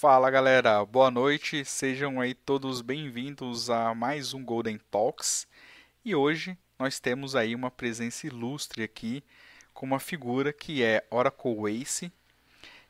[0.00, 5.46] Fala galera, boa noite, sejam aí todos bem-vindos a mais um Golden Talks.
[6.02, 9.22] E hoje nós temos aí uma presença ilustre aqui
[9.74, 12.10] com uma figura que é Oracle Ace,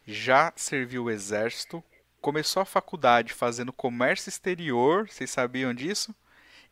[0.07, 1.83] já serviu o exército,
[2.21, 6.15] começou a faculdade fazendo comércio exterior, vocês sabiam disso?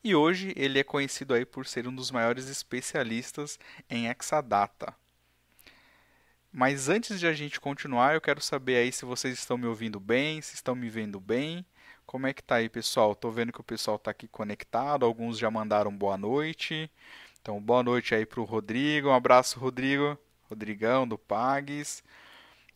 [0.05, 3.59] E hoje ele é conhecido aí por ser um dos maiores especialistas
[3.91, 4.95] em Exadata.
[6.59, 10.01] Mas antes de a gente continuar, eu quero saber aí se vocês estão me ouvindo
[10.01, 11.65] bem, se estão me vendo bem.
[12.05, 13.15] Como é que tá aí, pessoal?
[13.15, 16.91] Tô vendo que o pessoal tá aqui conectado, alguns já mandaram boa noite.
[17.41, 19.09] Então, boa noite aí pro Rodrigo.
[19.09, 20.19] Um abraço, Rodrigo.
[20.51, 22.03] Rodrigão do Pagues.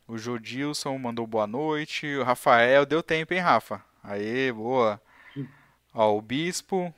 [0.07, 2.07] O Jodilson mandou boa noite.
[2.15, 3.83] O Rafael, deu tempo, hein, Rafa?
[4.01, 5.01] Aê, boa.
[5.93, 6.95] Ó, o Bispo,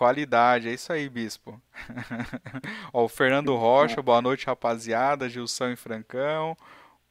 [0.00, 1.60] Qualidade, é isso aí, Bispo.
[2.90, 5.28] Ó, o Fernando Rocha, boa noite, rapaziada.
[5.28, 6.56] Gilson e Francão,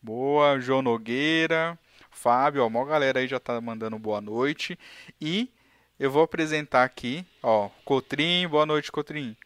[0.02, 0.60] boa.
[0.60, 1.78] João Nogueira,
[2.10, 4.76] Fábio, ó, uma galera aí já tá mandando boa noite.
[5.22, 5.54] E
[6.00, 9.38] eu vou apresentar aqui, ó, Cotrim, boa noite, Cotrim.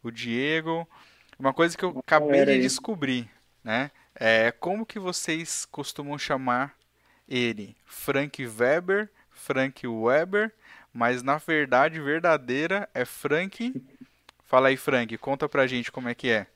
[0.00, 0.88] O Diego.
[1.40, 3.28] Uma coisa que eu acabei de descobrir,
[3.64, 3.90] né?
[4.14, 6.76] É como que vocês costumam chamar
[7.28, 7.76] ele?
[7.84, 10.54] Frank Weber, Frank Weber
[10.96, 13.74] mas na verdade verdadeira é Frank.
[14.44, 16.46] Fala aí, Frank, conta pra gente como é que é.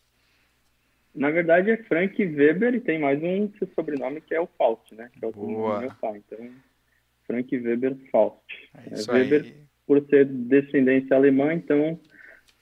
[1.14, 5.10] Na verdade é Frank Weber e tem mais um sobrenome que é o Faust, né?
[5.12, 5.74] Que é o Boa.
[5.74, 6.22] do meu pai.
[6.26, 6.50] Então,
[7.26, 8.40] Frank Weber Faust.
[8.74, 9.56] É isso é, Weber, aí.
[9.86, 12.00] por ser descendência alemã, então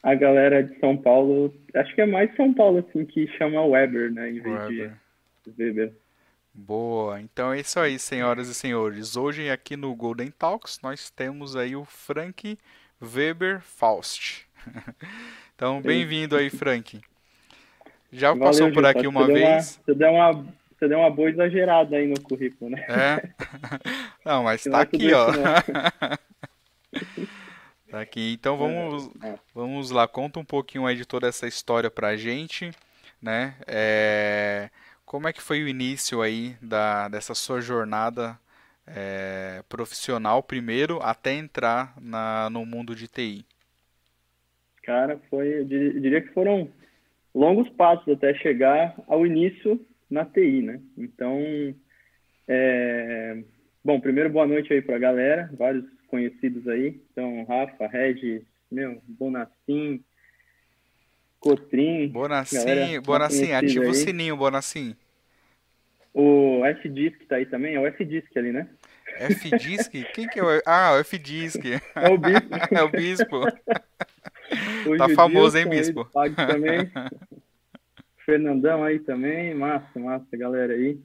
[0.03, 4.13] a galera de São Paulo, acho que é mais São Paulo assim que chama Weber,
[4.13, 4.93] né, em vez Weber.
[5.47, 5.93] de Weber.
[6.61, 9.17] Boa, então é isso aí, senhoras e senhores.
[9.17, 12.59] Hoje aqui no Golden Talks nós temos aí o Frank
[13.01, 14.45] Weber Faust.
[15.55, 17.01] então, bem-vindo aí, Frank.
[18.11, 19.81] Já Valeu, passou por aqui você uma deu vez?
[19.85, 22.85] Você deu uma, você deu uma boa exagerada aí no currículo, né?
[22.89, 23.29] É?
[24.29, 25.29] Não, mas tá aqui, ó.
[27.89, 28.33] Tá aqui.
[28.33, 29.39] Então vamos, É.
[29.55, 32.73] vamos lá, conta um pouquinho aí de toda essa história pra gente,
[33.23, 33.55] né?
[33.67, 34.69] É,
[35.09, 38.39] Como é que foi o início aí da, dessa sua jornada
[38.87, 43.47] é, profissional primeiro até entrar na, no mundo de TI?
[44.83, 46.71] Cara, foi, eu dir- eu diria que foram
[47.35, 49.81] longos passos até chegar ao início
[50.11, 50.83] na TI, né?
[50.99, 51.41] Então,
[52.49, 53.43] é,
[53.85, 57.01] bom, primeiro boa noite aí pra galera, vários conhecidos aí.
[57.13, 60.03] Então, Rafa, Regis, meu, Bonacim,
[61.41, 63.95] Cotrim, Bonacim, Bonacim, ativa o aí.
[63.95, 64.97] sininho, Bonacim.
[66.13, 68.69] O F-Disc tá aí também, é o F-Disc ali, né?
[69.21, 69.93] F-Disc?
[70.15, 70.63] Quem que é o...
[70.67, 71.61] Ah, o F-Disc.
[71.95, 72.49] É o Bispo.
[72.75, 73.37] É o Bispo.
[74.87, 76.05] O Tá famoso, hein, Bispo?
[76.05, 76.91] do Pag também.
[78.25, 80.99] Fernandão aí também, massa, massa, galera aí.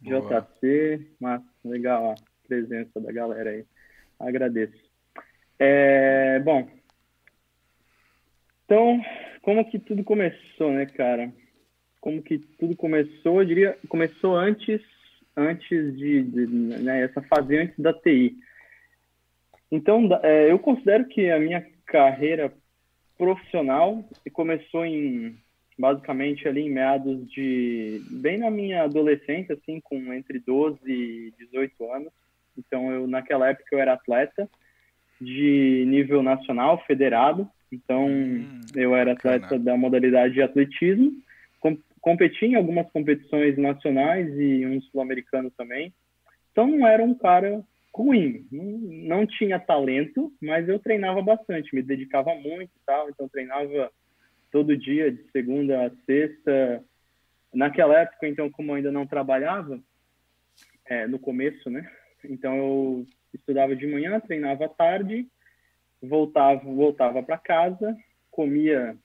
[0.00, 0.46] Boa.
[0.60, 2.14] JC, massa, legal a
[2.46, 3.64] presença da galera aí.
[4.20, 4.76] Agradeço.
[5.58, 6.68] É, bom,
[8.64, 9.00] então,
[9.48, 11.32] como que tudo começou, né, cara?
[12.02, 13.40] Como que tudo começou?
[13.40, 14.78] Eu diria, começou antes,
[15.34, 18.36] antes de, de né, essa fase antes da TI.
[19.72, 22.52] Então, é, eu considero que a minha carreira
[23.16, 25.34] profissional começou em
[25.78, 31.92] basicamente ali em meados de bem na minha adolescência assim com entre 12 e 18
[31.92, 32.12] anos
[32.56, 34.50] então eu naquela época eu era atleta
[35.20, 39.36] de nível nacional federado então Hum, eu era bacana.
[39.36, 41.12] atleta da modalidade de atletismo
[41.60, 45.92] com, competi em algumas competições nacionais e um sul-americano também
[46.52, 47.62] então não era um cara
[47.94, 48.64] ruim não,
[49.18, 53.90] não tinha talento mas eu treinava bastante me dedicava muito e tal então treinava
[54.50, 56.82] todo dia, de segunda a sexta.
[57.52, 59.80] Naquela época, então, como eu ainda não trabalhava,
[60.86, 61.90] é, no começo, né?
[62.24, 65.26] Então eu estudava de manhã, treinava à tarde,
[66.02, 67.96] voltava, voltava para casa,
[68.30, 68.96] comia,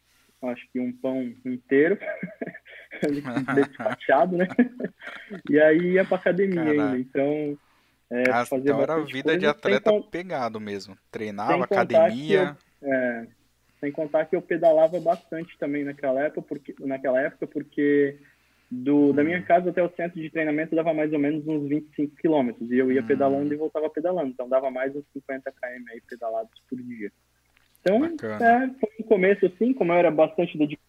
[0.44, 1.98] acho que um pão inteiro,
[3.56, 4.48] despachado, né?
[5.50, 6.81] E aí ia para academia Caraca.
[6.81, 7.00] ainda.
[7.00, 7.57] Então,
[8.12, 10.98] é, fazia então era vida de coisa, sem atleta pegado mesmo.
[11.10, 12.56] Treinava, academia.
[12.81, 13.28] que eu- é,
[13.80, 18.19] sem contar que eu pedalava bastante também naquela época, porque, naquela época, porque
[18.81, 22.16] do, da minha casa até o centro de treinamento dava mais ou menos uns 25
[22.16, 22.72] quilômetros.
[22.72, 24.30] E eu ia pedalando e voltava pedalando.
[24.30, 27.12] Então dava mais uns 50 km aí pedalados por dia.
[27.81, 30.81] Então, é, foi um começo assim, como eu era bastante dedicado,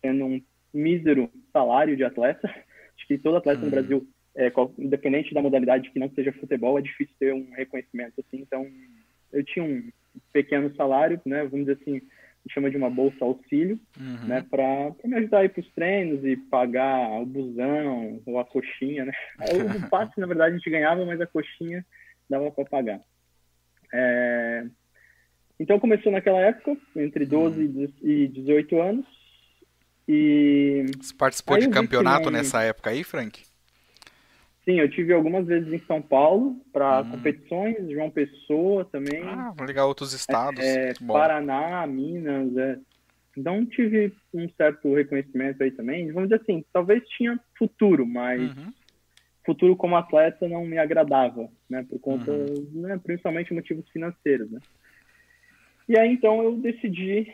[0.00, 0.40] tendo um
[0.72, 2.48] mísero salário de atleta.
[2.96, 3.64] Acho que todo atleta Hum.
[3.64, 8.20] no Brasil, é, independente da modalidade que não seja futebol, é difícil ter um reconhecimento
[8.20, 8.40] assim.
[8.40, 8.66] Então,
[9.32, 9.90] eu tinha um
[10.32, 11.42] pequeno salário, né?
[11.44, 12.00] Vamos dizer assim,
[12.52, 14.26] chama de uma bolsa auxílio, Uhum.
[14.28, 18.44] né, para me ajudar a ir para os treinos e pagar o busão ou a
[18.44, 19.12] coxinha, né?
[19.86, 21.84] O passe, na verdade, a gente ganhava, mas a coxinha
[22.28, 23.00] dava para pagar.
[23.92, 24.64] É,
[25.60, 29.06] Então começou naquela época, entre 12 e 18 anos,
[30.06, 33.42] e Você participou de campeonato não- nessa época aí, Frank?
[34.68, 37.04] Sim, eu tive algumas vezes em São Paulo para Hum.
[37.12, 40.62] competições, João Pessoa também, Ah, vou ligar outros estados.
[40.62, 41.14] é, Bom.
[41.14, 42.78] Paraná, Minas, é.
[43.36, 46.12] Então tive um certo reconhecimento aí também.
[46.12, 48.72] Vamos dizer assim, talvez tinha futuro, mas Uhum.
[49.46, 51.86] futuro como atleta não me agradava, né?
[51.88, 52.68] Por conta, Uhum.
[52.74, 54.60] né, principalmente motivos financeiros, né?
[55.88, 57.32] E aí então eu decidi,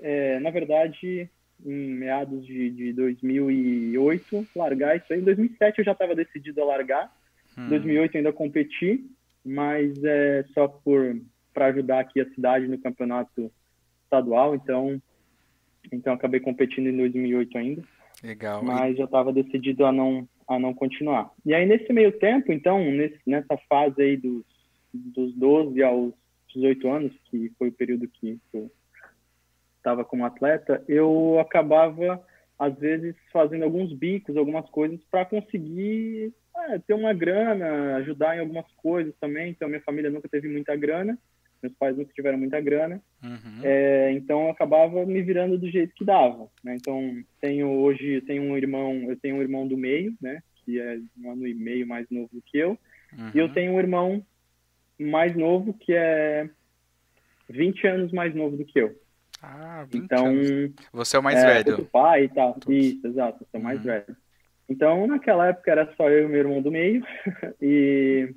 [0.00, 1.28] é, na verdade,
[1.64, 5.20] em meados de, de 2008, largar isso aí.
[5.20, 7.12] Em 2007 eu já estava decidido a largar.
[7.56, 7.68] Em Hum.
[7.68, 9.04] 2008 eu ainda competi,
[9.44, 11.16] mas é só por
[11.52, 13.52] para ajudar aqui a cidade no campeonato
[14.04, 15.00] estadual, então
[15.92, 17.82] então acabei competindo em 2008 ainda
[18.22, 18.62] Legal.
[18.62, 21.30] Mas já estava decidido a não a não continuar.
[21.44, 24.44] E aí nesse meio tempo, então, nesse, nessa fase aí dos
[24.92, 26.12] dos 12 aos
[26.54, 28.70] 18 anos, que foi o período que eu
[29.82, 32.24] estava como atleta, eu acabava
[32.58, 38.40] às vezes fazendo alguns bicos, algumas coisas para conseguir é, ter uma grana, ajudar em
[38.40, 39.50] algumas coisas também.
[39.50, 41.18] Então minha família nunca teve muita grana,
[41.60, 43.02] meus pais nunca tiveram muita grana.
[43.22, 43.60] Uhum.
[43.62, 46.76] É, então eu acabava me virando do jeito que dava, né?
[46.76, 50.40] Então tenho hoje tenho um irmão, eu tenho um irmão do meio, né?
[50.64, 52.78] Que é um ano e meio mais novo do que eu,
[53.34, 53.52] e eu Uhum.
[53.52, 54.24] tenho um irmão
[55.00, 56.48] mais novo que é
[57.50, 59.01] 20 anos mais novo do que eu.
[59.42, 60.72] Ah, 20 Então anos.
[60.92, 61.70] Você é o mais é, velho.
[61.70, 62.54] outro pai e tal.
[62.54, 62.84] Todos.
[62.84, 63.84] Isso, exato, eu sou mais Uhum.
[63.84, 64.16] velho.
[64.68, 67.04] Então, naquela época era só eu e meu irmão do meio
[67.60, 68.34] e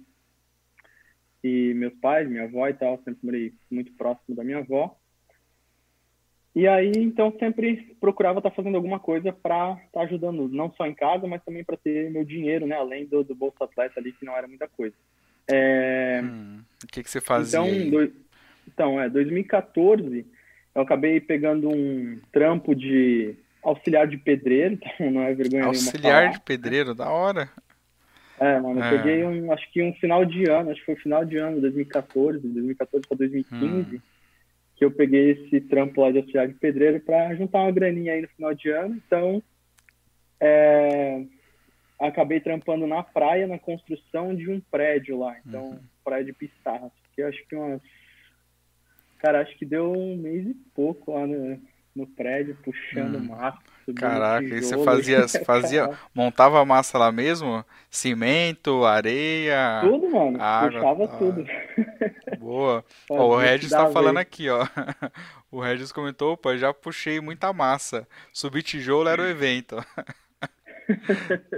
[1.43, 4.97] e meus pais, minha avó e tal, sempre morei muito próximo da minha avó.
[6.55, 10.95] E aí, então, sempre procurava estar fazendo alguma coisa para estar ajudando, não só em
[10.95, 12.75] casa, mas também para ter meu dinheiro, né?
[12.77, 14.95] Além do, do Bolsa Atleta ali, que não era muita coisa.
[15.51, 16.63] É, Hum.
[16.83, 18.13] O que, que você fazia então, doi-
[18.67, 20.25] então, é, 2014,
[20.75, 26.31] eu acabei pegando um trampo de auxiliar de pedreiro, então não é vergonha nenhuma Auxiliar
[26.31, 27.49] de pedreiro, da hora.
[28.39, 28.97] É, mano, eu É.
[28.97, 32.39] peguei um, acho que um final de ano, acho que foi final de ano, 2014,
[32.47, 33.99] 2014 para 2015, Hum.
[34.75, 38.21] que eu peguei esse trampo lá de auxiliar de pedreiro para juntar uma graninha aí
[38.21, 39.01] no final de ano.
[39.07, 39.41] Então,
[40.39, 41.23] é,
[41.99, 45.37] acabei trampando na praia, na construção de um prédio lá.
[45.45, 46.91] Então, praia de Pissarras.
[47.15, 47.81] Que eu acho que umas.
[49.25, 51.59] Cara, acho que deu um mês e pouco lá no,
[51.95, 53.25] no prédio, puxando Hum.
[53.29, 53.57] massa.
[53.95, 54.83] Caraca, e você tijolo.
[54.83, 57.65] fazia, fazia, Caraca, montava a massa lá mesmo?
[57.89, 60.39] Cimento, areia, tudo, mano.
[60.41, 61.17] água, Puxava tá.
[61.17, 61.45] tudo.
[62.37, 62.85] boa.
[63.09, 64.59] Ó, o Regis tá falando aqui, ó.
[65.51, 68.05] O Regis comentou, opa, já puxei muita massa.
[68.33, 69.77] Subir tijolo era o evento.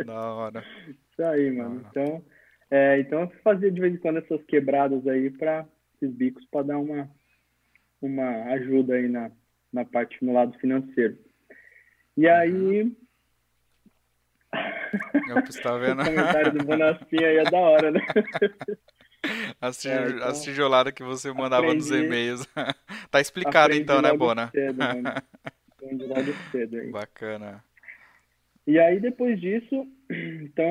[0.06, 0.64] Da hora.
[0.88, 1.82] Isso aí, mano.
[1.84, 1.90] Ah.
[1.90, 2.24] Então,
[2.70, 5.66] é, então eu fazia de vez em quando essas quebradas aí para
[5.96, 7.10] esses bicos para dar uma,
[8.02, 9.32] uma ajuda aí na,
[9.72, 11.18] na parte no lado financeiro.
[12.16, 12.92] E aí,
[15.28, 16.04] Eu você tá o vendo?
[16.04, 18.02] comentário do Bonafim aí é da hora, né?
[19.60, 22.48] As, É, então, as tijoladas que você mandava nos aprendi- e-mails.
[23.12, 24.50] Tá explicado então, né, Bona?
[24.52, 24.82] cedo.
[25.72, 26.92] Aprendi logo cedo aí.
[26.92, 27.64] Bacana.
[28.66, 30.66] E aí, depois disso, então,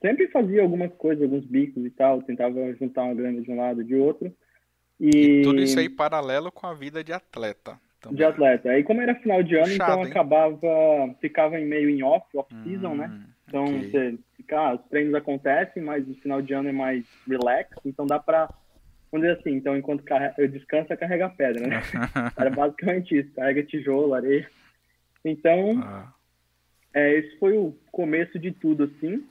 [0.00, 3.82] sempre fazia algumas coisas, alguns bicos e tal, tentava juntar uma grana de um lado
[3.82, 4.34] e de outro.
[5.00, 8.16] E E tudo isso aí paralelo com a vida de atleta também.
[8.18, 8.70] de atleta.
[8.70, 10.10] Aí, como era final de ano, Puxado, então hein?
[10.10, 13.08] acabava, ficava em meio em off, off-season, né?
[13.12, 13.90] Hum, Então, ok.
[13.90, 18.06] você fica, ah, os treinos acontecem, mas o final de ano é mais relax, então
[18.06, 18.48] dá pra,
[19.10, 20.04] vamos dizer assim, então enquanto
[20.38, 21.80] eu descanso, carrega pedra, né?
[22.38, 24.48] Era basicamente isso, carrega tijolo, areia.
[25.24, 26.12] Então, Ah,
[26.92, 29.26] é, esse foi o começo de tudo, assim.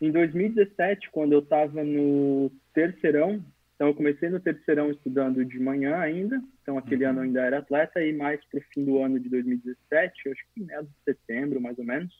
[0.00, 3.44] Em 2017, quando eu estava no terceirão,
[3.78, 7.10] então eu comecei no terceirão estudando de manhã ainda, então aquele Uhum.
[7.10, 10.64] ano eu ainda era atleta, e mais pro fim do ano de 2017, acho que
[10.64, 12.12] meados de setembro, mais ou menos,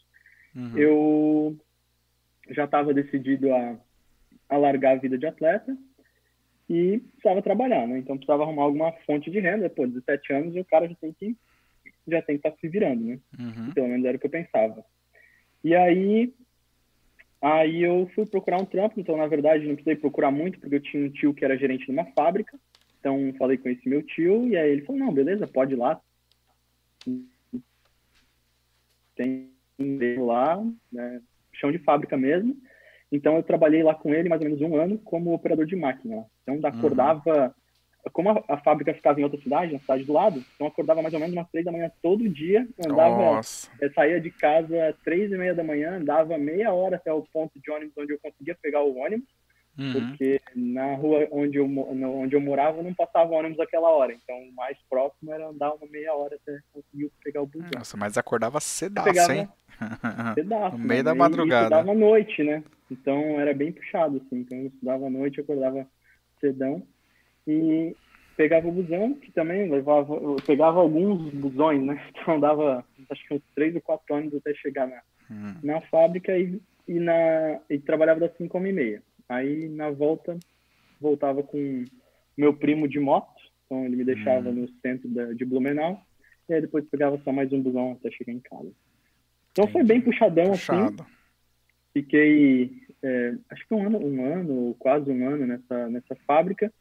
[0.55, 0.79] uhum.
[0.79, 1.57] eu
[2.51, 3.77] já estava decidido a,
[4.49, 5.77] a largar a vida de atleta
[6.71, 7.99] e precisava trabalhar, né?
[7.99, 9.69] Então precisava arrumar alguma fonte de renda.
[9.69, 11.37] Pô, 17 anos e o cara já tem que
[12.07, 13.19] já tem que estar se virando, né?
[13.37, 13.73] Uhum.
[13.73, 14.85] Pelo menos era o que eu pensava.
[15.65, 16.33] E aí,
[17.41, 18.99] aí eu fui procurar um trampo.
[18.99, 21.87] Então, na verdade, não precisei procurar muito, porque eu tinha um tio que era gerente
[21.87, 22.59] de uma fábrica.
[22.99, 26.01] Então, falei com esse meu tio, e aí ele falou, não, beleza, pode ir lá.
[29.15, 31.21] Tem um lá, né,
[31.53, 32.57] chão de fábrica mesmo.
[33.11, 36.27] Então, eu trabalhei lá com ele mais ou menos um ano como operador de máquina.
[36.43, 36.59] Então,
[37.37, 37.58] Uhum.
[38.13, 41.03] Como a, a, fábrica ficava em outra cidade, na cidade do lado, então eu acordava
[41.03, 43.41] mais ou menos umas três da manhã todo dia, andava,
[43.81, 47.23] eu saía de casa às três e meia da manhã, andava meia hora até o
[47.33, 49.29] ponto de ônibus onde eu conseguia pegar o ônibus,
[49.79, 49.93] uhum.
[49.93, 54.55] porque na rua onde eu, onde eu morava não passava ônibus aquela hora, então o
[54.55, 57.71] mais próximo era andar uma meia hora até conseguir pegar o busão.
[57.77, 59.49] Nossa, mas acordava cedaço, hein?
[60.35, 61.05] Cedaço, no meio né?
[61.05, 61.65] da madrugada.
[61.77, 62.65] Estudava à noite, né?
[62.91, 64.41] Então era bem puxado, assim.
[64.41, 65.87] Então eu estudava à noite, acordava
[66.41, 66.85] cedão
[67.49, 67.97] e
[68.37, 72.01] pegava o busão, que também levava, eu pegava alguns busões, né?
[72.23, 75.01] Então dava acho que uns três ou quatro anos até chegar na,
[75.31, 75.55] hum.
[75.63, 79.03] na fábrica e, e, na, e trabalhava das cinco e meia.
[79.29, 80.39] Aí na volta,
[81.01, 81.85] voltava com
[82.37, 84.55] meu primo de moto, então ele me deixava hum.
[84.55, 86.01] no centro da, de Blumenau,
[86.49, 88.71] e aí depois pegava só mais um busão até chegar em casa.
[89.53, 89.73] Então Entendi.
[89.73, 90.67] foi bem puxadão assim.
[90.67, 91.03] Puxado.
[91.03, 91.13] assim.
[91.93, 92.71] Fiquei,
[93.03, 96.73] é, acho que um ano, um ano, quase um ano nessa, nessa fábrica.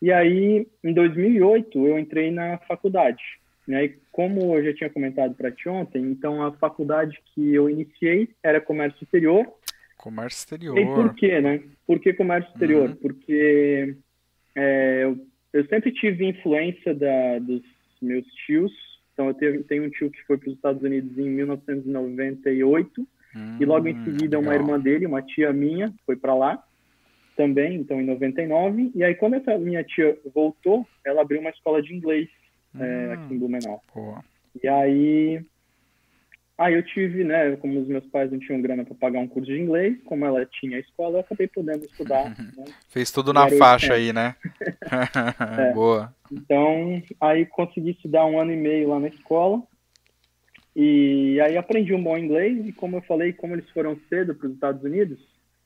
[0.00, 3.22] E aí, em 2008, eu entrei na faculdade.
[3.68, 3.84] Né?
[3.84, 8.30] E como eu já tinha comentado para ti ontem, então a faculdade que eu iniciei
[8.42, 9.46] era comércio exterior.
[9.98, 10.78] Comércio exterior.
[10.78, 11.60] E por quê, né?
[11.86, 12.88] Por que comércio exterior?
[12.88, 12.96] Uhum.
[12.96, 13.94] Porque
[14.56, 17.62] é, eu, eu, sempre tive influência da, dos
[18.00, 18.72] meus tios.
[19.12, 23.06] Então, eu tenho, tenho um tio que foi para os Estados Unidos em 1998.
[23.36, 24.42] Hum, e logo em seguida, legal.
[24.42, 26.64] uma irmã dele, uma tia minha, foi para lá
[27.36, 28.92] também, então em 99.
[28.94, 32.28] E aí, quando essa minha tia voltou, ela abriu uma escola de inglês
[32.74, 33.82] é, hum, é, aqui em Blumenau.
[33.94, 34.24] Boa.
[34.62, 35.44] E aí,
[36.58, 39.50] aí eu tive, né, como os meus pais não tinham grana para pagar um curso
[39.50, 42.34] de inglês, como ela tinha a escola, eu acabei podendo estudar.
[42.56, 42.64] Né?
[42.88, 44.34] Fez tudo na faixa aí, né?
[45.70, 45.72] é.
[45.72, 46.14] Boa.
[46.30, 49.62] Então, aí consegui estudar um ano e meio lá na escola.
[50.74, 54.46] E aí aprendi um bom inglês e como eu falei, como eles foram cedo para
[54.46, 55.18] os Estados Unidos,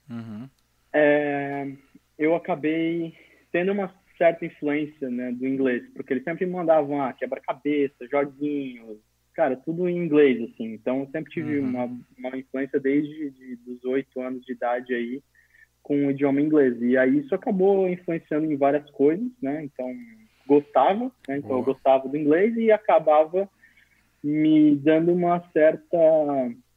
[0.08, 0.48] uhum
[0.94, 1.66] é,
[2.16, 3.12] eu acabei
[3.50, 8.98] tendo uma certa influência né, do inglês, porque eles sempre me mandavam ah, quebra-cabeça, joguinhos,
[9.34, 10.72] cara, tudo em inglês, assim.
[10.72, 11.68] Então, eu sempre tive uhum.
[11.68, 11.84] uma,
[12.16, 15.20] uma influência desde de, dos oito anos de idade aí
[15.82, 16.80] com o idioma inglês.
[16.80, 19.64] E aí isso acabou influenciando em várias coisas, né?
[19.64, 19.92] Então,
[20.46, 21.38] gostava, né?
[21.38, 21.60] Então, Boa.
[21.60, 23.48] eu gostava do inglês e acabava
[24.22, 25.98] me dando uma certa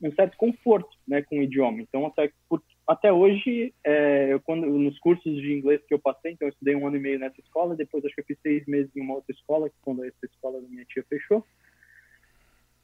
[0.01, 1.81] um certo conforto, né, com o idioma.
[1.81, 6.31] Então, até por, até hoje, é, eu, quando, nos cursos de inglês que eu passei,
[6.31, 8.65] então eu estudei um ano e meio nessa escola, depois acho que eu fiz seis
[8.65, 11.43] meses em uma outra escola, quando essa escola da minha tia fechou.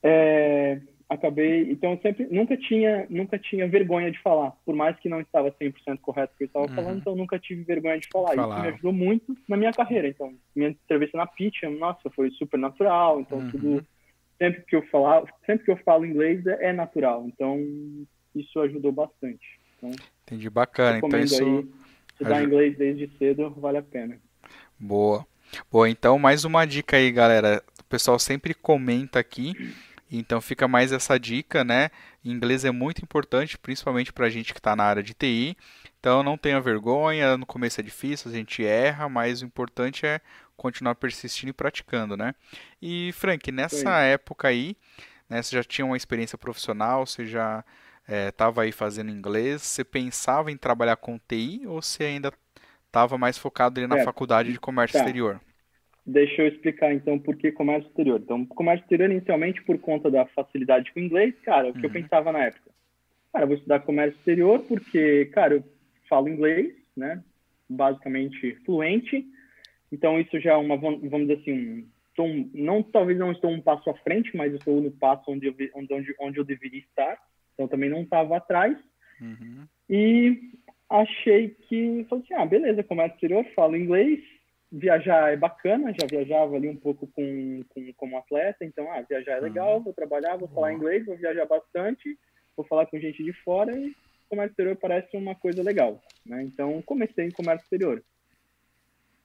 [0.04, 5.08] É, acabei, então eu sempre, nunca tinha, nunca tinha vergonha de falar, por mais que
[5.08, 6.76] não estava 100% correto o que eu estava uhum.
[6.76, 8.36] falando, então eu nunca tive vergonha de falar.
[8.36, 8.56] falar.
[8.56, 10.10] Isso me ajudou muito na minha carreira.
[10.10, 13.52] Então, minha entrevista na Pitch, nossa, foi super natural, então uhum.
[13.52, 13.88] tudo,
[14.38, 17.26] sempre que eu falar, sempre que eu falo inglês é, é natural.
[17.28, 17.58] Então,
[18.36, 19.63] isso ajudou bastante.
[19.84, 21.00] Então, Entendi, bacana.
[21.00, 21.68] Então isso aí,
[22.14, 22.44] estudar ajuda...
[22.44, 24.18] inglês desde cedo vale a pena.
[24.80, 25.26] Boa.
[25.72, 27.64] Boa, então mais uma dica aí, galera.
[27.80, 29.54] O pessoal sempre comenta aqui,
[30.10, 31.92] então fica mais essa dica, né?
[32.26, 35.56] Inglês é muito importante, principalmente para a gente que está na área de TI.
[36.00, 40.22] Então não tenha vergonha, no começo é difícil, a gente erra, mas o importante é
[40.58, 42.34] continuar persistindo e praticando, né?
[42.82, 44.76] E Frank, nessa época aí,
[45.30, 47.64] né, você já tinha uma experiência profissional, você já
[48.08, 52.32] estava é, aí fazendo inglês, você pensava em trabalhar com TI ou você ainda
[52.86, 54.04] estava mais focado ali na é.
[54.04, 55.06] faculdade de comércio tá.
[55.06, 55.40] exterior?
[56.06, 58.20] Deixa eu explicar então por que comércio exterior.
[58.22, 61.86] Então, comércio exterior inicialmente por conta da facilidade com o inglês, cara, o que uhum.
[61.86, 62.72] eu pensava na época.
[63.32, 65.64] Cara, eu vou estudar comércio exterior porque, cara, eu
[66.10, 67.24] falo inglês, né?
[67.70, 69.26] Basicamente fluente.
[69.92, 71.88] Então isso já é uma, vamos dizer assim,
[72.20, 75.56] um, não talvez não estou um passo à frente, mas estou no passo onde eu,
[75.74, 77.18] onde, onde eu deveria estar.
[77.54, 78.78] Então também não estava atrás.
[79.22, 79.66] Uhum.
[79.90, 80.52] E
[80.90, 84.20] achei que, falei assim, ah, beleza, comércio exterior, falo inglês,
[84.72, 89.34] viajar é bacana, já viajava ali um pouco com, com como atleta, então, ah, viajar
[89.34, 89.44] é uhum.
[89.44, 92.18] legal, vou trabalhar, vou falar inglês, vou viajar bastante,
[92.56, 93.96] vou falar com gente de fora e
[94.34, 96.44] comércio exterior parece uma coisa legal, né?
[96.44, 98.04] Então, comecei em comércio exterior.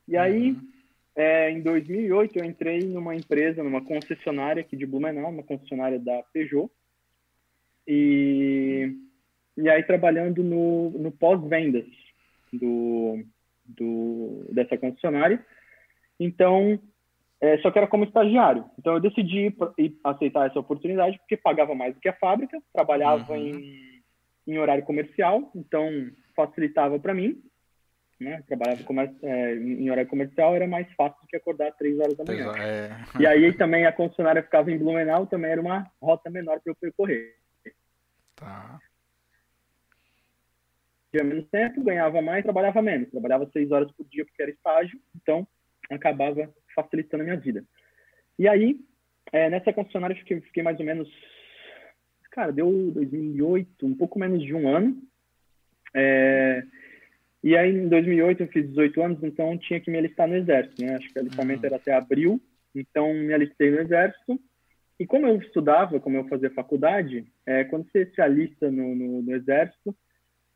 [0.06, 0.68] E aí, uhum.
[1.16, 6.22] é, em 2008, eu entrei numa empresa, numa concessionária aqui de Blumenau, uma concessionária da
[6.32, 6.70] Peugeot,
[7.88, 8.94] e,
[9.56, 11.86] e aí trabalhando no, no pós-vendas
[12.52, 13.24] do,
[13.64, 15.42] do, dessa concessionária.
[16.20, 16.78] Então,
[17.40, 18.66] é, só que era como estagiário.
[18.78, 23.32] Então eu decidi ir, aceitar essa oportunidade porque pagava mais do que a fábrica, trabalhava
[23.32, 23.38] uhum.
[23.38, 24.02] em,
[24.46, 25.88] em horário comercial, então
[26.36, 27.42] facilitava para mim.
[28.20, 28.42] Né?
[28.48, 28.82] Trabalhava
[29.22, 32.52] é, em horário comercial, era mais fácil do que acordar três horas da manhã.
[32.58, 32.90] É.
[33.18, 36.76] E aí também a concessionária ficava em Blumenau, também era uma rota menor para eu
[36.76, 37.38] percorrer.
[38.38, 38.78] Tá.
[41.10, 43.10] Tinha menos tempo, ganhava mais, trabalhava menos.
[43.10, 45.46] Trabalhava seis horas por dia porque era estágio, então
[45.90, 47.64] acabava facilitando a minha vida.
[48.38, 48.80] E aí,
[49.32, 51.08] é, nessa concessionária, eu fiquei, fiquei mais ou menos,
[52.30, 55.02] cara, deu 2008, um pouco menos de um ano.
[55.94, 56.62] É,
[57.42, 60.84] e aí, em 2008, eu fiz 18 anos, então tinha que me alistar no Exército,
[60.84, 60.96] né?
[60.96, 61.66] Acho que o alistamento uhum.
[61.66, 62.40] era até abril,
[62.74, 64.40] então me alistei no Exército.
[64.98, 69.22] E como eu estudava, como eu fazia faculdade, é, quando você se alista no, no,
[69.22, 69.94] no Exército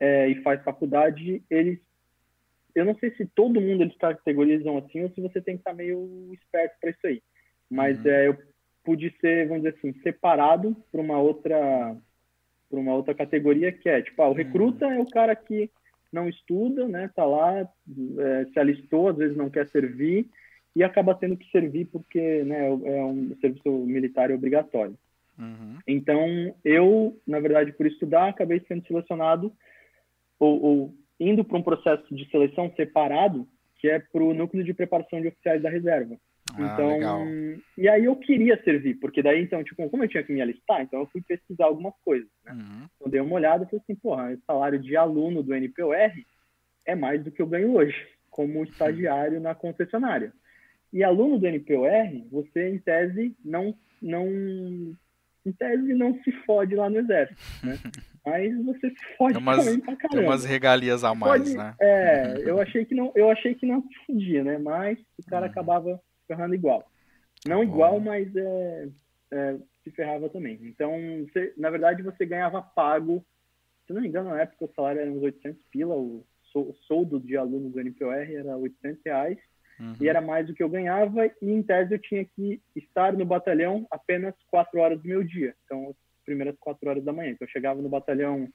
[0.01, 1.79] é, e faz faculdade, eles.
[2.75, 5.75] Eu não sei se todo mundo eles categorizam assim ou se você tem que estar
[5.75, 7.23] meio esperto para isso aí.
[7.71, 8.11] Mas uhum.
[8.11, 8.37] é, eu
[8.83, 11.97] pude ser, vamos dizer assim, separado para uma outra
[12.69, 14.93] para uma outra categoria que é tipo, ah, o recruta uhum.
[14.93, 15.71] é o cara que
[16.11, 17.11] não estuda, né?
[17.15, 20.29] Tá lá, é, se alistou, às vezes não quer servir
[20.75, 24.97] e acaba tendo que servir porque, né, é um serviço militar obrigatório.
[25.39, 25.79] Uhum.
[25.87, 29.53] Então, eu, na verdade, por estudar, acabei sendo selecionado
[30.39, 33.47] ou, ou indo para um processo de seleção separado,
[33.79, 36.17] que é para o núcleo de preparação de oficiais da reserva.
[36.55, 37.21] Ah, então, legal.
[37.79, 40.83] e aí eu queria servir, porque daí, então, tipo, como eu tinha que me alistar,
[40.83, 42.53] então eu fui pesquisar algumas coisas, né?
[42.53, 42.87] Uhum.
[42.97, 45.95] Então, dei uma olhada e falei assim, porra, o salário de aluno do NPOR
[46.85, 47.97] é mais do que eu ganho hoje,
[48.31, 50.33] como estagiário na concessionária.
[50.93, 51.89] E aluno do NPOR,
[52.31, 57.79] você, em tese, não, não, em tese, não se fode lá no exército, né?
[58.25, 60.17] Mas você se fode tem umas, também pra caramba.
[60.17, 61.75] Tem umas regalias a mais, Pode, né?
[61.81, 64.59] É, eu achei que não, eu achei que não se fudia, né?
[64.59, 65.51] Mas o cara uhum.
[65.51, 66.89] acabava ferrando igual.
[67.45, 68.89] Não igual, mas é,
[69.33, 70.57] é, se ferrava também.
[70.63, 70.93] Então,
[71.27, 73.25] você, na verdade, você ganhava pago.
[73.87, 76.25] Se não me engano, na época o salário era uns 800 pila, o
[76.87, 79.39] soldo de aluno do NPOR era 800 reais.
[79.83, 79.97] Uhum.
[80.01, 83.25] E era mais do que eu ganhava, e em tese eu tinha que estar no
[83.25, 85.57] batalhão apenas quatro horas do meu dia.
[85.65, 87.33] Então, as primeiras quatro horas da manhã.
[87.33, 88.49] Então, eu chegava no batalhão.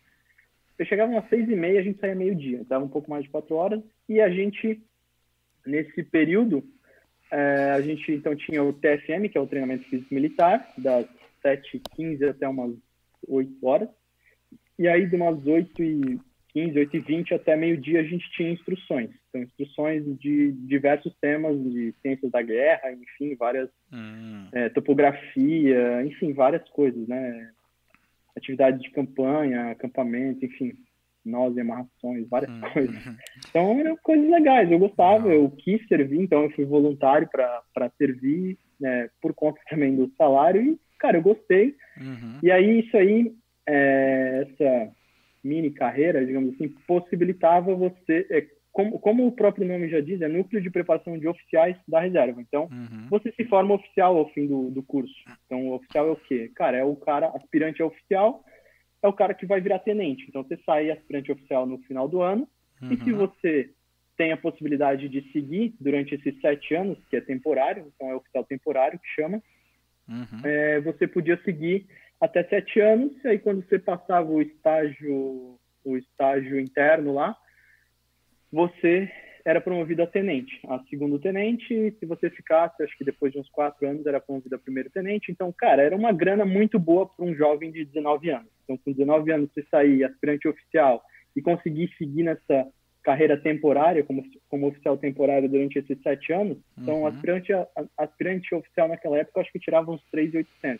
[0.79, 2.63] Eu chegava umas seis e meia, a gente saía meio-dia.
[2.69, 3.83] Dava um pouco mais de quatro horas.
[4.07, 4.81] E a gente,
[5.65, 6.63] nesse período,
[7.29, 11.05] é, a gente então tinha o TFM, que é o treinamento físico militar, das
[11.43, 12.73] 7h15 até umas
[13.27, 13.89] 8 horas.
[14.79, 15.45] E aí, de umas
[16.57, 19.09] 8h15, 8h20 até meio-dia, a gente tinha instruções.
[19.29, 23.69] Então, instruções de diversos temas, de ciências da guerra, enfim, várias.
[23.91, 24.47] Hum.
[24.51, 27.51] É, topografia, enfim, várias coisas, né?
[28.35, 30.73] Atividades de campanha, acampamento, enfim,
[31.27, 32.61] nós e amarrações, várias uhum.
[32.73, 32.95] coisas.
[33.49, 38.57] Então eram coisas legais, eu gostava, eu quis servir, então eu fui voluntário para servir,
[38.79, 41.75] né, por conta também do salário, e, cara, eu gostei.
[41.99, 42.39] Uhum.
[42.41, 43.33] E aí isso aí,
[43.67, 44.91] é, essa
[45.47, 50.27] mini carreira, digamos assim, possibilitava você, é, como, como, o próprio nome já diz, é
[50.27, 52.41] núcleo de preparação de oficiais da reserva.
[52.41, 53.07] Então, uhum.
[53.09, 55.15] você se forma oficial ao fim do, do curso.
[55.45, 56.51] Então, o oficial é o quê?
[56.55, 58.43] Cara, é o cara aspirante a oficial,
[59.01, 60.25] é o cara que vai virar tenente.
[60.27, 62.47] Então você sai aspirante oficial no final do ano
[62.81, 62.91] uhum.
[62.91, 63.17] e se uhum.
[63.17, 63.69] você
[64.17, 68.43] tem a possibilidade de seguir durante esses sete anos, que é temporário, então é oficial
[68.43, 69.41] temporário que chama,
[70.09, 70.41] uhum.
[70.43, 71.87] é, você podia seguir
[72.19, 77.35] até sete anos, e aí quando você passava o estágio, o estágio interno lá,
[78.51, 79.11] você
[79.45, 83.49] era promovido a tenente, a segundo tenente, se você ficasse, acho que depois de uns
[83.49, 87.25] quatro anos era promovido a primeiro tenente, então, cara, era uma grana muito boa para
[87.25, 88.49] um jovem de 19 anos.
[88.63, 91.01] Então, com 19 anos, você sair aspirante oficial
[91.33, 92.67] e conseguir seguir nessa
[93.01, 97.07] carreira temporária, como, como oficial temporário durante esses sete anos, então, uhum.
[97.07, 97.53] aspirante,
[97.97, 100.79] aspirante oficial naquela época, acho que tirava uns 3.800.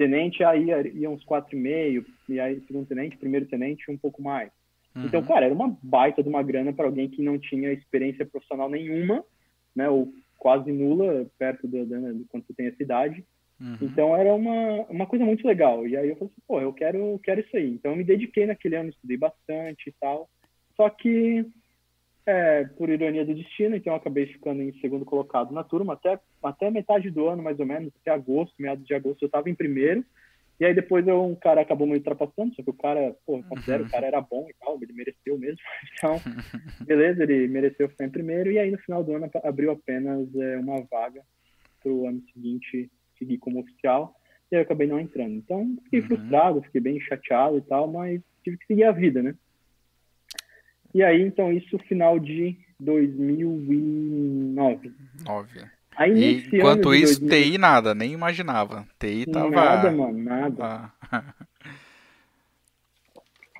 [0.00, 4.50] Tenente aí ia uns 4,5, e aí segundo tenente, primeiro tenente, um pouco mais.
[4.96, 5.04] Uhum.
[5.04, 8.70] Então, cara, era uma baita de uma grana para alguém que não tinha experiência profissional
[8.70, 9.22] nenhuma,
[9.76, 13.22] né, ou quase nula, perto do, né, quando você tem essa idade.
[13.60, 13.76] Uhum.
[13.82, 15.86] Então, era uma, uma coisa muito legal.
[15.86, 17.70] E aí eu falei assim, pô, eu quero, quero isso aí.
[17.70, 20.30] Então, eu me dediquei naquele ano, estudei bastante e tal.
[20.78, 21.44] Só que,
[22.30, 26.18] é, por ironia do destino, então eu acabei ficando em segundo colocado na turma, até,
[26.42, 29.54] até metade do ano, mais ou menos, até agosto, meados de agosto, eu estava em
[29.54, 30.04] primeiro.
[30.60, 33.44] E aí depois eu, um cara acabou me ultrapassando, só que o cara, pô, eu
[33.44, 35.58] considero, o cara era bom e tal, ele mereceu mesmo.
[35.96, 36.20] Então,
[36.86, 38.52] beleza, ele mereceu ficar em primeiro.
[38.52, 41.22] E aí no final do ano abriu apenas é, uma vaga
[41.82, 44.14] para o ano seguinte seguir como oficial.
[44.52, 45.32] E aí eu acabei não entrando.
[45.32, 46.06] Então, fiquei uhum.
[46.08, 49.34] frustrado, fiquei bem chateado e tal, mas tive que seguir a vida, né?
[50.94, 54.92] E aí, então, isso final de 2009.
[55.24, 55.60] 9.
[55.96, 57.52] Aí, e, enquanto isso, 2000...
[57.52, 58.86] TI nada, nem imaginava.
[58.98, 59.50] TI tava.
[59.50, 60.90] Nada, mano, nada.
[61.02, 61.10] Ah.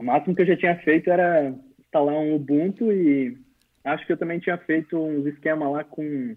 [0.01, 3.37] o máximo que eu já tinha feito era instalar um Ubuntu e
[3.85, 6.35] acho que eu também tinha feito uns esquemas lá com,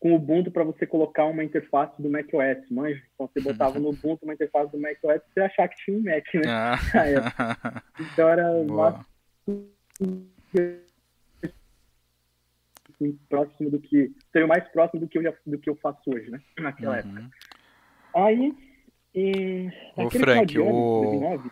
[0.00, 3.00] com o Ubuntu para você colocar uma interface do macOS, manja?
[3.14, 6.26] Então você botava no Ubuntu uma interface do macOS você achar que tinha um Mac,
[6.34, 6.42] né?
[6.48, 7.82] Ah.
[8.00, 9.06] então era o máximo
[10.00, 10.86] muito
[13.28, 14.12] próximo do que.
[14.32, 16.40] Seria mais próximo do que eu, já, do que eu faço hoje, né?
[16.58, 16.98] Naquela uhum.
[16.98, 17.30] época.
[18.14, 18.54] Aí.
[19.14, 21.00] E, Ô, Frank, o...
[21.02, 21.50] 2009,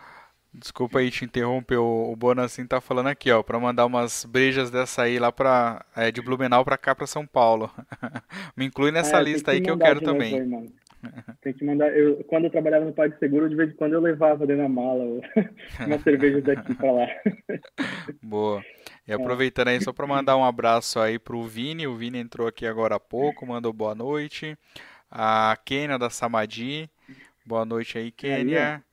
[0.53, 4.71] Desculpa aí te interromper, o, o Bonassin tá falando aqui, ó, para mandar umas brejas
[4.71, 7.69] dessa aí lá para é, de Blumenau para cá para São Paulo.
[8.55, 10.39] Me inclui nessa é, lista que aí que eu quero também.
[10.39, 10.71] Aí,
[11.41, 11.95] tem que mandar.
[11.95, 14.69] Eu, quando eu trabalhava no Parque Seguro, de vez em quando eu levava dentro da
[14.69, 15.03] mala
[15.85, 17.07] uma cerveja daqui para lá.
[18.21, 18.63] Boa.
[19.07, 21.87] E aproveitando aí só para mandar um abraço aí pro Vini.
[21.87, 24.57] O Vini entrou aqui agora há pouco, mandou boa noite.
[25.11, 26.89] A Kênia da Samadi.
[27.45, 28.83] Boa noite aí, Kênia.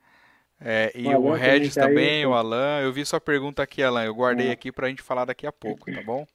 [0.61, 2.81] É, e o, o Regis tá também, aí, o Alan.
[2.83, 4.05] Eu vi sua pergunta aqui, Alan.
[4.05, 4.53] Eu guardei é.
[4.53, 6.27] aqui pra gente falar daqui a pouco, tá bom?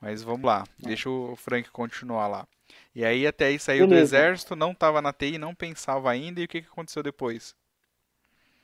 [0.00, 0.64] Mas vamos lá.
[0.78, 2.46] Deixa o Frank continuar lá.
[2.94, 4.16] E aí até aí saiu Beleza.
[4.16, 6.40] do exército, não estava na TI, não pensava ainda.
[6.40, 7.54] E o que, que aconteceu depois?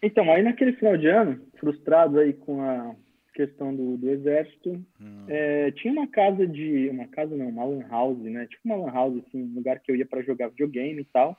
[0.03, 2.95] Então, aí naquele final de ano, frustrado aí com a
[3.35, 4.71] questão do, do exército,
[5.01, 5.25] hum.
[5.29, 6.89] é, tinha uma casa de...
[6.91, 8.47] Uma casa não, uma lan house, né?
[8.47, 11.37] Tipo uma lan house, assim, um lugar que eu ia para jogar videogame e tal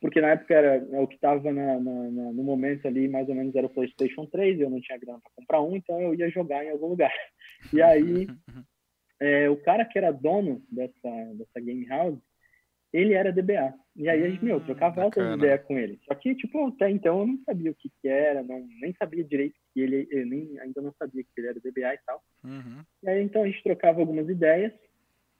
[0.00, 3.66] porque na época era é o que estava no momento ali, mais ou menos era
[3.66, 6.70] o PlayStation 3, eu não tinha grana para comprar um, então eu ia jogar em
[6.70, 7.12] algum lugar.
[7.74, 8.26] E aí,
[9.20, 12.18] é, o cara que era dono dessa, dessa game house,
[12.92, 13.74] ele era DBA.
[13.94, 16.00] E aí gente, meu, trocava altas ideias com ele.
[16.06, 19.22] Só que, tipo, até então eu não sabia o que, que era, não, nem sabia
[19.22, 22.22] direito que ele, eu nem, ainda não sabia que ele era DBA e tal.
[22.44, 22.82] Uhum.
[23.02, 24.72] E aí então a gente trocava algumas ideias.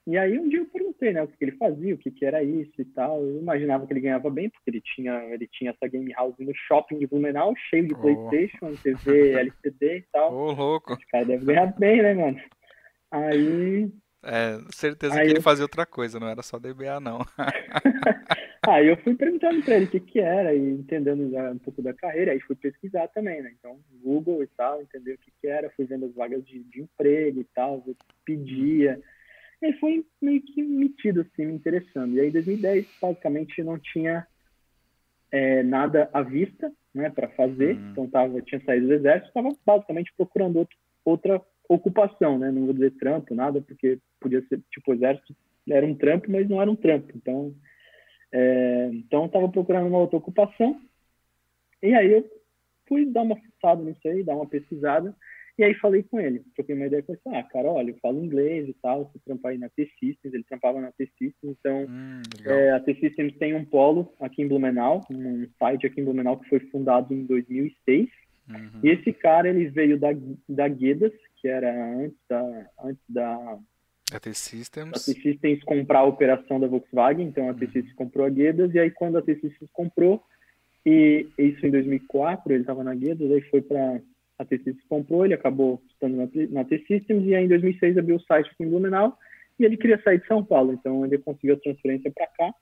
[0.06, 2.42] E aí um dia eu perguntei, né, o que ele fazia, o que, que era
[2.42, 3.22] isso e tal.
[3.22, 6.52] Eu imaginava que ele ganhava bem, porque ele tinha, ele tinha essa game house no
[6.54, 7.98] shopping de Blumenau, cheio de oh.
[7.98, 10.32] Playstation, TV, LCD e tal.
[10.32, 10.92] Ô, oh, louco.
[10.92, 12.40] Esse cara deve ganhar bem, né, mano?
[13.10, 13.90] Aí...
[14.22, 17.20] É, certeza aí que ele fazia outra coisa, não era só DBA, não.
[18.68, 21.94] aí eu fui perguntando pra ele o que que era e entendendo um pouco da
[21.94, 23.50] carreira, aí fui pesquisar também, né?
[23.58, 26.82] Então, Google e tal, entender o que que era, fui vendo as vagas de, de
[26.82, 27.84] emprego e tal,
[28.24, 29.00] pedia...
[29.62, 32.14] E foi meio que metido, assim, me interessando.
[32.14, 34.26] E aí, em 2010, basicamente, não tinha
[35.30, 37.76] é, nada à vista, né, para fazer.
[37.76, 37.90] Uhum.
[37.90, 42.50] Então, tava, tinha saído do exército, estava basicamente procurando outro, outra ocupação, né?
[42.50, 45.34] Não vou dizer trampo, nada, porque podia ser, tipo, o exército
[45.68, 47.12] era um trampo, mas não era um trampo.
[47.16, 47.54] Então,
[48.32, 50.80] é, então estava procurando uma outra ocupação.
[51.80, 52.30] E aí eu
[52.88, 55.14] fui dar uma fuçada nisso aí, dar uma pesquisada.
[55.56, 58.24] E aí falei com ele, troquei uma ideia com ele, ah, cara, olha, eu falo
[58.24, 62.70] inglês e tal, você trampa aí na T-Systems, ele trampava na T-Systems, então hum, é,
[62.70, 66.60] a T-Systems tem um polo aqui em Blumenau, um site aqui em Blumenau que foi
[66.60, 68.08] fundado em 2006,
[68.48, 68.80] uhum.
[68.82, 70.08] e esse cara, ele veio da,
[70.48, 72.66] da Guedas, que era antes da...
[72.84, 73.58] Antes da
[74.12, 75.08] a T-Systems.
[75.08, 77.96] A T-Systems comprar a operação da Volkswagen, então a T-Systems uhum.
[77.96, 80.20] comprou a Guedas, e aí quando a T-Systems comprou,
[80.84, 84.00] e isso em 2004, ele estava na Guedas, aí foi para
[84.40, 88.20] a T-Systems comprou, ele acabou estando na, na T-Systems e aí em 2006 abriu o
[88.20, 89.16] site aqui em Blumenau
[89.58, 92.54] e ele queria sair de São Paulo, então ele conseguiu a transferência para cá.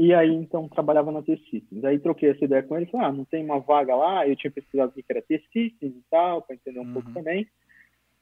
[0.00, 1.84] E aí, então, trabalhava na T-Systems.
[1.84, 4.26] Aí troquei essa ideia com ele, falei, ah, não tem uma vaga lá?
[4.26, 6.94] Eu tinha pesquisado o que era T-Systems e tal, para entender um uhum.
[6.94, 7.46] pouco também.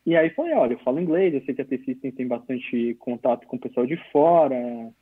[0.05, 3.47] E aí falei, olha, eu falo inglês, eu sei que a T-System tem bastante contato
[3.47, 4.57] com o pessoal de fora,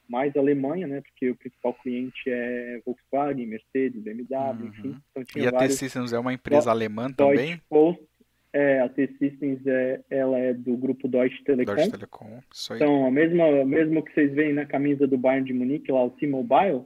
[0.06, 1.00] mais Alemanha, né?
[1.00, 4.66] Porque o principal cliente é Volkswagen, Mercedes, BMW, uhum.
[4.66, 4.96] enfim.
[5.12, 7.58] Então, e a T-Systems é uma empresa alemã também?
[7.70, 8.04] Post,
[8.56, 11.74] é, a T-Systems é, ela é do grupo Deutsche Telekom.
[11.74, 12.78] Deutsche Telekom, isso aí.
[12.78, 16.10] Então, a mesma, mesmo que vocês veem na camisa do Bayern de Munique, lá o
[16.10, 16.84] T-Mobile,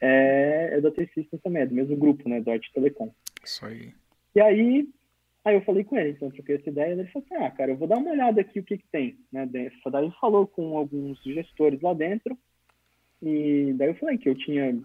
[0.00, 2.40] é, é da T-Systems também, é do mesmo grupo, né?
[2.40, 3.14] Deutsche Telekom.
[3.44, 3.92] Isso aí.
[4.34, 4.88] E aí,
[5.44, 7.76] Aí eu falei com ele, então troquei essa ideia, ele falou assim, ah, cara, eu
[7.76, 9.46] vou dar uma olhada aqui o que que tem, né.
[9.46, 12.36] Daí falou com alguns gestores lá dentro,
[13.22, 14.76] e daí eu falei que eu tinha,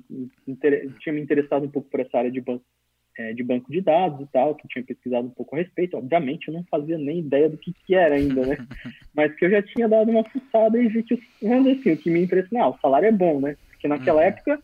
[0.99, 2.63] tinha me interessado um pouco por essa área de banco,
[3.17, 5.97] é, de banco de dados e tal, que tinha pesquisado um pouco a respeito.
[5.97, 8.57] Obviamente eu não fazia nem ideia do que, que era ainda, né?
[9.13, 11.97] Mas que eu já tinha dado uma fuçada e vi que, vamos dizer assim, o
[11.97, 13.57] que me impressionou, ah, o salário é bom, né?
[13.71, 14.27] Porque naquela uhum.
[14.27, 14.61] época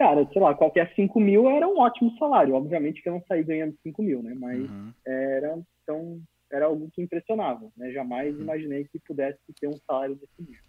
[0.00, 2.54] cara, sei lá, qualquer 5 mil era um ótimo salário.
[2.54, 4.34] Obviamente que eu não saí ganhando 5 mil, né?
[4.34, 4.92] Mas uhum.
[5.06, 6.18] era, então,
[6.50, 7.92] era algo que impressionava, né?
[7.92, 8.40] Jamais uhum.
[8.40, 10.64] imaginei que pudesse ter um salário desse nível.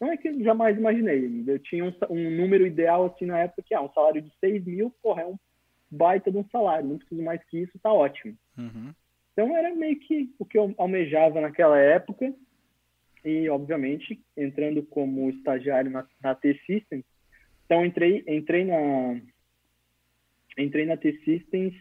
[0.00, 1.44] Não é que jamais imaginei.
[1.46, 4.64] Eu tinha um, um, número ideal, assim, na época, que ah, um salário de 6
[4.64, 5.36] mil, porra, é um
[5.94, 6.88] baita de um salário.
[6.88, 8.36] Não preciso mais que isso, tá ótimo.
[8.58, 8.92] Uhum.
[9.32, 12.32] Então, era meio que o que eu almejava naquela época.
[13.24, 17.04] E, obviamente, entrando como estagiário na, na T-Systems,
[17.64, 19.20] então entrei, entrei na
[20.58, 21.74] entrei na T-Systems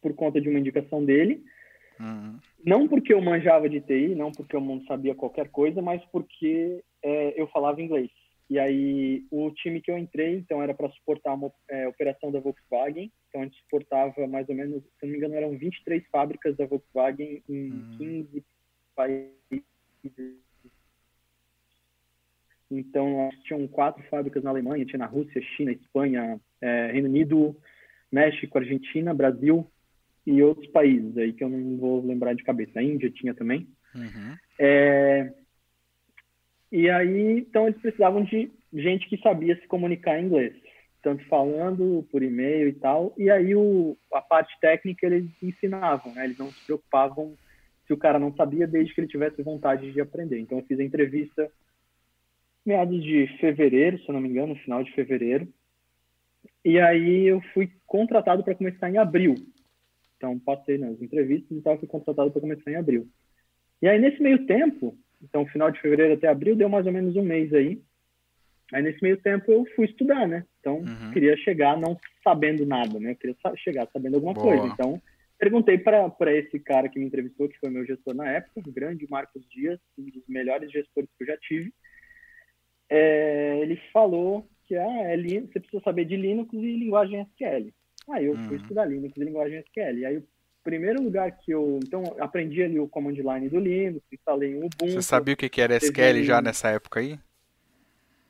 [0.00, 1.42] por conta de uma indicação dele.
[1.98, 2.38] Uhum.
[2.64, 7.40] Não porque eu manjava de TI, não porque eu sabia qualquer coisa, mas porque é,
[7.40, 8.10] eu falava inglês.
[8.50, 12.40] E aí o time que eu entrei, então era para suportar uma é, operação da
[12.40, 13.10] Volkswagen.
[13.28, 16.66] Então a gente suportava mais ou menos, se não me engano, eram 23 fábricas da
[16.66, 17.96] Volkswagen em uhum.
[17.98, 18.44] 15
[18.94, 19.32] países
[22.70, 27.56] Então, tinham quatro fábricas na Alemanha, tinha na Rússia, China, Espanha, é, Reino Unido,
[28.10, 29.70] México, Argentina, Brasil
[30.26, 32.78] e outros países aí que eu não vou lembrar de cabeça.
[32.78, 33.68] A Índia tinha também.
[33.94, 34.36] Uhum.
[34.58, 35.32] É,
[36.72, 40.54] e aí, então, eles precisavam de gente que sabia se comunicar em inglês,
[41.02, 43.14] tanto falando por e-mail e tal.
[43.16, 46.24] E aí, o, a parte técnica eles ensinavam, né?
[46.24, 47.36] Eles não se preocupavam
[47.86, 50.38] se o cara não sabia, desde que ele tivesse vontade de aprender.
[50.40, 51.48] Então, eu fiz a entrevista
[52.64, 55.46] meados de fevereiro, se eu não me engano, no final de fevereiro.
[56.64, 59.34] E aí eu fui contratado para começar em abril.
[60.16, 63.08] Então passei nas entrevistas e tal, fui contratado para começar em abril.
[63.80, 67.16] E aí nesse meio tempo, então final de fevereiro até abril deu mais ou menos
[67.16, 67.80] um mês aí.
[68.72, 70.44] Aí nesse meio tempo eu fui estudar, né?
[70.60, 71.10] Então uhum.
[71.12, 73.12] queria chegar não sabendo nada, né?
[73.12, 74.46] Eu queria chegar sabendo alguma Boa.
[74.46, 74.66] coisa.
[74.72, 75.00] Então
[75.38, 79.06] perguntei para esse cara que me entrevistou, que foi meu gestor na época, o grande
[79.10, 81.72] Marcos Dias, um dos melhores gestores que eu já tive
[82.92, 87.72] é, ele falou que ah, é, você precisa saber de Linux e linguagem SQL.
[88.10, 88.48] Aí eu uhum.
[88.48, 90.06] fui estudar Linux e linguagem SQL.
[90.06, 90.22] Aí
[90.62, 94.90] primeiro lugar que eu então aprendi ali o command line do Linux, instalei um Ubuntu.
[94.90, 97.18] Você sabia o que era SQL já nessa época aí?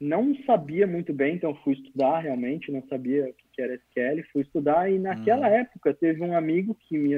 [0.01, 4.42] Não sabia muito bem, então fui estudar realmente, não sabia o que era SQL, fui
[4.42, 5.55] estudar e naquela uhum.
[5.55, 7.14] época teve um amigo que me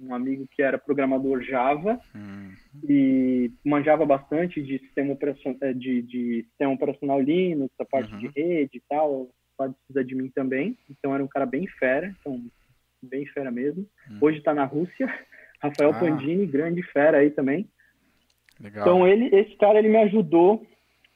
[0.00, 2.52] um amigo que era programador Java uhum.
[2.88, 8.18] e manjava bastante de sistema operacional, eh, de, de sistema operacional Linux, a parte uhum.
[8.18, 10.76] de rede e tal, precisa de mim também.
[10.90, 12.40] Então era um cara bem fera, então
[13.02, 13.86] bem fera mesmo.
[14.10, 14.18] Uhum.
[14.20, 15.06] Hoje está na Rússia,
[15.60, 15.98] Rafael ah.
[15.98, 17.68] Pandini, grande fera aí também.
[18.60, 18.82] Legal.
[18.82, 20.66] Então ele, esse cara ele me ajudou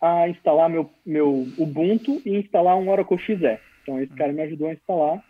[0.00, 3.58] a instalar meu meu Ubuntu e instalar um Oracle XE.
[3.82, 4.16] Então esse hum.
[4.16, 5.24] cara me ajudou a instalar.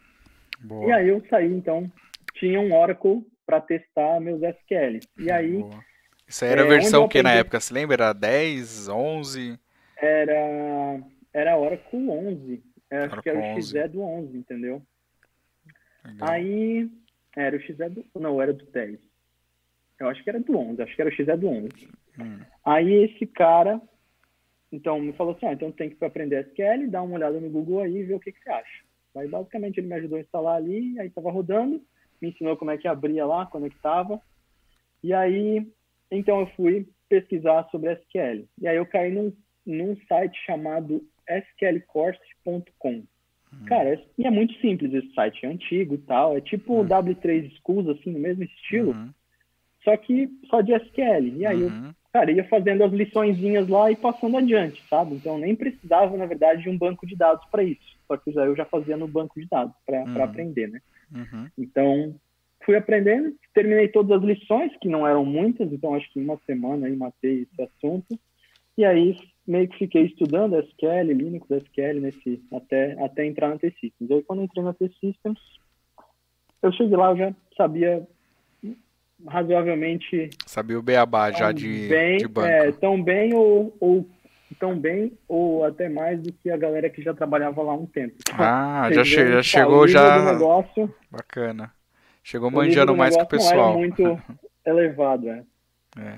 [0.60, 0.86] Boa.
[0.86, 1.90] E aí eu saí então
[2.34, 5.00] tinha um Oracle para testar meus SQL.
[5.18, 5.58] E aí.
[5.58, 5.84] Boa.
[6.28, 7.60] Isso aí era a é, versão que na época?
[7.60, 7.94] Você lembra?
[7.94, 9.58] Era 10, 11?
[9.96, 11.00] Era,
[11.32, 12.62] era Oracle 11.
[12.90, 14.82] Era, Oracle acho que era o XE do 11, entendeu?
[16.06, 16.28] Legal.
[16.28, 16.90] Aí.
[17.36, 18.04] Era o XE do.
[18.18, 18.98] Não, era do 10.
[20.00, 20.82] Eu acho que era do 11.
[20.82, 21.68] Acho que era o XE do 11.
[22.18, 22.40] Hum.
[22.64, 23.80] Aí esse cara.
[24.72, 27.80] Então me falou assim: ah, então tem que aprender SQL, dá uma olhada no Google
[27.80, 28.84] aí e ver o que, que você acha.
[29.16, 31.80] Aí basicamente ele me ajudou a instalar ali, aí estava rodando
[32.20, 34.20] me ensinou como é que abria lá, conectava.
[35.02, 35.66] E aí,
[36.10, 38.48] então eu fui pesquisar sobre SQL.
[38.60, 39.32] E aí eu caí num,
[39.64, 43.04] num site chamado sqlcourse.com.
[43.60, 43.64] Hum.
[43.66, 46.86] Cara, e é muito simples esse site, é antigo e tal, é tipo o hum.
[46.86, 49.10] W3 Schools, assim, no mesmo estilo, uhum.
[49.84, 51.36] só que só de SQL.
[51.36, 51.88] E aí uhum.
[51.88, 55.14] eu, cara, ia fazendo as liçõezinhas lá e passando adiante, sabe?
[55.14, 57.96] Então nem precisava, na verdade, de um banco de dados para isso.
[58.06, 60.22] Só que eu já fazia no banco de dados para uhum.
[60.22, 60.80] aprender, né?
[61.14, 61.48] Uhum.
[61.56, 62.14] Então,
[62.64, 66.38] fui aprendendo, terminei todas as lições, que não eram muitas, então acho que em uma
[66.46, 68.18] semana aí matei esse assunto.
[68.76, 69.16] E aí
[69.46, 74.10] meio que fiquei estudando SQL, Linux, SQL, nesse, até, até entrar na T-Systems.
[74.10, 75.40] Aí quando entrei na T-Systems,
[76.62, 78.06] eu cheguei lá, eu já sabia
[79.26, 80.30] razoavelmente...
[80.46, 82.48] Sabia o beabá já de, bem, de banco.
[82.48, 84.08] É, tão bem ou, ou
[84.58, 87.86] tão bem ou até mais do que a galera que já trabalhava lá há um
[87.86, 88.16] tempo.
[88.32, 90.32] Ah, já, che já chegou já.
[90.32, 91.72] Negócio, Bacana.
[92.22, 93.54] Chegou manjando mais que o pessoal.
[93.54, 94.22] Não era muito
[94.66, 95.44] elevado, é.
[95.98, 96.16] é.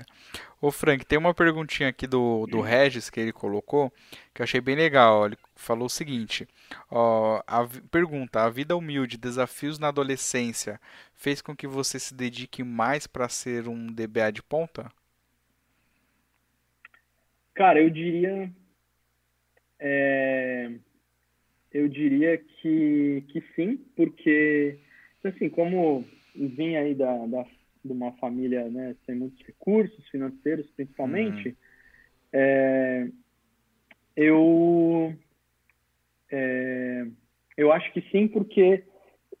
[0.61, 3.93] Ô Frank, tem uma perguntinha aqui do, do Regis que ele colocou
[4.33, 5.25] que eu achei bem legal.
[5.25, 6.47] Ele falou o seguinte:
[6.91, 10.79] ó, a pergunta, a vida humilde, desafios na adolescência,
[11.13, 14.91] fez com que você se dedique mais para ser um DBA de ponta?
[17.53, 18.51] Cara, eu diria.
[19.79, 20.71] É,
[21.71, 24.77] eu diria que, que sim, porque,
[25.23, 27.45] assim, como vim aí da, da,
[27.83, 31.55] de uma família né, sem muitos recursos financeiros, principalmente, uhum.
[32.33, 33.07] é,
[34.15, 35.15] eu.
[36.31, 37.07] É,
[37.57, 38.83] eu acho que sim, porque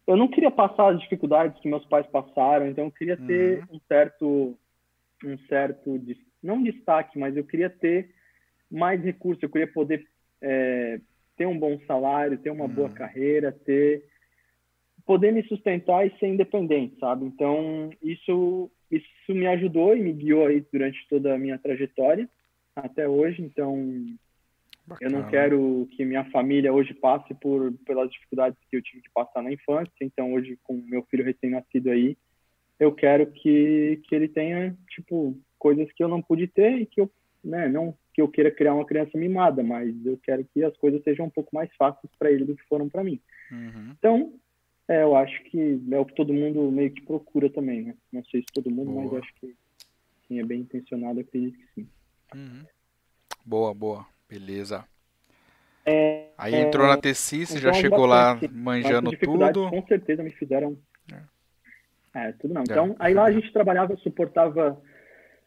[0.07, 3.75] eu não queria passar as dificuldades que meus pais passaram, então eu queria ter uhum.
[3.75, 4.59] um certo
[5.23, 6.01] um certo
[6.41, 8.09] não destaque, mas eu queria ter
[8.71, 10.07] mais recursos, eu queria poder
[10.41, 10.99] é,
[11.35, 12.93] ter um bom salário, ter uma boa uhum.
[12.93, 14.03] carreira, ter
[15.09, 17.25] poder me sustentar e ser independente, sabe?
[17.25, 22.29] Então isso isso me ajudou e me guiou aí durante toda a minha trajetória
[22.75, 23.41] até hoje.
[23.41, 24.05] Então
[24.85, 24.99] Bacana.
[25.01, 29.09] eu não quero que minha família hoje passe por pelas dificuldades que eu tive que
[29.11, 29.91] passar na infância.
[29.99, 32.15] Então hoje com meu filho recém-nascido aí,
[32.79, 37.01] eu quero que que ele tenha tipo coisas que eu não pude ter e que
[37.01, 37.09] eu,
[37.43, 41.01] né, não que eu queira criar uma criança mimada, mas eu quero que as coisas
[41.01, 43.19] sejam um pouco mais fáceis para ele do que foram para mim.
[43.51, 43.95] Uhum.
[43.97, 44.33] Então,
[44.89, 47.95] é, eu acho que é o que todo mundo meio que procura também, né?
[48.11, 49.03] Não sei se todo mundo, Boa.
[49.03, 49.55] mas acho que
[50.27, 51.89] sim, é bem intencionado, acredito que sim.
[52.35, 52.65] Uhum.
[53.45, 54.05] Boa, boa.
[54.27, 54.83] Beleza.
[55.85, 59.69] É, Aí entrou é, na T-Sys, então já é chegou lá manjando tudo.
[59.69, 60.77] Com certeza me fizeram.
[62.13, 62.63] É, tudo não.
[62.63, 64.81] Então, aí lá a gente trabalhava, suportava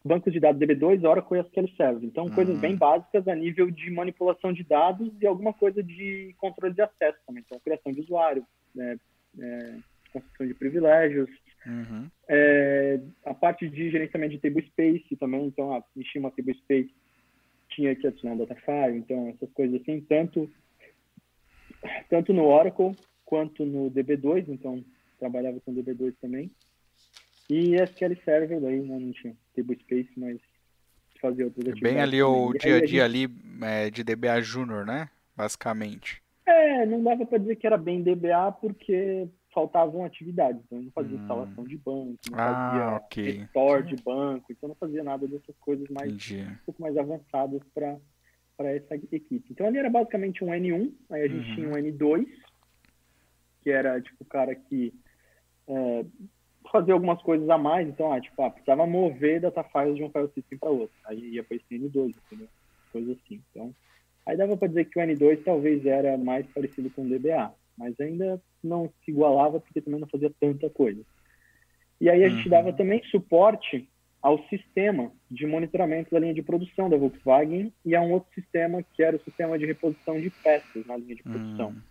[0.04, 2.04] bancos de dados DB2, Oracle e SQL Server.
[2.04, 2.60] Então, coisas Hum.
[2.60, 7.18] bem básicas a nível de manipulação de dados e alguma coisa de controle de acesso
[7.26, 7.42] também.
[7.44, 8.96] Então, criação de usuário, né,
[9.38, 9.76] é,
[10.12, 11.30] construção de privilégios,
[11.64, 12.10] Uhum.
[12.28, 15.46] é, a parte de gerenciamento de table space também.
[15.46, 16.92] Então, ah, enchia uma table space,
[17.68, 20.50] tinha que adicionar um data file, então essas coisas assim, tanto
[22.08, 24.84] tanto no Oracle quanto no DB2, então
[25.18, 26.50] trabalhava com DB2 também.
[27.48, 30.40] E SQL Server daí né, não tinha table space, mas
[31.20, 32.60] fazia outras Bem ali o também.
[32.60, 33.28] Dia a a dia ali
[33.62, 35.08] é, de DBA Júnior, né?
[35.36, 36.22] Basicamente.
[36.46, 40.60] É, não dava para dizer que era bem DBA porque faltavam atividades.
[40.64, 41.20] Então, eu não fazia Hum.
[41.20, 43.32] instalação de banco, não Ah, fazia ok.
[43.32, 46.42] restore de banco, então não fazia nada dessas coisas mais Entendi.
[46.50, 48.00] um pouco mais avançadas para
[48.60, 49.44] essa equipe.
[49.50, 51.54] Então ali era basicamente um N1, aí a gente Uhum.
[51.54, 52.26] tinha um N2,
[53.62, 54.92] que era tipo o cara que
[55.68, 56.04] é,
[56.72, 60.10] fazia algumas coisas a mais, então ah, tipo, ah, precisava mover data files de um
[60.10, 60.96] file system para outro.
[61.06, 62.48] Aí ia para esse N2, entendeu?
[62.90, 63.42] Coisa assim.
[63.50, 63.74] Então,
[64.26, 67.98] aí dava para dizer que o N2 talvez era mais parecido com o DBA, mas
[68.00, 71.02] ainda não se igualava porque também não fazia tanta coisa.
[72.00, 72.50] E aí a gente Uhum.
[72.50, 73.88] dava também suporte
[74.20, 78.82] ao sistema de monitoramento da linha de produção da Volkswagen e a um outro sistema
[78.82, 81.70] que era o sistema de reposição de peças na linha de produção.
[81.70, 81.82] Hum,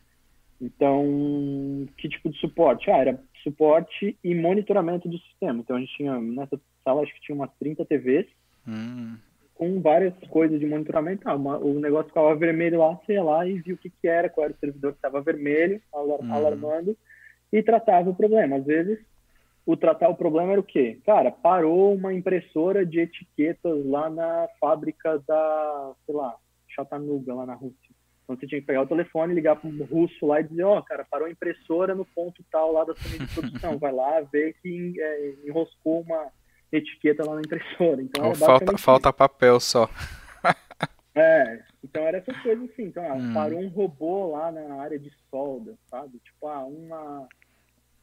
[0.62, 2.90] Então, que tipo de suporte?
[2.90, 5.60] Ah, era suporte e monitoramento do sistema.
[5.60, 8.28] Então, a gente tinha, nessa sala, acho que tinha umas 30 TVs
[8.68, 9.18] hum,
[9.62, 11.22] com várias coisas de monitoramento.
[11.30, 14.28] Ah, uma- o negócio ficava vermelho lá, ia lá e via o que, que era,
[14.28, 16.34] qual era o servidor que estava vermelho, alar- Uhum.
[16.34, 16.98] alarmando,
[17.54, 18.56] e tratava o problema.
[18.56, 18.98] Às vezes,
[19.64, 20.98] o tratar o problema era o quê?
[21.06, 26.36] Cara, parou uma impressora de etiquetas lá na fábrica da, sei lá,
[26.68, 27.92] Chattanooga, lá na Rússia.
[28.24, 30.82] Então você tinha que pegar o telefone, ligar para um russo lá e dizer, ó,
[30.82, 33.78] cara, parou a impressora no ponto tal lá da sua de produção.
[33.78, 36.32] Vai lá ver que é, enroscou uma
[36.72, 38.02] etiqueta lá na impressora.
[38.02, 39.90] Então, era falta, falta papel só.
[41.16, 42.84] é, então era essas coisas assim.
[42.84, 43.34] Então, ah, Hum.
[43.34, 46.20] parou um robô lá na área de solda, sabe?
[46.20, 47.28] Tipo, ah, uma,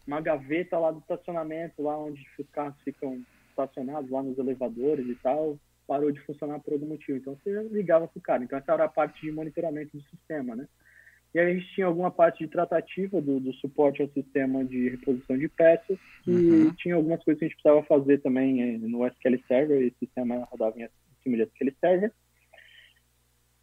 [0.07, 5.14] uma gaveta lá do estacionamento, lá onde os carros ficam estacionados, lá nos elevadores e
[5.16, 7.18] tal, parou de funcionar por algum motivo.
[7.18, 8.44] Então você ligava pro cara.
[8.44, 10.68] Então essa era a parte de monitoramento do sistema, né?
[11.35, 14.88] E aí a gente tinha alguma parte de tratativa do, do suporte ao sistema de
[14.88, 16.75] reposição de peças, que Uhum.
[16.75, 20.49] tinha algumas coisas que a gente precisava fazer também eh, no SQL Server, esse sistema
[20.51, 20.88] rodava em
[21.23, 22.12] cima de SQL Server.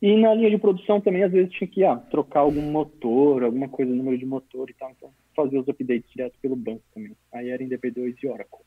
[0.01, 3.67] E na linha de produção também, às vezes, tinha que ah, trocar algum motor, alguma
[3.67, 4.91] coisa, número de motor e tal.
[4.91, 7.15] Então, fazer os updates direto pelo banco também.
[7.34, 8.60] Aí era em DB2 e Oracle.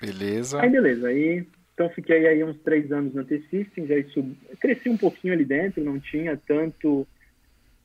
[0.00, 0.60] Beleza.
[0.62, 1.08] Aí, beleza.
[1.08, 3.90] Aí, então, fiquei aí uns três anos na T-Systems.
[3.90, 4.34] Aí sub...
[4.60, 7.06] cresci um pouquinho ali dentro, não tinha tanto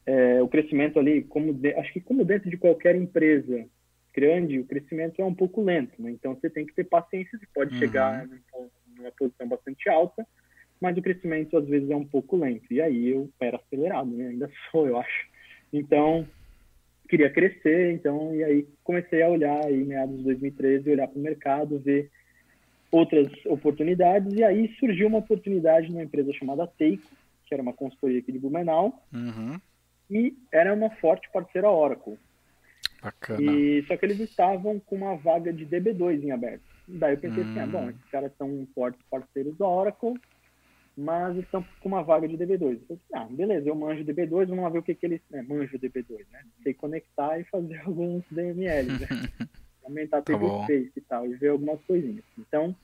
[0.06, 1.74] é, o crescimento ali, como de...
[1.76, 3.66] acho que como dentro de qualquer empresa
[4.14, 6.02] grande, o crescimento é um pouco lento.
[6.02, 6.12] Né?
[6.12, 7.38] Então, você tem que ter paciência.
[7.38, 7.80] Você pode Uhum.
[7.80, 10.26] chegar num- numa posição bastante alta,
[10.82, 12.72] mas o crescimento às vezes é um pouco lento.
[12.74, 14.28] E aí eu era acelerado, né?
[14.30, 15.28] ainda sou, eu acho.
[15.72, 16.28] Então,
[17.08, 21.22] queria crescer, então, e aí comecei a olhar aí, meados de 2013, olhar para o
[21.22, 22.10] mercado, ver
[22.92, 27.10] outras oportunidades, e aí surgiu uma oportunidade numa empresa chamada Teico,
[27.46, 29.60] que era uma consultoria aqui de Blumenau, Uhum.
[30.10, 32.18] E era uma forte parceira Oracle.
[33.02, 33.42] Bacana.
[33.42, 36.64] E, só que eles estavam com uma vaga de DB2 em aberto.
[36.88, 37.72] Daí eu pensei assim, ah, Hum.
[37.72, 40.20] bom, esses caras são fortes parceiros da Oracle,
[40.98, 42.80] mas estão com uma vaga de DB2.
[42.90, 45.22] Eu falei, ah, beleza, eu manjo DB2, vamos lá ver o que, que eles...
[45.32, 46.44] É, manjo DB2, né?
[46.64, 49.08] Sei conectar e fazer alguns DMLs, né?
[49.86, 52.24] Aumentar Tá table space e tal, e ver algumas coisinhas.
[52.38, 52.76] Então,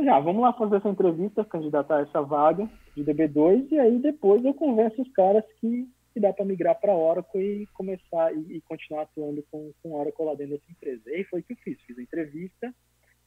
[0.00, 4.44] já, vamos lá fazer essa entrevista, candidatar a essa vaga de DB2, e aí depois
[4.44, 8.62] eu converso os caras que, que dá para migrar para Oracle e começar e, e
[8.62, 11.02] continuar atuando com, com Oracle lá dentro dessa empresa.
[11.10, 12.74] E aí foi o que eu fiz, fiz a entrevista,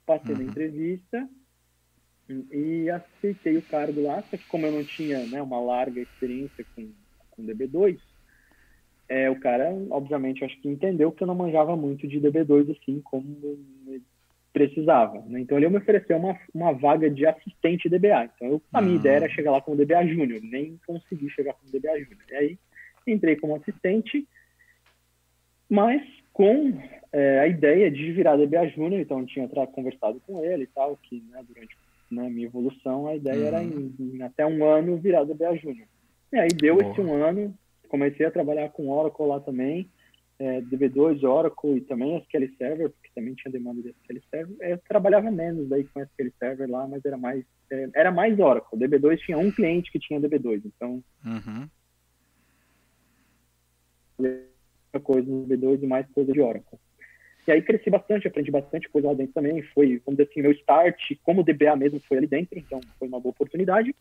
[0.06, 0.50] passei na Uhum.
[0.50, 1.30] entrevista
[2.30, 6.02] e, e aceitei o cargo lá, só que como eu não tinha né, uma larga
[6.02, 6.94] experiência com,
[7.32, 8.00] com DB2,
[9.08, 13.02] é, o cara, obviamente, acho que entendeu que eu não manjava muito de DB2 assim
[13.02, 14.02] como
[14.56, 15.22] precisava.
[15.28, 15.42] Né?
[15.42, 18.32] Então ele me ofereceu uma, uma vaga de assistente DBA.
[18.34, 18.96] Então eu, a minha Hum.
[18.96, 22.26] ideia era chegar lá como DBA Júnior, nem consegui chegar como DBA Júnior.
[22.30, 22.60] E aí
[23.12, 24.28] entrei como assistente,
[25.70, 26.01] mas
[26.34, 26.74] com
[27.12, 31.24] é, a ideia de virar DBA Júnior, então tinha conversado com ele e tal, que
[31.30, 31.76] né, durante
[32.12, 35.88] né, a minha evolução a ideia era em, em até um ano virar DBA Júnior.
[36.34, 36.91] E aí deu Boa.
[36.91, 37.53] esse um ano,
[37.88, 39.89] comecei a trabalhar com Oracle lá também,
[40.38, 44.58] é, DB2, Oracle e também SQL Server, porque também tinha demanda de SQL Server.
[44.60, 48.78] Eu trabalhava menos daí com SQL Server lá, mas era mais é, era mais Oracle.
[48.78, 51.68] DB2 tinha um cliente que tinha DB2, então uhum.
[55.03, 56.80] Coisa no DB2 e mais coisa de Oracle.
[57.47, 59.61] E aí cresci bastante, aprendi bastante coisa lá dentro também.
[59.61, 63.20] Foi, vamos dizer assim, meu start como DBA mesmo foi ali dentro, então foi uma
[63.20, 63.95] boa oportunidade.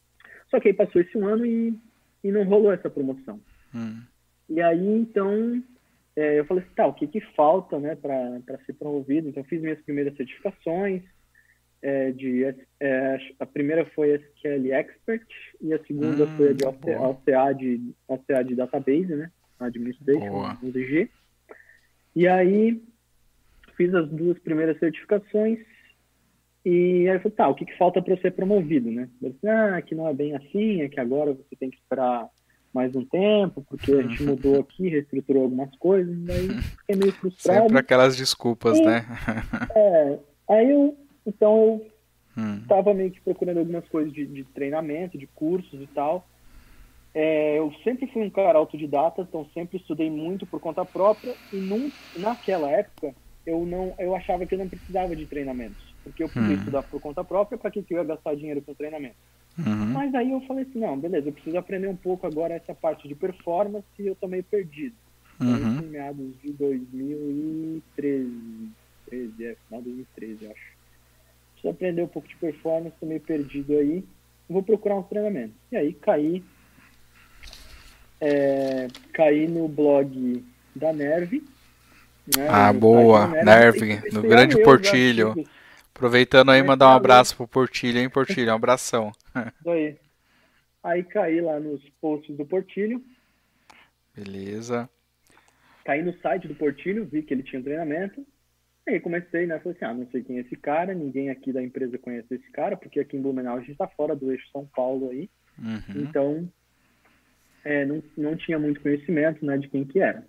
[0.50, 1.74] Só que aí passou esse um ano e,
[2.22, 3.40] e não rolou essa promoção.
[3.74, 4.02] Hum.
[4.48, 5.62] E aí, então,
[6.16, 9.28] é, eu falei assim, tá, o que que falta, né, para ser promovido?
[9.28, 11.02] Então, fiz minhas primeiras certificações,
[11.82, 12.44] é, de,
[12.80, 15.26] é, a primeira foi SQL Expert
[15.60, 19.30] e a segunda hum, foi a de OCA, de OCA de Database, né,
[19.60, 21.10] Administration, UDG.
[22.16, 22.82] E aí,
[23.76, 25.58] fiz as duas primeiras certificações
[26.64, 29.08] e aí eu falei, tá, o que, que falta para ser promovido, né?
[29.20, 32.26] Eu disse, ah, que não é bem assim, é que agora você tem que esperar
[32.72, 37.62] mais um tempo, porque a gente mudou aqui, reestruturou algumas coisas, daí fiquei meio frustrado.
[37.64, 39.04] Sempre aquelas desculpas, e, né?
[39.76, 40.96] é, aí eu,
[41.26, 41.82] então
[42.34, 42.62] eu hum.
[42.66, 46.26] tava meio que procurando algumas coisas de, de treinamento, de cursos e tal.
[47.14, 51.60] É, eu sempre fui um cara autodidata, então sempre estudei muito por conta própria e
[51.60, 53.14] num, naquela época
[53.46, 56.58] eu não eu achava que eu não precisava de treinamentos, porque eu podia hum.
[56.58, 59.16] estudar por conta própria, para que, que eu ia gastar dinheiro com treinamento?
[59.56, 59.92] Uhum.
[59.92, 63.06] Mas aí eu falei assim, não, beleza, eu preciso aprender um pouco agora essa parte
[63.06, 64.96] de performance e eu tô meio perdido.
[65.40, 65.80] Uhum.
[65.80, 68.72] Em meados de 2013,
[69.06, 70.74] 13, é, final de 2013, eu acho.
[71.52, 74.04] Preciso aprender um pouco de performance, tô meio perdido aí.
[74.48, 75.54] Vou procurar um treinamento.
[75.70, 76.44] E aí caí,
[78.24, 80.44] é, caí no blog
[80.74, 81.44] da Nerve.
[82.34, 85.34] Né, ah, boa, Nerve, Nerve no grande Portilho.
[85.94, 88.50] Aproveitando aí, mandar um abraço pro Portilho, hein, Portilho?
[88.50, 89.12] Um abração.
[89.60, 89.96] Isso aí.
[90.82, 93.02] Aí caí lá nos posts do Portilho.
[94.14, 94.88] Beleza.
[95.84, 98.26] Caí no site do Portilho, vi que ele tinha um treinamento.
[98.88, 99.58] Aí comecei, né?
[99.58, 102.50] Falei assim, ah, não sei quem é esse cara, ninguém aqui da empresa conhece esse
[102.50, 105.30] cara, porque aqui em Blumenau a gente tá fora do eixo São Paulo aí.
[105.58, 106.02] Uhum.
[106.02, 106.48] Então,
[107.64, 110.24] é, não, não tinha muito conhecimento, né, de quem que era.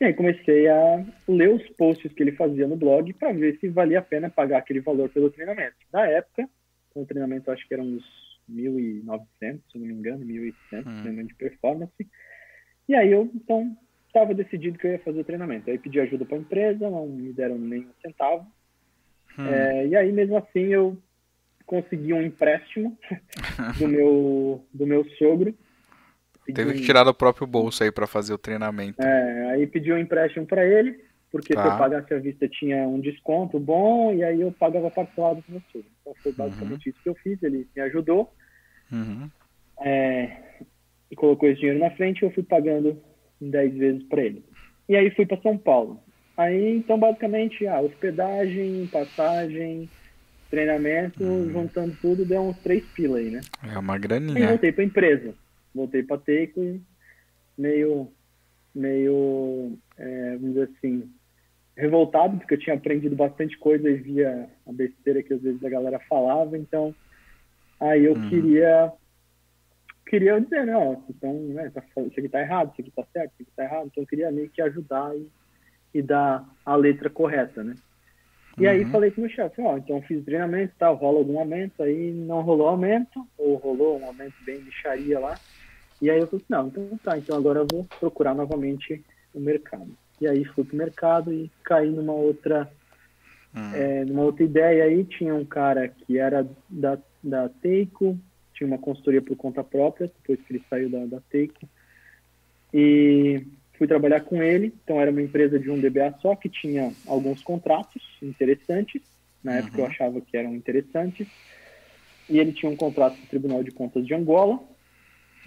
[0.00, 3.68] E aí comecei a ler os posts que ele fazia no blog para ver se
[3.68, 5.76] valia a pena pagar aquele valor pelo treinamento.
[5.90, 6.48] Na época,
[6.94, 8.04] o treinamento acho que era uns
[8.50, 10.82] 1.900, se não me engano, 1.800, hum.
[10.82, 12.08] treinamento de performance.
[12.88, 13.74] E aí eu, então,
[14.06, 15.70] estava decidido que eu ia fazer o treinamento.
[15.70, 18.46] Aí pedi ajuda para a empresa, não me deram nem um centavo.
[19.38, 19.46] Hum.
[19.46, 20.96] É, e aí, mesmo assim, eu
[21.64, 22.96] consegui um empréstimo
[23.78, 25.54] do meu, do meu sogro
[26.54, 29.02] Teve que tirar do próprio bolso aí para fazer o treinamento.
[29.02, 31.62] É, aí pedi um empréstimo para ele, porque tá.
[31.62, 31.78] se eu tá.
[31.78, 35.84] pagasse a vista tinha um desconto bom, e aí eu pagava parcelado com você.
[36.00, 36.38] Então foi uhum.
[36.38, 36.90] basicamente uhum.
[36.90, 38.32] isso que eu fiz, ele me ajudou.
[38.92, 39.28] Uhum.
[39.80, 40.30] É,
[41.10, 43.00] e colocou esse dinheiro na frente e eu fui pagando
[43.40, 44.44] em 10 vezes para ele.
[44.88, 46.00] E aí fui para São Paulo.
[46.36, 49.88] Aí, então, basicamente, ah, hospedagem, passagem,
[50.50, 51.50] treinamento, uhum.
[51.50, 53.40] juntando tudo, deu uns 3 pila aí, né?
[53.72, 54.38] É uma graninha.
[54.38, 55.34] E voltei pra empresa
[55.76, 56.82] voltei para Take
[57.56, 58.10] meio,
[58.74, 61.10] meio é, vamos dizer assim,
[61.76, 65.68] revoltado, porque eu tinha aprendido bastante coisa e via a besteira que às vezes a
[65.68, 66.94] galera falava, então
[67.78, 68.28] aí eu uhum.
[68.28, 68.92] queria
[70.06, 73.42] queria dizer, não, então, né, tá, isso aqui tá errado, isso aqui tá certo, isso
[73.42, 75.28] aqui tá errado, então eu queria meio que ajudar e,
[75.92, 77.74] e dar a letra correta, né?
[78.56, 78.70] E uhum.
[78.70, 82.12] aí falei com o meu chefe, ó, então fiz treinamento, tal, rola algum aumento, aí
[82.12, 85.38] não rolou aumento, ou rolou um aumento bem lixaria lá,
[86.00, 89.02] e aí eu falei, não, então tá, então agora eu vou procurar novamente
[89.34, 89.88] o mercado.
[90.20, 92.70] E aí fui pro mercado e caí numa outra,
[93.54, 93.74] hum.
[93.74, 98.18] é, numa outra ideia aí, tinha um cara que era da, da Teiko,
[98.54, 101.68] tinha uma consultoria por conta própria, depois que ele saiu da, da Teiko,
[102.72, 106.92] e fui trabalhar com ele, então era uma empresa de um DBA só, que tinha
[107.06, 109.02] alguns contratos interessantes,
[109.44, 109.58] na uhum.
[109.58, 111.28] época eu achava que eram interessantes,
[112.28, 114.58] e ele tinha um contrato com o Tribunal de Contas de Angola,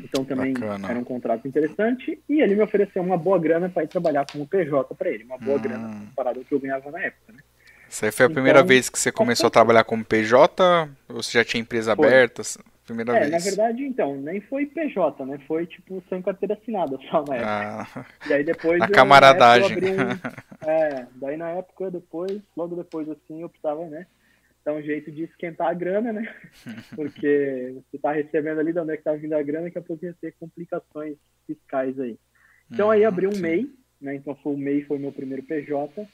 [0.04, 0.90] então também Bacana.
[0.90, 2.22] era um contrato interessante.
[2.28, 5.24] E ele me ofereceu uma boa grana para ir trabalhar como PJ para ele.
[5.24, 5.62] Uma boa hum.
[5.62, 7.40] grana comparado ao que eu ganhava na época, né?
[7.90, 10.64] Isso aí foi a primeira então, vez que você começou a trabalhar como PJ?
[11.10, 12.08] Ou você já tinha empresa foi.
[12.08, 12.44] aberta?
[12.86, 13.32] Primeira é, vez.
[13.32, 15.40] na verdade, então, nem foi PJ, né?
[15.48, 17.88] Foi, tipo, sem carteira assinada só na época.
[17.96, 18.82] Ah, e aí depois...
[18.82, 19.78] A camaradagem.
[19.78, 20.12] Um,
[20.68, 24.06] é, daí na época, depois, logo depois, assim, eu precisava, né?
[24.70, 26.34] Dá um jeito de esquentar a grana, né?
[26.96, 29.82] Porque você está recebendo ali de onde é que está vindo a grana, daqui a
[29.82, 31.18] pouco ia ter complicações
[31.48, 32.18] fiscais aí.
[32.72, 33.42] Então aí abri um sim.
[33.42, 34.16] MEI, né?
[34.16, 36.08] Então foi o MEI foi o meu primeiro PJ.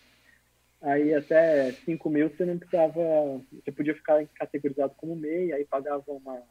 [0.81, 3.01] Aí até 5 mil você não precisava,
[3.51, 6.41] você podia ficar categorizado como MEI, aí pagava uma,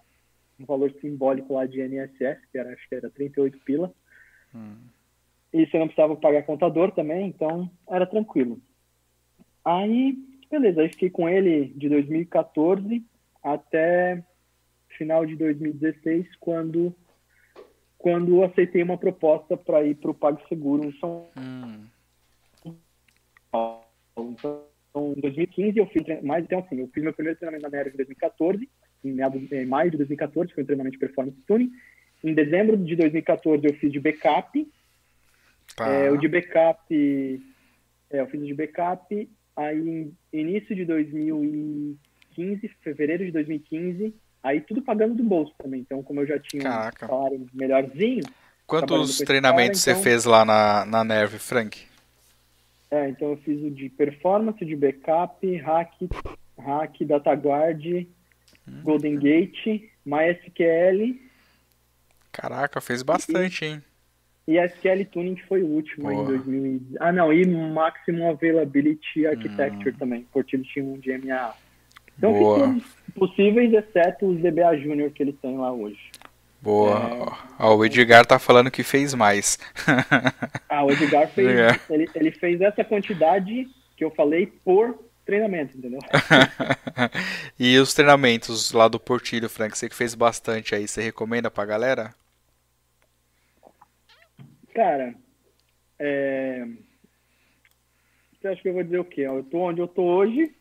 [0.60, 3.94] um valor simbólico lá de INSS, que era, acho que era 38 pila.
[4.54, 4.76] Hum.
[5.52, 8.60] E você não precisava pagar contador também, então era tranquilo.
[9.64, 10.18] Aí,
[10.58, 13.04] beleza, aí fiquei com ele de 2014
[13.42, 14.22] até
[14.96, 16.94] final de 2016, quando
[17.98, 21.86] quando aceitei uma proposta para ir para o PagSeguro em São hum.
[23.50, 23.82] Paulo.
[24.16, 27.94] Então, em 2015 eu fiz mais então assim, eu fiz meu primeiro treinamento na Nerve
[27.94, 28.68] em 2014,
[29.04, 31.70] em, meados, em maio de 2014, foi um treinamento de performance tuning.
[32.22, 34.70] Em dezembro de 2014 eu fiz de backup.
[35.74, 35.88] Tá.
[35.88, 37.42] É, o de backup,
[38.10, 39.28] é, eu fiz o de backup.
[39.56, 45.80] Aí, início de 2015, fevereiro de 2015, Aí tudo pagando do bolso também.
[45.80, 47.06] Então, como eu já tinha Caraca.
[47.06, 48.22] um salário melhorzinho.
[48.66, 50.02] Quantos treinamentos cara, então...
[50.02, 51.82] você fez lá na, na Nerve, Frank?
[52.90, 55.94] É, então eu fiz o de performance, de backup, hack,
[56.58, 58.06] hack, DataGuard,
[58.68, 58.82] hum.
[58.82, 61.18] Golden Gate, MySQL.
[62.30, 63.82] Caraca, fez bastante, e, hein?
[64.46, 66.80] E SQL Tuning foi o último em 2000.
[67.00, 69.98] Ah, não, e Maximum Availability Architecture hum.
[69.98, 71.54] também, por time um de MAA.
[72.16, 72.76] Então, Boa.
[73.14, 75.98] possíveis, exceto os DBA Júnior que eles têm lá hoje.
[76.60, 77.36] Boa.
[77.58, 77.64] É...
[77.64, 79.58] o Edgar tá falando que fez mais.
[80.68, 81.48] ah, o Edgar fez.
[81.90, 83.66] Ele, ele fez essa quantidade
[83.96, 86.00] que eu falei por treinamento, entendeu?
[87.58, 91.64] e os treinamentos lá do Portilho, Frank, você que fez bastante aí, você recomenda pra
[91.64, 92.14] galera?
[94.74, 95.14] Cara,
[95.98, 96.66] é...
[98.32, 99.22] você acha que eu vou dizer o quê?
[99.22, 100.54] Eu tô onde eu tô hoje,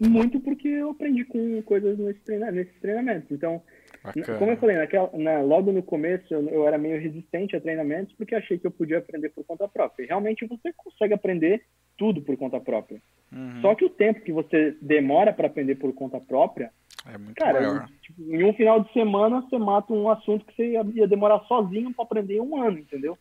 [0.00, 3.30] muito porque eu aprendi com coisas nesse treinamento, nesses treinamentos.
[3.30, 3.62] Então,
[4.02, 4.38] Bacana.
[4.38, 8.12] como eu falei, naquela, na, logo no começo eu, eu, era meio resistente a treinamentos
[8.14, 10.04] porque achei que eu podia aprender por conta própria.
[10.04, 11.62] E realmente você consegue aprender
[11.96, 13.00] tudo por conta própria.
[13.32, 13.60] Uhum.
[13.60, 16.72] Só que o tempo que você demora para aprender por conta própria,
[17.06, 17.88] é muito cara, maior.
[18.02, 21.92] Tipo, em um final de semana você mata um assunto que você ia, demorar sozinho
[21.92, 23.16] para aprender um ano, entendeu?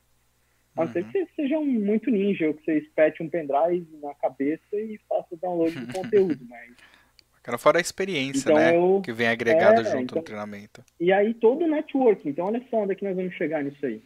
[0.76, 1.26] A não ser que uhum.
[1.26, 5.36] você seja um muito ninja, ou que você espete um pendrive na cabeça e faça
[5.42, 6.72] download de conteúdo, mas...
[7.44, 8.78] Cara, fora a experiência, então, né?
[8.78, 9.02] Eu...
[9.04, 10.18] Que vem agregada é, junto então...
[10.20, 10.84] no treinamento.
[11.00, 12.28] E aí todo o network.
[12.30, 14.02] Então, olha só onde é que nós vamos chegar nisso aí.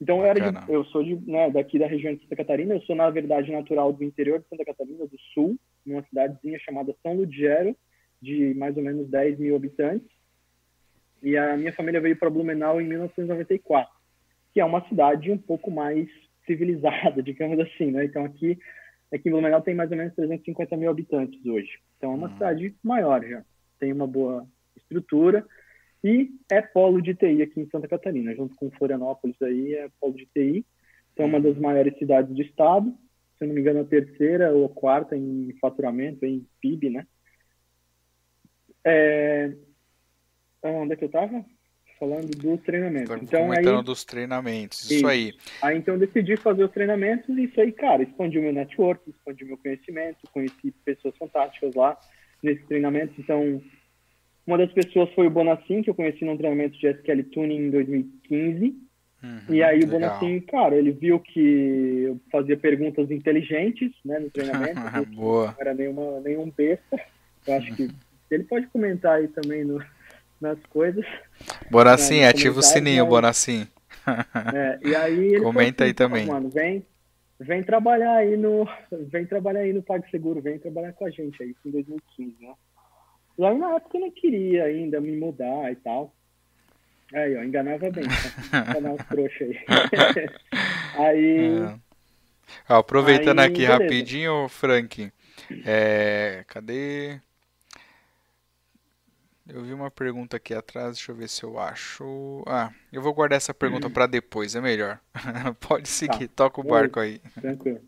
[0.00, 2.74] Então, eu, era de, eu sou de, né, daqui da região de Santa Catarina.
[2.74, 6.94] Eu sou, na verdade, natural do interior de Santa Catarina, do sul, numa cidadezinha chamada
[7.02, 7.74] São Ludgero,
[8.20, 10.08] de mais ou menos 10 mil habitantes.
[11.22, 13.95] E a minha família veio para Blumenau em 1994
[14.56, 16.08] que é uma cidade um pouco mais
[16.46, 18.06] civilizada, digamos assim, né?
[18.06, 18.58] Então aqui,
[19.12, 21.78] aqui em Blumenau tem mais ou menos 350 mil habitantes hoje.
[21.98, 22.32] Então é uma uhum.
[22.32, 23.44] cidade maior já,
[23.78, 25.46] tem uma boa estrutura
[26.02, 30.14] e é polo de TI aqui em Santa Catarina, junto com Florianópolis aí é polo
[30.14, 30.64] de TI.
[31.12, 32.96] Então é uma das maiores cidades do estado,
[33.36, 37.06] se eu não me engano a terceira ou a quarta em faturamento, em PIB, né?
[38.86, 39.52] É...
[40.62, 41.44] Onde é que eu estava?
[41.98, 43.08] Falando do treinamento.
[43.08, 45.34] Tá então, comentando aí, dos treinamentos, isso, isso, aí.
[45.62, 49.58] Aí então decidi fazer os treinamentos e isso aí, cara, expandiu meu network, expandiu meu
[49.58, 51.96] conhecimento, conheci pessoas fantásticas lá
[52.42, 53.14] nesse treinamento.
[53.18, 53.62] Então,
[54.46, 57.70] uma das pessoas foi o Bonacin, que eu conheci num treinamento de SQL Tuning em
[57.70, 58.86] 2015.
[59.22, 64.30] Uhum, e aí o Bonacin, cara, ele viu que eu fazia perguntas inteligentes, né, no
[64.30, 64.80] treinamento.
[65.16, 65.46] Boa.
[65.46, 67.00] Não era nenhuma, nenhum besta.
[67.46, 67.88] Eu acho que
[68.30, 69.82] ele pode comentar aí também no,
[70.40, 71.04] nas coisas.
[71.70, 73.10] Bonacim, né, ativa o sininho, mas...
[73.10, 73.66] Bonacim.
[74.54, 76.26] É, e aí ele Comenta assim, aí também.
[76.26, 76.86] Mano, vem,
[77.40, 78.68] vem trabalhar aí no,
[79.10, 82.54] vem trabalhar aí no PagSeguro, vem trabalhar com a gente aí, em 2015, né?
[83.38, 86.14] E aí na época eu não queria ainda me mudar e tal.
[87.12, 88.66] Aí, ó, enganava bem, tá?
[88.70, 89.58] enganar os trouxa aí.
[90.98, 91.48] aí...
[92.68, 92.74] É.
[92.74, 93.72] aproveitando aí, aqui beleza.
[93.72, 95.12] rapidinho, Frank,
[95.64, 97.20] é, cadê?
[99.48, 102.42] Eu vi uma pergunta aqui atrás, deixa eu ver se eu acho.
[102.46, 104.98] Ah, eu vou guardar essa pergunta para depois, é melhor.
[105.68, 106.44] Pode seguir, tá.
[106.44, 107.20] toca o barco aí.
[107.40, 107.80] Tranquilo.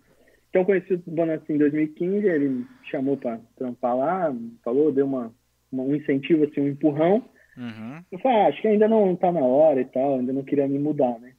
[0.50, 4.34] Então, conheci o Bonassi em 2015, ele me chamou para trampar lá,
[4.64, 5.34] falou, deu uma,
[5.70, 7.28] uma, um incentivo, assim, um empurrão.
[7.56, 8.02] Uhum.
[8.10, 10.66] Eu falei, ah, acho que ainda não tá na hora e tal, ainda não queria
[10.68, 11.32] me mudar, né?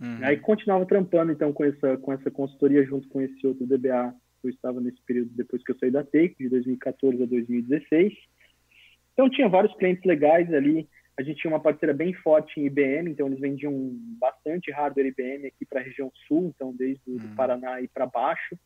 [0.00, 0.18] Uhum.
[0.22, 4.14] Aí continuava trampando, então, com essa, com essa consultoria junto com esse outro DBA.
[4.42, 8.12] Eu estava nesse período depois que eu saí da Take, de 2014 a 2016.
[9.14, 10.86] Então tinha vários clientes legais ali.
[11.16, 13.72] A gente tinha uma parceira bem forte em IBM, então eles vendiam
[14.18, 17.34] bastante hardware IBM aqui para a região sul, então desde o hum.
[17.36, 18.58] Paraná e para baixo.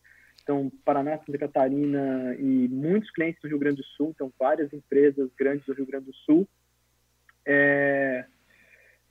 [0.42, 5.30] Então, Paraná, Santa Catarina e muitos clientes do Rio Grande do Sul, então várias empresas
[5.38, 6.49] grandes do Rio Grande do Sul.
[7.44, 8.24] É...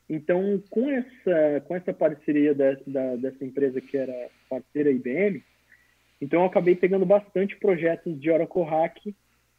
[0.10, 5.44] Então, com essa, com essa parceria dessa, da, dessa empresa que era parceira IBM,
[6.20, 8.98] então eu acabei pegando bastante projetos de Oracle Hack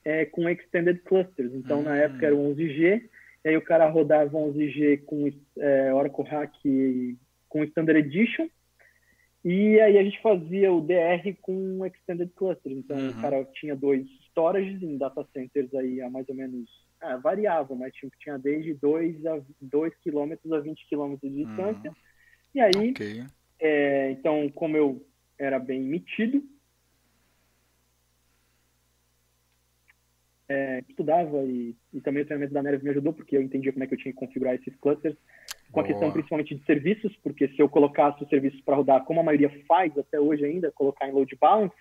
[0.08, 1.52] é, com Extended Clusters.
[1.52, 3.02] Então, na época era o 11G,
[3.44, 6.54] e aí o cara rodava 11G com é, Oracle Hack
[7.46, 8.48] com Standard Edition,
[9.44, 12.72] E aí a gente fazia o DR com Extended Cluster.
[12.72, 13.10] Então uhum.
[13.10, 16.68] o cara tinha dois storages em data centers aí a mais ou menos
[17.00, 21.90] ah, variava, mas tinha, tinha desde 2 a 2 km a 20 km de distância.
[21.90, 21.96] Uhum.
[22.54, 23.24] E aí, okay.
[23.60, 25.06] é, então, como eu
[25.38, 26.42] era bem metido,
[30.48, 33.84] é, estudava e, e, também o treinamento da Nerve me ajudou, porque eu entendia como
[33.84, 35.16] é que eu tinha que configurar esses clusters,
[35.70, 35.84] com Boa.
[35.84, 39.22] a questão principalmente de serviços, porque se eu colocasse os serviços para rodar, como a
[39.22, 41.76] maioria faz até hoje ainda, colocar em load balance,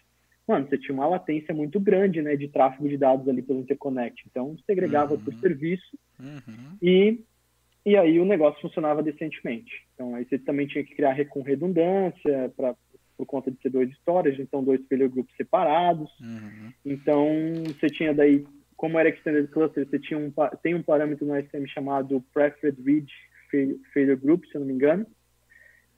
[0.46, 4.26] mano, você tinha uma latência muito grande, né, de tráfego de dados ali pelo interconnect.
[4.30, 5.20] Então, segregava uhum.
[5.22, 6.78] por serviço uhum.
[6.82, 7.22] e,
[7.86, 9.86] e aí o negócio funcionava decentemente.
[9.94, 12.76] Então, aí você também tinha que criar com redundância para
[13.18, 16.08] por conta de ser dois storage, então dois failure groups separados.
[16.20, 16.72] Uhum.
[16.86, 17.28] Então,
[17.66, 18.46] você tinha daí
[18.78, 23.12] como era Extended Cluster, você tinha um, tem um parâmetro no SM chamado Preferred Read
[23.92, 25.06] Failure Group, se eu não me engano,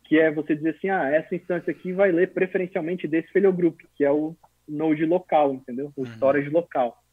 [0.06, 3.82] que é você dizer assim, ah, essa instância aqui vai ler preferencialmente desse failure group,
[3.96, 4.36] que é o
[4.68, 5.92] node local, entendeu?
[5.96, 6.08] O uhum.
[6.14, 7.04] storage local.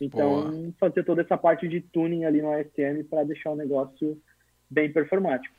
[0.00, 0.72] Então, Boa.
[0.80, 4.20] fazer toda essa parte de tuning ali no ASM para deixar o negócio
[4.68, 5.54] bem performático.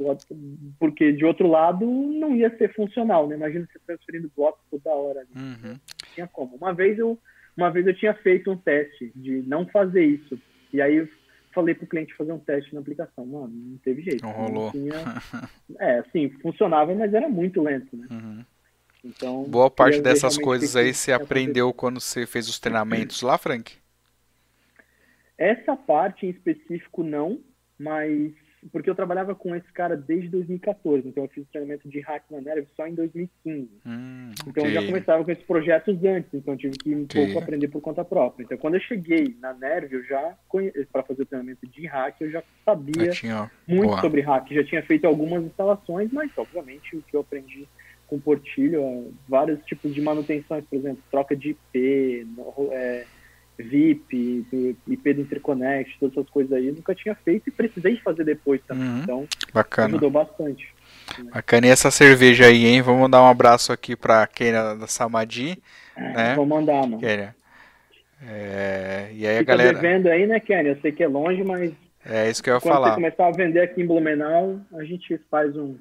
[0.79, 3.35] Porque, de outro lado, não ia ser funcional, né?
[3.35, 5.25] Imagina você transferindo blocos toda hora.
[5.35, 5.71] Uhum.
[5.71, 5.79] Não
[6.13, 6.57] tinha como.
[6.57, 7.17] Uma vez eu
[7.55, 10.39] uma vez eu tinha feito um teste de não fazer isso.
[10.71, 11.09] E aí eu
[11.53, 13.25] falei pro cliente fazer um teste na aplicação.
[13.25, 14.23] Mano, não teve jeito.
[14.23, 14.71] Não rolou.
[14.71, 14.93] Tinha...
[15.79, 18.07] é, assim, funcionava, mas era muito lento, né?
[18.09, 18.45] Uhum.
[19.03, 23.73] Então, Boa parte dessas coisas aí você aprendeu quando você fez os treinamentos lá, Frank?
[25.37, 27.41] Essa parte em específico não,
[27.77, 28.31] mas
[28.71, 32.23] porque eu trabalhava com esse cara desde 2014, então eu fiz o treinamento de hack
[32.29, 33.69] na Nerve só em 2015.
[33.85, 34.65] Hum, então okay.
[34.65, 37.25] eu já começava com esses projetos antes, então eu tive que um okay.
[37.25, 38.43] pouco aprender por conta própria.
[38.43, 40.37] Então quando eu cheguei na Nerve, eu já
[40.91, 43.51] para fazer o treinamento de hack, eu já sabia tinha...
[43.67, 44.01] muito Boa.
[44.01, 47.67] sobre hack, já tinha feito algumas instalações, mas obviamente o que eu aprendi
[48.07, 52.27] com Portilho, vários tipos de manutenções, por exemplo, troca de IP,
[52.71, 53.05] é,
[53.57, 54.45] VIP,
[54.87, 58.87] IP do Interconnect, todas essas coisas aí, nunca tinha feito e precisei fazer depois também.
[58.87, 58.99] Uhum.
[59.03, 59.87] Então, Bacana.
[59.89, 60.73] ajudou bastante.
[61.31, 61.67] Bacana.
[61.67, 62.81] E essa cerveja aí, hein?
[62.81, 65.61] Vamos dar um abraço aqui pra Kênia da Samadi.
[65.95, 66.35] É, né?
[66.35, 66.99] Vou mandar, mano.
[66.99, 67.35] Kênia.
[68.27, 69.09] É...
[69.13, 69.73] E aí Fica a galera.
[69.73, 70.71] devendo aí, né, Kênia?
[70.71, 71.71] Eu sei que é longe, mas.
[72.05, 72.87] É isso que eu ia quando falar.
[72.89, 75.77] Quando você começar a vender aqui em Blumenau, a gente faz um,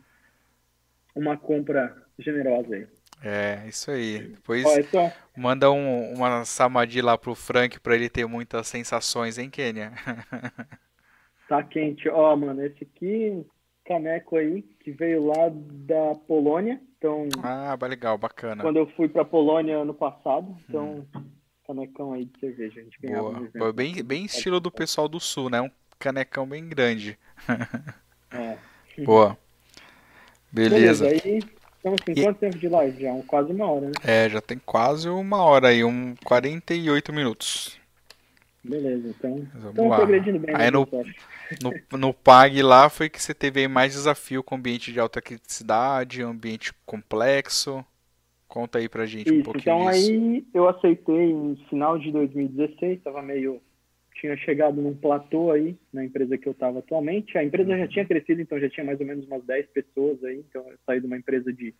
[1.14, 2.86] uma compra generosa aí.
[3.22, 4.18] É, isso aí.
[4.18, 9.48] Depois Ó, manda um, uma samadhi lá pro Frank pra ele ter muitas sensações, hein,
[9.48, 9.92] Kênia?
[11.48, 12.08] tá quente.
[12.08, 13.46] Ó, mano, esse aqui,
[13.84, 16.80] caneco aí, que veio lá da Polônia.
[16.98, 18.62] Então, ah, legal, bacana.
[18.62, 21.24] Quando eu fui pra Polônia ano passado, então, hum.
[21.66, 22.80] canecão aí de cerveja.
[22.80, 23.50] A gente Boa.
[23.54, 23.72] Boa.
[23.72, 25.60] Bem, bem estilo do pessoal do Sul, né?
[25.60, 27.16] Um canecão bem grande.
[28.32, 28.58] é.
[29.04, 29.38] Boa.
[30.52, 31.04] Beleza.
[31.04, 32.22] Beleza aí Estamos em e...
[32.22, 33.12] quanto tempo de live já?
[33.12, 33.92] Um, quase uma hora, né?
[34.04, 37.76] É, já tem quase uma hora aí, um 48 minutos.
[38.62, 39.48] Beleza, então.
[39.68, 40.54] Estamos progredindo bem.
[40.54, 40.88] Aí né, no,
[41.60, 46.22] no, no PAG lá foi que você teve mais desafio com ambiente de alta criticidade,
[46.22, 47.84] ambiente complexo.
[48.46, 50.12] Conta aí pra gente Isso, um pouquinho então disso.
[50.12, 53.60] aí eu aceitei no final de 2016, estava meio
[54.22, 57.36] tinha chegado num platô aí na empresa que eu estava atualmente.
[57.36, 60.44] A empresa já tinha crescido, então já tinha mais ou menos umas 10 pessoas aí.
[60.48, 61.74] Então eu saí de uma empresa de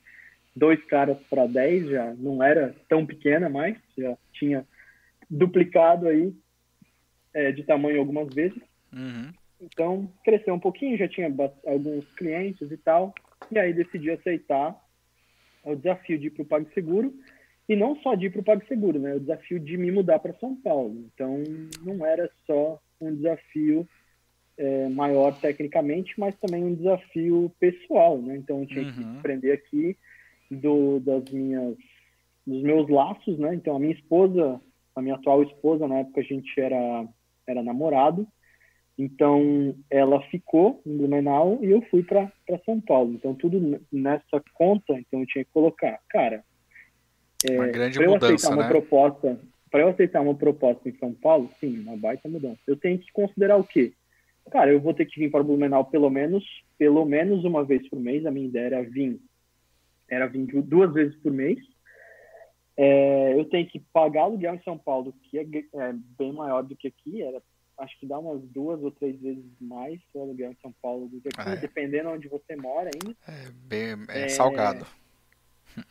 [0.55, 4.67] dois caras para 10, já não era tão pequena mais, já tinha
[5.31, 6.35] duplicado aí
[7.33, 8.61] é, de tamanho algumas vezes.
[8.93, 9.33] Uhum.
[9.61, 11.33] Então cresceu um pouquinho, já tinha
[11.65, 13.15] alguns clientes e tal.
[13.53, 14.77] E aí decidi aceitar
[15.63, 17.15] o desafio de ir para o PagSeguro.
[17.73, 19.15] E não só de ir para o PagSeguro, né?
[19.15, 21.07] O desafio de me mudar para São Paulo.
[21.15, 21.43] Então,
[21.83, 23.89] não era só um desafio
[24.59, 28.37] é, maior tecnicamente, mas também um desafio pessoal, né?
[28.37, 28.93] Então, eu tinha uhum.
[28.93, 29.97] que aprender aqui
[30.51, 31.79] do, das minhas,
[32.47, 33.55] dos meus laços, né?
[33.55, 34.61] Então, a minha esposa,
[34.95, 37.09] a minha atual esposa, na época a gente era,
[37.47, 38.29] era namorado.
[38.99, 42.31] Então, ela ficou em Blumenau e eu fui para
[42.67, 43.15] São Paulo.
[43.15, 46.45] Então, tudo nessa conta, então eu tinha que colocar, cara,
[47.49, 48.69] é, uma grande mudança, né?
[48.69, 49.39] proposta,
[49.71, 52.61] para eu aceitar uma proposta em São Paulo, sim, uma baita mudança.
[52.67, 53.93] Eu tenho que considerar o quê?
[54.51, 56.45] Cara, eu vou ter que vir para o Blumenau pelo menos,
[56.77, 58.27] pelo menos uma vez por mês.
[58.27, 59.19] A minha ideia era vir,
[60.09, 61.59] era vir duas vezes por mês.
[62.77, 66.77] É, eu tenho que pagar aluguel em São Paulo, que é, é, bem maior do
[66.77, 67.23] que aqui.
[67.23, 67.41] Era,
[67.79, 71.21] acho que dá umas duas ou três vezes mais o aluguel em São Paulo do
[71.21, 71.57] que aqui, é.
[71.57, 73.17] dependendo onde você mora ainda.
[73.29, 74.87] É, bem, é salgado.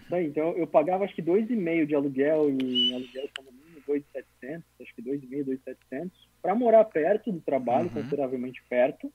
[0.10, 5.02] Daí, então eu pagava acho que 2,5 de aluguel em aluguel condomínio, 2,700, acho que
[5.02, 7.94] 2,5, 2,700, para morar perto do trabalho, uhum.
[7.94, 9.12] consideravelmente perto.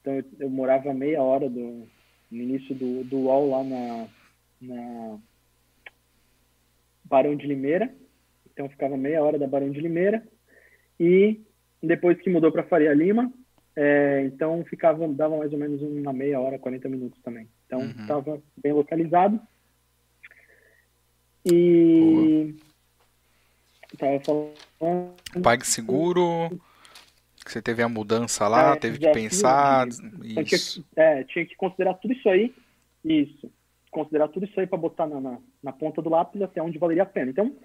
[0.00, 1.86] Então eu, eu, morava meia hora do
[2.30, 4.08] no início do, do UOL lá na,
[4.60, 5.18] na
[7.04, 7.92] Barão de Limeira,
[8.52, 10.22] então ficava meia hora da Barão de Limeira,
[11.00, 11.40] e
[11.82, 13.32] depois que mudou para Faria Lima,
[13.74, 17.48] é, então ficava, dava mais ou menos uma meia hora, 40 minutos também.
[17.64, 18.42] Então estava uhum.
[18.60, 19.40] bem localizado.
[21.50, 22.54] E
[23.92, 25.14] estava falando.
[25.42, 26.60] PagSeguro,
[27.44, 29.86] que você teve a mudança lá, é, teve que pensar.
[29.88, 30.84] Então, isso.
[30.94, 32.54] Tinha, é, tinha que considerar tudo isso aí.
[33.04, 33.50] Isso.
[33.90, 37.04] Considerar tudo isso aí para botar na, na, na, ponta do lápis até onde valeria
[37.04, 37.30] a pena.
[37.30, 37.56] Então,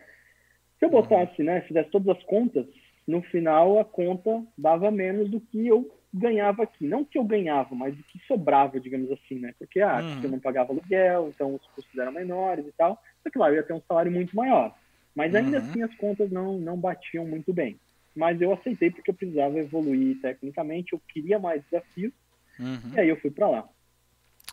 [0.80, 1.02] se eu uhum.
[1.02, 2.66] botasse, né, fizesse todas as contas,
[3.08, 6.88] no final a conta dava menos do que eu ganhava aqui.
[6.88, 9.54] Não que eu ganhava, mas o que sobrava, digamos assim, né?
[9.58, 10.22] Porque ah, hum.
[10.24, 13.02] eu não pagava aluguel, então os custos eram menores e tal.
[13.32, 14.76] Que lá eu ia ter um salário muito maior.
[15.16, 15.66] Mas ainda uhum.
[15.66, 17.80] assim as contas não, não batiam muito bem.
[18.16, 22.14] Mas eu aceitei porque eu precisava evoluir tecnicamente, eu queria mais desafios,
[22.60, 22.94] uhum.
[22.94, 23.70] e aí eu fui para lá.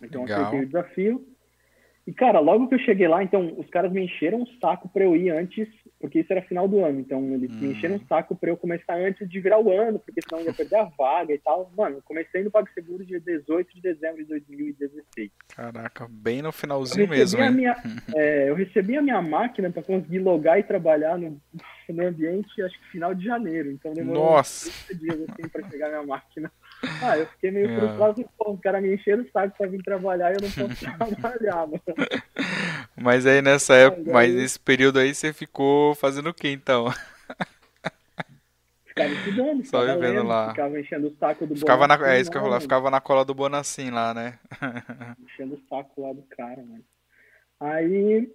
[0.02, 0.40] Então Legal.
[0.40, 1.26] aceitei o desafio.
[2.06, 5.04] E, cara, logo que eu cheguei lá, então, os caras me encheram o saco para
[5.04, 5.68] eu ir antes
[6.00, 7.58] porque isso era final do ano, então eles hum.
[7.60, 10.46] me encheram um saco para eu começar antes de virar o ano, porque senão eu
[10.46, 11.70] ia perder a vaga e tal.
[11.76, 15.30] Mano, comecei no PagSeguro dia 18 de dezembro de 2016.
[15.54, 17.50] Caraca, bem no finalzinho mesmo, hein?
[17.50, 17.76] Minha,
[18.16, 21.38] é, eu recebi a minha máquina para conseguir logar e trabalhar no,
[21.86, 24.70] no ambiente, acho que final de janeiro, então demorou Nossa.
[24.86, 26.50] 30 dias assim para chegar a minha máquina.
[27.02, 27.78] Ah, eu fiquei meio é.
[27.78, 30.80] frustrado, pô, o cara me encheram o saco para vir trabalhar e eu não posso
[31.20, 31.82] trabalhar, mano.
[32.96, 36.86] Mas aí nessa época, mas nesse período aí você ficou fazendo o que então?
[38.86, 40.50] Ficava estudando, Só vivendo lendo, lá.
[40.50, 43.24] Ficava enchendo o saco do ficava na, É isso que eu falar, ficava na cola
[43.24, 44.38] do Bonacim lá, né?
[45.22, 46.84] Enchendo o saco lá do cara, mano.
[47.60, 48.30] Aí.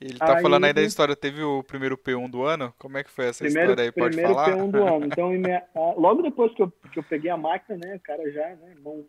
[0.00, 2.72] Ele tá aí, falando aí da história, teve o primeiro P1 do ano?
[2.78, 3.92] Como é que foi essa primeiro, história aí?
[3.92, 4.52] Pode primeiro falar?
[4.52, 5.06] Primeiro P1 do ano.
[5.10, 8.74] Então, logo depois que eu, que eu peguei a máquina, né, o cara já, né,
[8.80, 9.04] mão,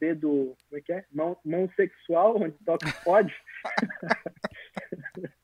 [0.00, 1.04] dedo, como é que é?
[1.12, 3.34] Mão, mão sexual, onde toca pode.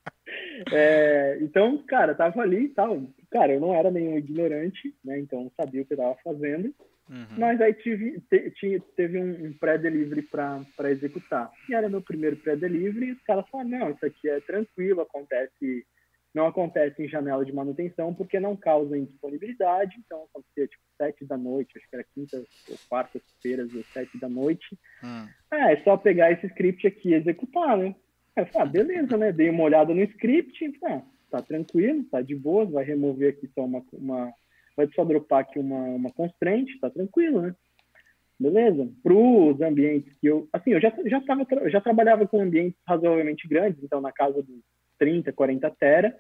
[0.73, 3.03] é, então, cara, tava ali e tal.
[3.31, 5.19] Cara, eu não era nenhum ignorante, né?
[5.19, 6.75] Então sabia o que eu tava fazendo.
[7.09, 7.39] Uhum.
[7.39, 11.51] Mas aí tive, te, teve um, um pré-delivery para executar.
[11.69, 15.87] E era meu primeiro pré-delivery e os caras falaram, não, isso aqui é tranquilo, acontece
[16.35, 21.37] não acontece em janela de manutenção porque não causa indisponibilidade, então acontecia tipo sete da
[21.37, 24.79] noite, acho que era quinta ou quarta-feiras ou sete da noite.
[25.03, 25.27] Hum.
[25.51, 27.95] É, é só pegar esse script aqui e executar, né?
[28.37, 29.33] Aí eu falei, ah, beleza, né?
[29.33, 33.65] Dei uma olhada no script, ah, tá tranquilo, tá de boa, vai remover aqui só
[33.65, 34.33] uma, uma
[34.77, 37.55] vai só dropar aqui uma, uma constraint, tá tranquilo, né?
[38.39, 38.89] Beleza?
[39.03, 43.49] Para os ambientes que eu, assim, eu já já tava, já trabalhava com ambientes razoavelmente
[43.49, 44.61] grandes, então na casa dos
[44.99, 46.17] 30, 40 tera,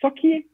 [0.00, 0.46] só que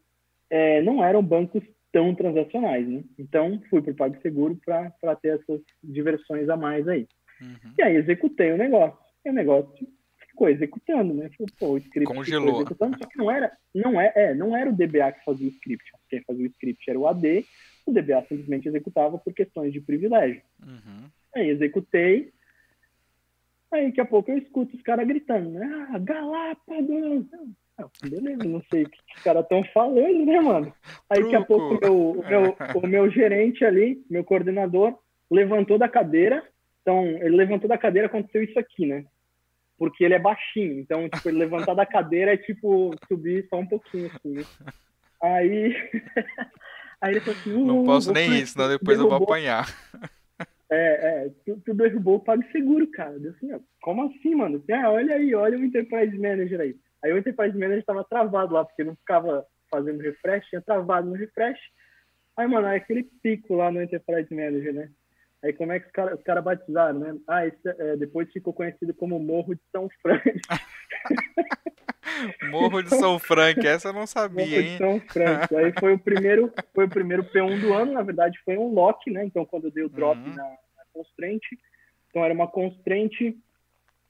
[0.49, 1.62] é, não eram bancos
[1.95, 3.05] tão transacionais, né?
[3.18, 7.07] Então, fui para o PagSeguro para ter essas diversões a mais aí.
[7.41, 7.72] Uhum.
[7.78, 8.99] E aí, executei o negócio.
[9.24, 9.87] E o negócio
[10.35, 11.30] ficou executando, né?
[11.37, 12.57] Falei, pô, o script Congelou.
[12.57, 15.51] executando, só que não era, não, é, é, não era o DBA que fazia o
[15.51, 15.93] script.
[16.11, 17.47] Quem fazia o script era o AD,
[17.87, 20.43] o DBA simplesmente executava por questões de privilégio.
[20.61, 21.09] Uhum.
[21.35, 22.32] Aí, executei,
[23.74, 25.89] Aí daqui a pouco eu escuto os caras gritando, né?
[25.91, 27.26] Ah, Galápagos!
[27.76, 30.72] Ah, beleza, não sei o que os caras estão falando, né, mano?
[31.11, 34.97] Aí daqui a pouco meu, o, meu, o meu gerente ali, meu coordenador,
[35.28, 36.47] levantou da cadeira.
[36.82, 39.05] Então, ele levantou da cadeira, aconteceu isso aqui, né?
[39.77, 40.81] Porque ele é baixinho.
[40.81, 44.35] Então, tipo, ele levantar da cadeira é tipo subir só um pouquinho assim.
[44.35, 44.45] Né?
[45.22, 45.77] Aí.
[47.01, 49.16] Aí ele falou assim: uh, Não posso nem isso, senão depois derrubou.
[49.16, 49.66] eu vou apanhar.
[50.70, 53.18] É, é, tu, tu derrubou o PagSeguro, cara.
[53.18, 54.62] Deu assim, ó, como assim, mano?
[54.72, 56.77] Ah, olha aí, olha o Enterprise Manager aí.
[57.05, 61.14] Aí o Enterprise Manager estava travado lá, porque não ficava fazendo refresh, tinha travado no
[61.14, 61.59] refresh.
[62.37, 64.91] Aí, mano, aí aquele pico lá no Enterprise Manager, né?
[65.45, 67.15] Aí como é que os caras cara batizaram, né?
[67.29, 70.25] Ah, esse, é, depois ficou conhecido como Morro de São Frank.
[72.51, 74.73] Morro de São Frank, essa eu não sabia, Morro hein?
[74.73, 75.55] De São Frank.
[75.55, 79.11] Aí foi o primeiro, foi o primeiro P1 do ano, na verdade foi um lock,
[79.11, 79.27] né?
[79.27, 80.35] Então quando eu dei o drop uhum.
[80.35, 81.43] na, na constraint,
[82.09, 83.37] então era uma constraint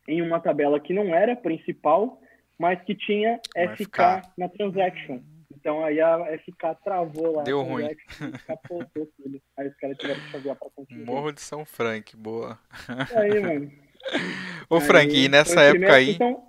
[0.06, 2.20] em uma tabela que não era principal,
[2.56, 3.40] mas que tinha
[3.76, 5.18] FK, na transaction.
[5.64, 7.42] Então aí a FK travou lá.
[7.42, 7.88] Deu ruim.
[8.46, 9.40] Capotou tudo.
[9.56, 11.06] Aí os caras tiveram que fazer pra continuar.
[11.06, 12.58] Morro de São Frank, boa.
[13.16, 13.72] Aí, mano.
[14.68, 16.10] Ô, Frank, aí, e nessa época aí.
[16.10, 16.46] Então,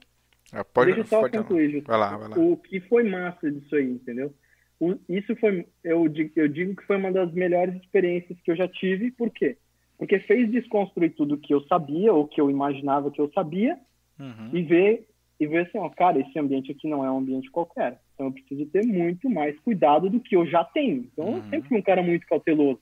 [0.52, 2.38] ah, pode, deixa eu só pode concluir, vai lá, vai lá.
[2.38, 4.34] O que foi massa disso aí, entendeu?
[4.82, 8.68] O, isso foi, eu, eu digo que foi uma das melhores experiências que eu já
[8.68, 9.58] tive, por quê?
[9.98, 13.80] Porque fez desconstruir tudo que eu sabia, ou que eu imaginava que eu sabia,
[14.20, 14.50] uhum.
[14.52, 15.08] e ver
[15.40, 18.00] e ver assim, ó, cara, esse ambiente aqui não é um ambiente qualquer.
[18.14, 21.08] Então eu preciso ter muito mais cuidado do que eu já tenho.
[21.12, 21.38] Então uhum.
[21.38, 22.80] eu sempre fui um cara muito cauteloso.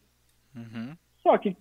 [0.56, 0.96] Uhum.
[1.22, 1.56] Só que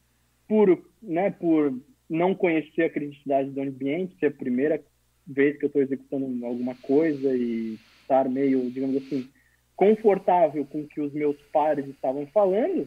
[0.47, 1.73] por, né, por
[2.09, 4.83] não conhecer a criticidade do ambiente, ser a primeira
[5.27, 9.29] vez que eu estou executando alguma coisa e estar meio, digamos assim,
[9.75, 12.87] confortável com o que os meus pares estavam falando,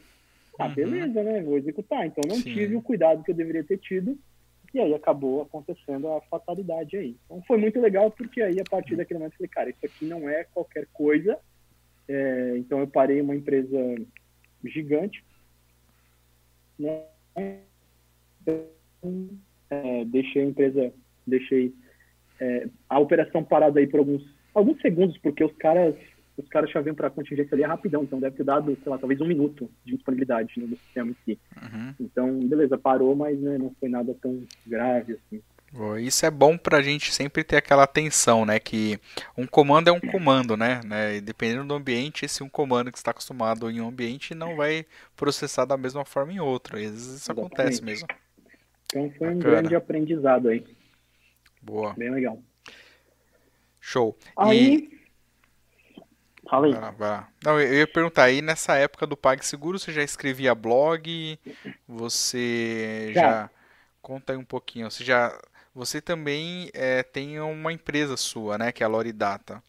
[0.60, 0.74] ah, uhum.
[0.76, 1.42] beleza, né?
[1.42, 2.06] Vou executar.
[2.06, 2.54] Então não Sim.
[2.54, 4.18] tive o cuidado que eu deveria ter tido
[4.76, 7.16] e aí acabou acontecendo a fatalidade aí.
[7.24, 10.06] Então foi muito legal porque aí a partir daquele momento eu falei, cara, isso aqui
[10.06, 11.40] não é qualquer coisa.
[12.10, 13.96] É, então eu parei uma empresa
[14.66, 15.24] gigante,
[16.78, 17.04] né?
[19.70, 20.94] É, deixei a empresa,
[21.26, 21.74] deixei
[22.42, 24.24] é, a operação parada aí por alguns,
[24.54, 25.96] alguns segundos, porque os caras
[26.38, 28.98] os caras já vêm para a contingência ali rapidão, então deve ter dado, sei lá,
[28.98, 31.40] talvez um minuto de disponibilidade no sistema em si.
[31.56, 31.94] Uhum.
[32.00, 35.42] Então, beleza, parou, mas né, não foi nada tão grave assim.
[36.00, 38.60] Isso é bom para a gente sempre ter aquela atenção, né?
[38.60, 38.98] Que
[39.38, 40.80] um comando é um comando, né?
[40.86, 41.20] né?
[41.20, 44.86] Dependendo do ambiente, esse um comando que está acostumado em um ambiente não vai
[45.18, 46.78] processar da mesma forma em outro.
[46.78, 47.54] Às vezes isso Exatamente.
[47.54, 48.08] acontece mesmo.
[48.86, 49.36] Então foi Bacana.
[49.36, 50.64] um grande aprendizado aí.
[51.62, 51.94] Boa.
[51.94, 52.42] Bem legal.
[53.82, 54.18] Show.
[54.38, 54.95] Aí, e...
[56.50, 56.74] Fala aí.
[56.74, 57.30] Vai lá, vai lá.
[57.44, 61.40] Não, eu ia perguntar, aí nessa época do PagSeguro você já escrevia blog?
[61.88, 63.22] Você já...
[63.22, 63.50] já...
[64.02, 64.90] Conta aí um pouquinho.
[64.90, 65.38] Você já...
[65.74, 68.72] Você também é, tem uma empresa sua, né?
[68.72, 69.62] Que é a Loridata.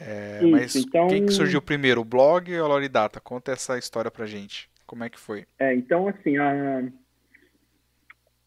[0.00, 1.08] É, Isso, mas então...
[1.08, 3.20] quem que surgiu primeiro, o blog ou a Loridata?
[3.20, 4.68] Conta essa história pra gente.
[4.86, 5.46] Como é que foi?
[5.58, 6.84] É, então assim, a,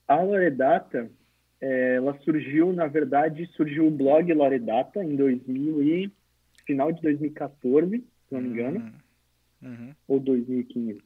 [0.07, 1.12] a Loredata,
[1.60, 6.12] é, ela surgiu, na verdade, surgiu o blog Loredata em 2000 e
[6.70, 8.94] final de 2014, se não me engano.
[9.60, 9.70] Uhum.
[9.70, 9.96] uhum.
[10.08, 11.02] Ou 2015.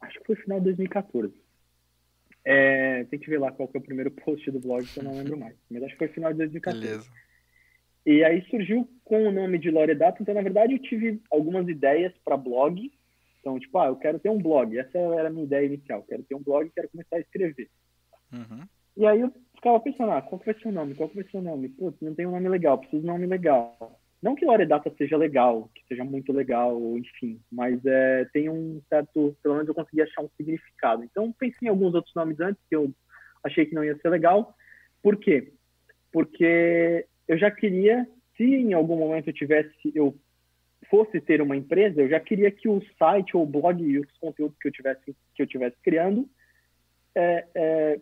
[0.00, 1.32] Acho que foi final de 2014.
[2.44, 5.16] É, tem que ver lá qual foi o primeiro post do blog, que eu não
[5.16, 5.54] lembro mais.
[5.70, 6.80] Mas acho que foi final de 2014.
[6.80, 7.10] Beleza.
[8.04, 10.20] E aí surgiu com o nome de Loredato.
[10.20, 12.90] Então, na verdade, eu tive algumas ideias para blog.
[13.38, 14.76] Então, tipo, ah, eu quero ter um blog.
[14.76, 16.02] Essa era a minha ideia inicial.
[16.02, 17.70] Quero ter um blog e quero começar a escrever.
[18.32, 18.66] Uhum.
[18.96, 20.94] E aí eu ficava pensando, ah, qual que vai ser o nome?
[20.94, 21.68] Qual que vai ser o nome?
[21.68, 23.99] Putz, não tem um nome legal, preciso de um nome legal.
[24.22, 29.34] Não que Loredata seja legal, que seja muito legal, enfim, mas é, tem um certo,
[29.42, 31.02] pelo menos eu consegui achar um significado.
[31.02, 32.92] Então pensei em alguns outros nomes antes que eu
[33.42, 34.54] achei que não ia ser legal.
[35.02, 35.52] Por quê?
[36.12, 38.06] Porque eu já queria,
[38.36, 40.14] se em algum momento eu tivesse, eu
[40.90, 44.10] fosse ter uma empresa, eu já queria que o site ou o blog e os
[44.18, 46.28] conteúdos que eu tivesse que eu tivesse criando
[47.14, 48.00] é, é,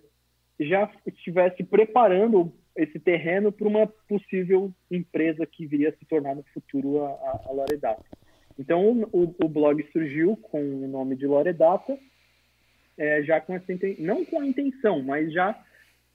[0.60, 6.44] já estivesse preparando esse terreno para uma possível empresa que viria a se tornar no
[6.54, 8.04] futuro a, a, Loredata.
[8.56, 11.98] Então, o, o, blog surgiu com o nome de Loredata,
[12.96, 15.60] é, já com essa não com a intenção, mas já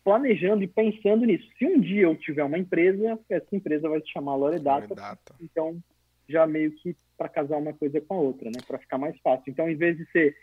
[0.06, 1.48] planejando e pensando nisso.
[1.58, 4.88] Se um dia eu tiver uma empresa, essa empresa vai se chamar Loredata.
[4.88, 5.36] Loredata.
[5.42, 5.78] Então,
[6.30, 8.60] já meio que para casar uma coisa com a outra, né?
[8.66, 9.52] Para ficar mais fácil.
[9.52, 10.34] Então, em vez de ser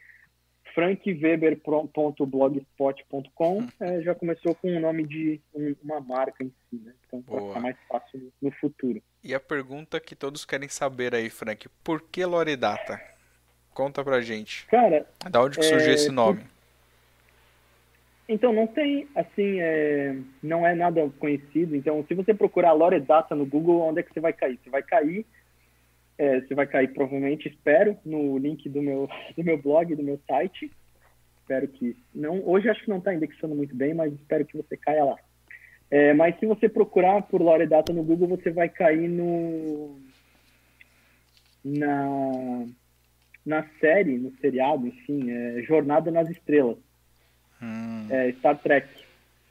[0.74, 6.92] frankweber.blogspot.com é, já começou com o nome de um, uma marca em si, né?
[7.06, 9.02] Então vai ficar mais fácil no futuro.
[9.22, 13.00] E a pergunta que todos querem saber aí, Frank, por que Loredata?
[13.74, 14.66] Conta pra gente.
[14.66, 15.94] Cara, da onde que surgiu é...
[15.94, 16.42] esse nome?
[18.28, 20.16] Então não tem, assim, é...
[20.42, 21.76] não é nada conhecido.
[21.76, 24.58] Então se você procurar Loredata no Google, onde é que você vai cair?
[24.62, 25.26] Você vai cair
[26.20, 30.20] é, você vai cair provavelmente, espero, no link do meu, do meu blog, do meu
[30.28, 30.70] site.
[31.40, 32.46] Espero que não.
[32.46, 35.16] Hoje acho que não está indexando muito bem, mas espero que você caia lá.
[35.90, 39.98] É, mas se você procurar por Loredata no Google, você vai cair no
[41.64, 42.66] na
[43.44, 46.76] na série, no seriado, enfim, é, Jornada nas Estrelas,
[47.62, 48.06] hum.
[48.10, 48.86] é, Star Trek.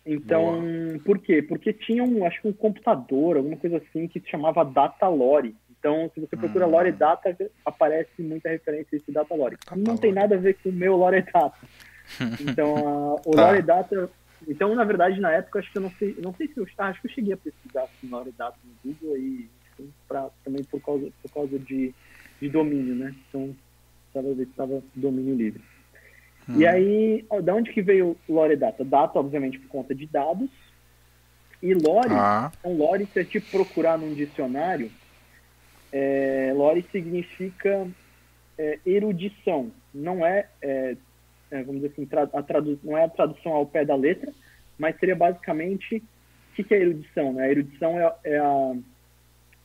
[0.06, 1.00] Então, Boa.
[1.04, 1.42] por quê?
[1.42, 5.56] Porque tinha um, acho que um computador, alguma coisa assim, que se chamava Datalore.
[5.80, 6.72] Então, se você procura hum.
[6.72, 9.58] Lore Data, aparece muita referência a esse Data Lore.
[9.66, 11.54] Tá não tem nada a ver com o meu Lore Data.
[12.42, 13.48] Então, a, o tá.
[13.48, 14.10] Lore Data.
[14.48, 16.88] Então, na verdade, na época, acho que eu não sei, não sei se eu ah,
[16.88, 20.64] acho que eu cheguei a pesquisar assim, Lore Data no Google e assim, pra, também
[20.64, 21.94] por causa, por causa de,
[22.42, 23.14] de domínio, né?
[23.28, 23.56] Então,
[24.08, 25.62] estava ver se estava domínio livre.
[26.50, 26.60] Hum.
[26.60, 28.84] E aí, ó, da onde que veio Lore Data?
[28.84, 30.50] Data, obviamente, por conta de dados.
[31.62, 32.52] E Lore, ah.
[32.60, 34.90] então Lore, se a gente procurar num dicionário,
[35.92, 37.88] é, lore significa
[38.58, 40.96] é, erudição, não é, é,
[41.52, 44.32] é vamos dizer assim, a tradu não é a tradução ao pé da letra,
[44.78, 47.34] mas seria basicamente o que, que é erudição?
[47.34, 47.44] Né?
[47.44, 48.76] A erudição é, é a,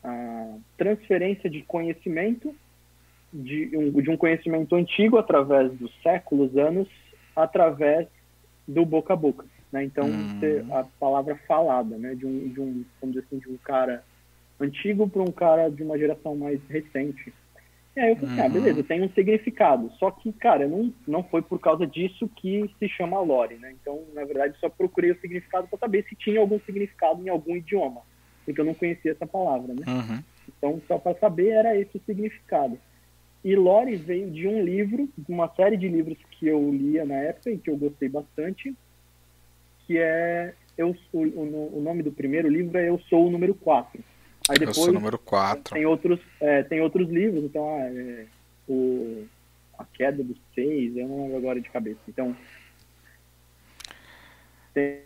[0.05, 2.55] a, transferência de conhecimento,
[3.33, 6.89] de um, de um conhecimento antigo através dos séculos, anos,
[7.35, 8.07] através
[8.67, 9.45] do boca a boca.
[9.73, 9.85] Né?
[9.85, 10.41] Então, hum.
[10.73, 12.15] a palavra falada, né?
[12.15, 14.05] de, um, de um, vamos dizer assim, de um cara
[14.61, 17.33] antigo para um cara de uma geração mais recente.
[17.97, 18.51] E aí eu falei, assim, ah, uhum.
[18.51, 19.93] ah, beleza, tem um significado.
[19.99, 23.73] Só que, cara, não, não foi por causa disso que se chama lore, né?
[23.81, 27.57] Então, na verdade, só procurei o significado para saber se tinha algum significado em algum
[27.57, 28.03] idioma.
[28.45, 29.85] Porque eu não conhecia essa palavra, né?
[29.87, 30.23] Uhum.
[30.49, 32.79] Então, só para saber, era esse o significado.
[33.45, 37.15] E lore veio de um livro, de uma série de livros que eu lia na
[37.15, 38.75] época e que eu gostei bastante,
[39.87, 44.03] que é eu o, o nome do primeiro livro é Eu Sou o Número 4
[44.49, 45.75] Aí depois, eu sou número 4.
[45.75, 48.27] Tem outros, é, tem outros livros, então ah, é,
[48.69, 49.25] o,
[49.79, 52.01] A Queda dos Seis, eu não lembro agora de cabeça.
[52.07, 52.37] Então,
[54.75, 55.01] tem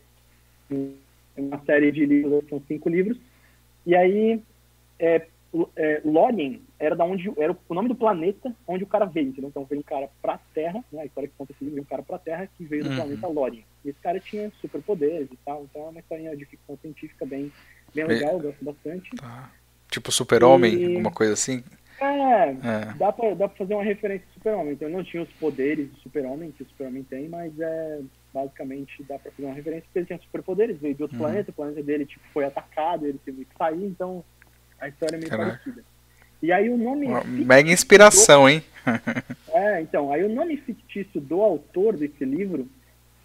[1.37, 3.17] uma série de livros, são cinco livros.
[3.87, 4.43] E aí,
[4.99, 5.27] é,
[5.77, 9.49] é, Lórien era da onde era o nome do planeta onde o cara veio, entendeu?
[9.49, 11.03] Então veio um cara pra Terra, né?
[11.03, 12.97] A história que conta esse livro, veio um cara pra Terra que veio do uhum.
[12.97, 13.65] planeta Lórien.
[13.85, 17.53] E esse cara tinha superpoderes e tal, então é uma história de ficção científica bem
[17.95, 19.11] bem legal, eu gosto bastante.
[19.17, 19.51] Tá.
[19.91, 20.87] Tipo Super-Homem, e...
[20.87, 21.65] alguma coisa assim?
[22.01, 24.73] É, é, Dá, pra, dá pra fazer uma referência ao Super-Homem.
[24.75, 28.01] Então, não tinha os poderes do Super-Homem, que o Super-Homem tem, mas é
[28.33, 31.25] basicamente dá pra fazer uma referência porque ele tinha superpoderes, veio de outro uhum.
[31.25, 34.23] planeta, o planeta dele tipo, foi atacado, ele teve que sair, então
[34.79, 35.51] a história é meio Caraca.
[35.51, 35.85] parecida.
[36.43, 37.07] E aí o nome.
[37.07, 38.49] Uma mega inspiração, do...
[38.49, 38.63] hein?
[39.53, 42.69] é, então, aí o nome fictício do autor desse livro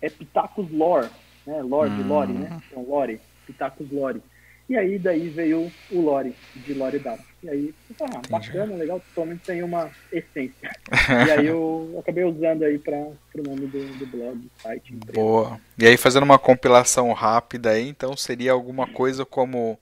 [0.02, 1.10] é Pitacos Lore,
[1.46, 1.62] né?
[1.62, 2.50] Lore de Lore, né?
[2.52, 2.62] Hum.
[2.70, 4.22] Então, Lore, Pitacos Lore.
[4.70, 7.24] E aí daí veio o Lore, de Lore Data.
[7.44, 10.72] E aí, ah, bacana, legal, totalmente tem uma essência.
[11.28, 14.94] e aí eu acabei usando aí para o nome do, do blog, do site.
[14.94, 15.14] Empresa.
[15.14, 15.60] Boa.
[15.78, 19.78] E aí fazendo uma compilação rápida aí, então seria alguma coisa como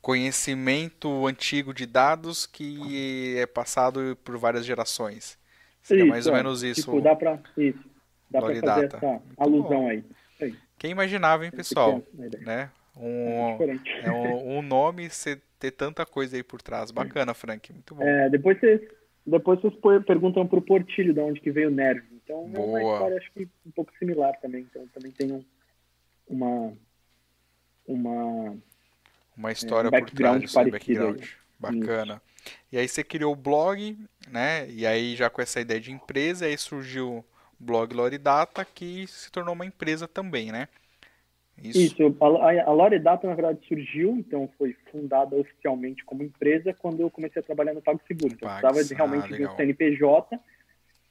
[0.00, 5.38] conhecimento antigo de dados que é passado por várias gerações.
[5.82, 6.82] Seria isso, mais ou menos isso.
[6.82, 7.90] Tipo, dá para isso.
[8.30, 10.04] Dá para fazer essa alusão aí.
[10.40, 10.54] aí.
[10.78, 12.02] Quem imaginava, hein, pessoal?
[12.14, 12.70] Né?
[12.96, 15.08] Um, é, é um, um, nome
[15.58, 16.90] ter tanta coisa aí por trás.
[16.90, 17.72] Bacana, Frank.
[17.72, 18.02] Muito bom.
[18.02, 18.80] É, depois vocês,
[19.26, 22.04] depois vocês perguntam pro Portilho de onde que veio o Nerv.
[22.24, 22.78] Então Boa.
[22.80, 24.66] é uma história acho que um pouco similar também.
[24.70, 25.44] Então também tem um,
[26.28, 26.72] uma
[27.86, 28.56] uma
[29.40, 31.22] uma história é, um por trás desse background.
[31.58, 32.14] Bacana.
[32.14, 32.54] Isso.
[32.72, 33.98] E aí você criou o blog,
[34.30, 34.68] né?
[34.70, 37.24] E aí já com essa ideia de empresa, aí surgiu o
[37.58, 40.68] blog Loridata, que se tornou uma empresa também, né?
[41.62, 47.00] Isso, Isso a, a Loredata, na verdade, surgiu, então foi fundada oficialmente como empresa quando
[47.00, 48.32] eu comecei a trabalhar no PagSeguro.
[48.32, 50.40] Então, Pags, precisava de, realmente ah, de um CNPJ.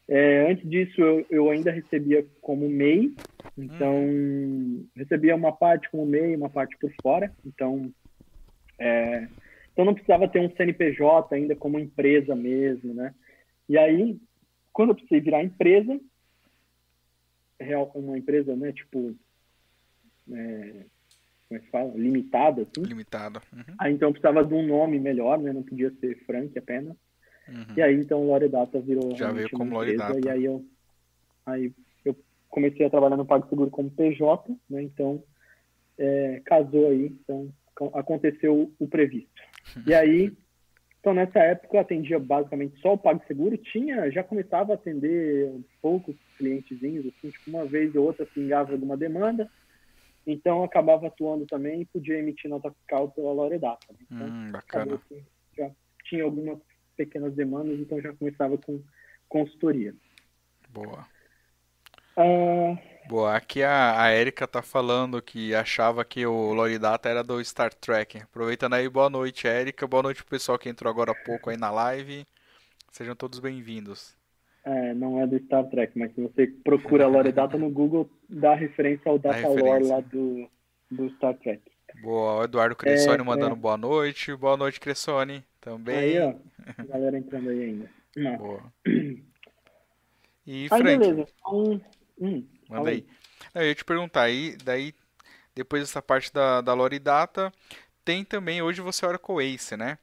[0.08, 3.14] É, antes disso, eu, eu, ainda recebia como MEI,
[3.56, 4.88] então hum.
[4.96, 7.32] recebia uma parte como MEI, uma parte por fora.
[7.46, 7.94] Então,
[8.80, 9.28] é,
[9.72, 13.14] então não precisava ter um CNPJ ainda como empresa mesmo, né?
[13.68, 14.20] E aí,
[14.74, 16.00] quando eu precisei virar empresa,
[17.60, 19.16] real, uma empresa, né, tipo
[20.32, 20.86] é,
[21.50, 21.94] como é que fala?
[21.96, 22.88] Limitada, assim.
[22.88, 23.42] Limitada.
[23.52, 23.76] Uhum.
[23.80, 25.52] Aí então precisava de um nome melhor, né?
[25.52, 26.96] Não podia ser Frank apenas.
[27.48, 27.76] Uhum.
[27.76, 29.16] E aí então Loredata virou.
[29.18, 30.20] Já veio como Loredata.
[30.24, 30.64] E aí eu,
[31.48, 31.74] aí
[32.06, 32.16] eu
[32.50, 34.84] comecei a trabalhar no PagSeguro como PJ, né?
[34.84, 35.24] Então
[35.98, 37.52] é, casou aí, então
[37.94, 39.42] aconteceu o previsto.
[39.86, 40.34] E aí,
[41.00, 45.52] então nessa época eu atendia basicamente só o PagSeguro, tinha, já começava a atender
[45.82, 49.50] poucos clientezinhos, assim, tipo uma vez ou outra pingava alguma demanda,
[50.32, 53.88] então, acabava atuando também e podia emitir nota fiscal pela Loredata.
[53.90, 53.98] Né?
[54.12, 55.02] Então, hum, bacana.
[55.58, 55.72] já
[56.06, 56.60] tinha algumas
[56.96, 58.82] pequenas demandas, então já começava com
[59.28, 59.96] consultoria.
[60.70, 61.08] Boa.
[62.16, 62.78] Uh...
[63.10, 67.74] Boa, aqui a, a Erika tá falando que achava que o Loredata era do Star
[67.74, 68.20] Trek.
[68.20, 69.88] Aproveitando aí, boa noite, Erika.
[69.88, 72.24] Boa noite pro pessoal que entrou agora há pouco aí na live.
[72.92, 74.16] Sejam todos bem-vindos.
[74.64, 78.54] É, não é do Star Trek, mas se você procura Lore Data no Google, dá
[78.54, 80.48] referência ao Data Lore lá do,
[80.92, 81.64] do Star Trek.
[82.04, 83.58] Boa, o Eduardo Cressoni é, mandando é.
[83.58, 84.36] boa noite.
[84.36, 85.44] Boa noite, Cressoni.
[85.60, 85.98] Também.
[85.98, 86.36] Aí, ó.
[86.88, 87.90] Galera entrando aí ainda.
[88.16, 88.38] Não.
[88.38, 88.64] Boa.
[90.52, 90.88] E, Frank?
[90.88, 91.28] Aí, beleza.
[91.38, 91.82] Então,
[92.20, 93.06] hum, manda aí.
[93.56, 94.94] Eu ia te perguntar, aí, daí,
[95.56, 97.52] depois dessa parte da, da Lore Data,
[98.06, 99.98] tem também, hoje você é Oracle Ace, né?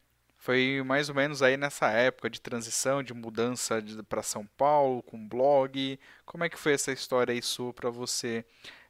[0.47, 5.27] Foi mais ou menos aí nessa época de transição, de mudança para São Paulo, com
[5.27, 5.99] blog.
[6.25, 8.45] Como é que foi essa história aí sua para você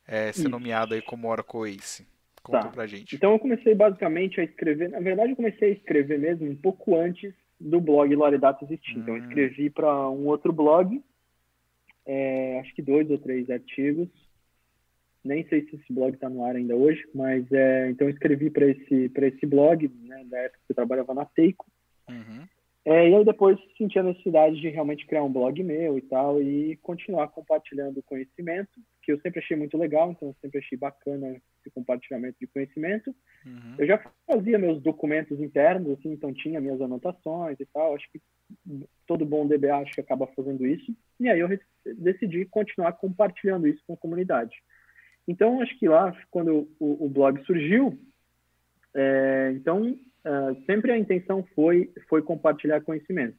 [0.07, 0.49] é, ser Isso.
[0.51, 2.07] nomeado aí como Oracle Ace?
[2.43, 2.68] Conta tá.
[2.68, 3.16] pra gente.
[3.16, 6.95] Então eu comecei basicamente a escrever, na verdade eu comecei a escrever mesmo um pouco
[6.95, 8.99] antes do blog Loredata existir.
[8.99, 9.01] Hum.
[9.01, 9.27] Então eu hum.
[9.27, 11.03] escrevi para um outro blog,
[12.07, 14.09] é, acho que dois ou três artigos,
[15.25, 18.49] nem sei se esse blog está no ar ainda hoje, mas é, então eu escrevi
[18.49, 21.67] para esse esse blog, né, da época que eu trabalhava na Teico.
[22.09, 22.47] Uhum.
[22.87, 26.41] É, e aí depois senti a necessidade de realmente criar um blog meu e tal,
[26.41, 28.70] e continuar compartilhando conhecimento,
[29.03, 33.12] que eu sempre achei muito legal, então eu sempre achei bacana esse compartilhamento de conhecimento.
[33.45, 33.74] Uhum.
[33.76, 38.22] Eu já fazia meus documentos internos, assim, então tinha minhas anotações e tal, acho que
[39.05, 41.49] todo bom DBA acho que acaba fazendo isso, e aí eu
[41.99, 44.55] decidi continuar compartilhando isso com a comunidade.
[45.26, 47.99] Então, acho que lá, quando o, o blog surgiu,
[48.95, 53.39] é, então uh, sempre a intenção foi foi compartilhar conhecimento.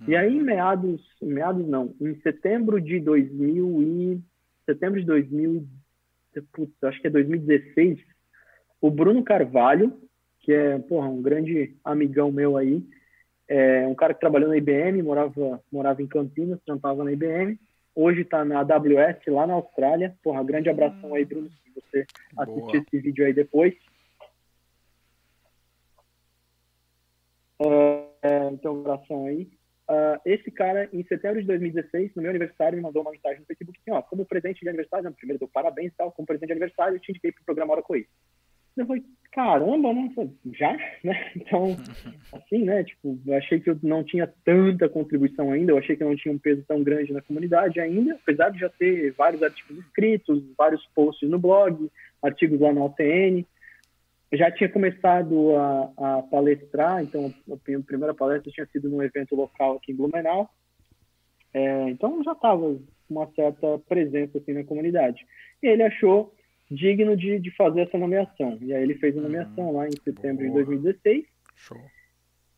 [0.00, 0.06] Uhum.
[0.08, 4.20] E aí em meados, em meados não, em setembro de 2000 e
[4.64, 5.66] setembro de 2000,
[6.52, 7.98] putz, acho que é 2016,
[8.80, 10.00] o Bruno Carvalho,
[10.40, 12.82] que é porra, um grande amigão meu aí,
[13.50, 17.58] é um cara que trabalhou na IBM, morava morava em Campinas, trampava na IBM.
[17.92, 20.14] Hoje está na AWS lá na Austrália.
[20.22, 22.06] Porra, grande abração aí, Bruno, se você
[22.38, 23.74] assistir esse vídeo aí depois.
[27.60, 29.48] Uh, então, abração aí.
[29.90, 33.46] Uh, esse cara, em setembro de 2016, no meu aniversário, me mandou uma mensagem no
[33.46, 36.46] Facebook assim, ó, como presente de aniversário, não, primeiro deu parabéns e tal, como presente
[36.46, 38.06] de aniversário, eu te indiquei pro programa Oracle
[38.76, 39.02] Eu falei,
[39.32, 40.14] caramba, né?
[40.52, 40.76] Já?
[41.02, 41.32] Né?
[41.34, 41.76] Então,
[42.32, 42.84] assim, né?
[42.84, 46.16] Tipo, eu achei que eu não tinha tanta contribuição ainda, eu achei que eu não
[46.16, 50.42] tinha um peso tão grande na comunidade ainda, apesar de já ter vários artigos escritos,
[50.56, 51.90] vários posts no blog,
[52.22, 53.44] artigos lá na OTN,
[54.32, 59.76] já tinha começado a, a, palestrar, então a primeira palestra tinha sido num evento local
[59.76, 60.48] aqui em Blumenau,
[61.52, 65.26] é, então já estava com uma certa presença assim na comunidade.
[65.62, 66.32] E ele achou
[66.70, 68.56] digno de, de fazer essa nomeação.
[68.60, 69.76] E aí ele fez a nomeação uhum.
[69.76, 70.60] lá em setembro Boa.
[70.60, 71.24] de 2016.
[71.56, 71.80] Show.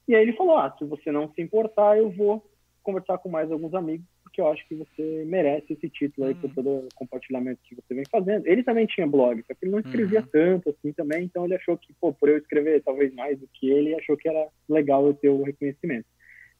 [0.06, 2.44] E aí ele falou, ah, se você não se importar, eu vou
[2.82, 6.48] conversar com mais alguns amigos porque eu acho que você merece esse título aí por
[6.48, 6.54] hum.
[6.54, 8.46] todo o compartilhamento que você vem fazendo.
[8.46, 10.26] Ele também tinha blog, só que ele não escrevia uhum.
[10.32, 13.70] tanto assim também, então ele achou que, pô, por eu escrever talvez mais do que
[13.70, 16.06] ele, achou que era legal eu ter o reconhecimento.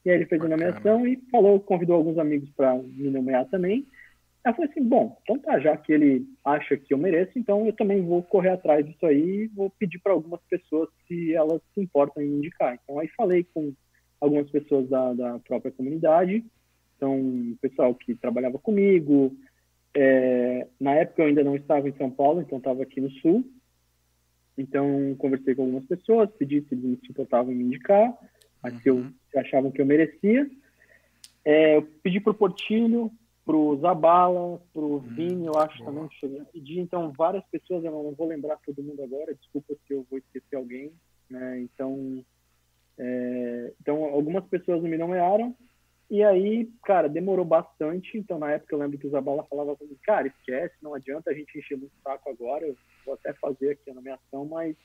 [0.05, 0.53] E aí ele fez Bacana.
[0.53, 3.87] a nomeação e falou, convidou alguns amigos para me nomear também.
[4.45, 7.73] Eu falei assim, bom, então tá, já que ele acha que eu mereço, então eu
[7.73, 11.81] também vou correr atrás disso aí e vou pedir para algumas pessoas se elas se
[11.81, 12.77] importam em indicar.
[12.83, 13.73] Então aí falei com
[14.21, 16.45] algumas pessoas da, da própria comunidade
[16.95, 19.35] então, pessoal que trabalhava comigo.
[19.95, 23.45] É, na época eu ainda não estava em São Paulo, então estava aqui no Sul.
[24.57, 28.13] Então, conversei com algumas pessoas, pedi se eles se importavam em me indicar,
[28.61, 29.13] mas se, eu, uhum.
[29.31, 30.49] se achavam que eu merecia.
[31.43, 33.11] É, eu pedi para o Portilho,
[33.45, 35.91] para o Zabala, para o hum, Vini, eu acho boa.
[35.91, 36.79] também que cheguei a pedir.
[36.79, 40.55] Então, várias pessoas, eu não vou lembrar todo mundo agora, desculpa se eu vou esquecer
[40.55, 40.91] alguém.
[41.29, 41.61] Né?
[41.61, 42.23] Então,
[42.97, 45.55] é, então, algumas pessoas não me nomearam,
[46.13, 48.15] e aí, cara, demorou bastante.
[48.15, 51.33] Então, na época, eu lembro que o Zabala falava comigo, cara, esquece, não adianta a
[51.33, 52.67] gente encher muito saco agora.
[52.67, 54.75] Eu vou até fazer aqui a nomeação, mas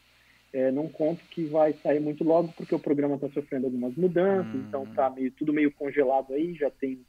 [0.55, 4.55] é, não conto que vai sair muito logo, porque o programa está sofrendo algumas mudanças,
[4.55, 4.65] hum.
[4.67, 7.05] então tá meio, tudo meio congelado aí, já tem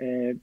[0.00, 0.34] é,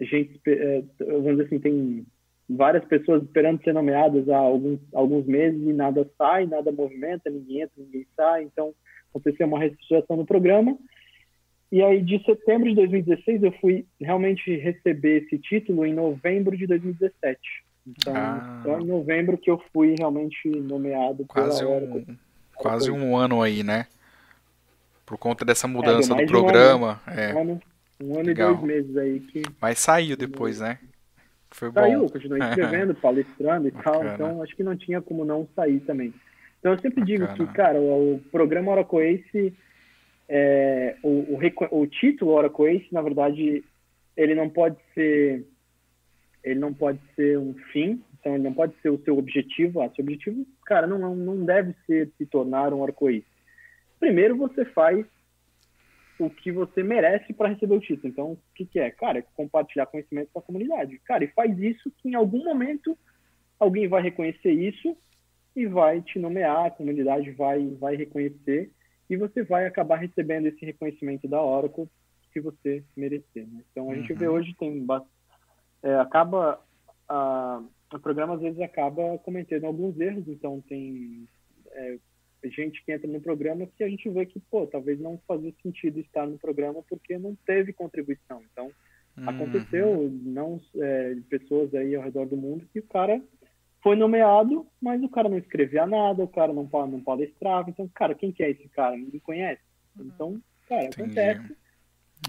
[0.00, 2.06] gente, é, vamos dizer assim, tem
[2.50, 7.60] várias pessoas esperando ser nomeadas há alguns, alguns meses e nada sai, nada movimenta, ninguém
[7.60, 8.74] entra, ninguém sai, então
[9.10, 10.76] aconteceu uma reestruturação no programa,
[11.74, 16.68] e aí, de setembro de 2016, eu fui realmente receber esse título em novembro de
[16.68, 17.36] 2017.
[17.84, 18.60] Então, ah.
[18.62, 22.16] só em novembro que eu fui realmente nomeado quase pela um,
[22.54, 23.88] Quase um ano aí, né?
[25.04, 27.02] Por conta dessa é, mudança é, do programa.
[27.08, 27.34] Um ano, é.
[27.34, 27.60] um ano,
[28.04, 29.42] um ano e dois meses aí que.
[29.60, 30.78] Mas saiu depois, né?
[31.50, 32.08] Foi saiu, bom.
[32.08, 33.96] continuei escrevendo, palestrando e Bacana.
[33.96, 34.14] tal.
[34.14, 36.14] Então, acho que não tinha como não sair também.
[36.60, 37.34] Então, eu sempre Bacana.
[37.34, 39.52] digo que, cara, o, o programa Oracle Ace
[40.28, 43.64] é, o, o, o, título Oracle Ace, na verdade,
[44.16, 45.46] ele não pode ser
[46.42, 49.80] ele não pode ser um fim, então ele não pode ser o seu objetivo.
[49.80, 53.24] Ah, seu objetivo, cara, não, não deve ser se tornar um Ace.
[53.98, 55.06] Primeiro você faz
[56.18, 58.08] o que você merece para receber o título.
[58.08, 58.90] Então, o que, que é?
[58.90, 61.00] Cara, é compartilhar conhecimento com a comunidade.
[61.04, 62.96] Cara, e faz isso que em algum momento
[63.58, 64.96] alguém vai reconhecer isso
[65.56, 68.70] e vai te nomear, a comunidade vai, vai reconhecer
[69.08, 71.88] e você vai acabar recebendo esse reconhecimento da Oracle
[72.32, 73.46] se você merecer.
[73.46, 73.62] Né?
[73.70, 74.34] Então a gente vê uhum.
[74.34, 74.86] hoje tem
[75.82, 76.60] é, acaba
[77.08, 77.62] a,
[77.92, 81.28] o programa às vezes acaba cometendo alguns erros, então tem
[81.72, 81.98] é,
[82.44, 86.00] gente que entra no programa que a gente vê que pô talvez não fazia sentido
[86.00, 88.42] estar no programa porque não teve contribuição.
[88.52, 88.70] Então
[89.16, 89.28] uhum.
[89.28, 93.22] aconteceu não é, pessoas aí ao redor do mundo que o cara
[93.84, 97.68] foi nomeado, mas o cara não escrevia nada, o cara não, não palestrava.
[97.68, 98.96] Então, cara, quem que é esse cara?
[98.96, 99.60] Ninguém conhece.
[100.00, 101.02] Então, cara, Entendi.
[101.20, 101.56] acontece.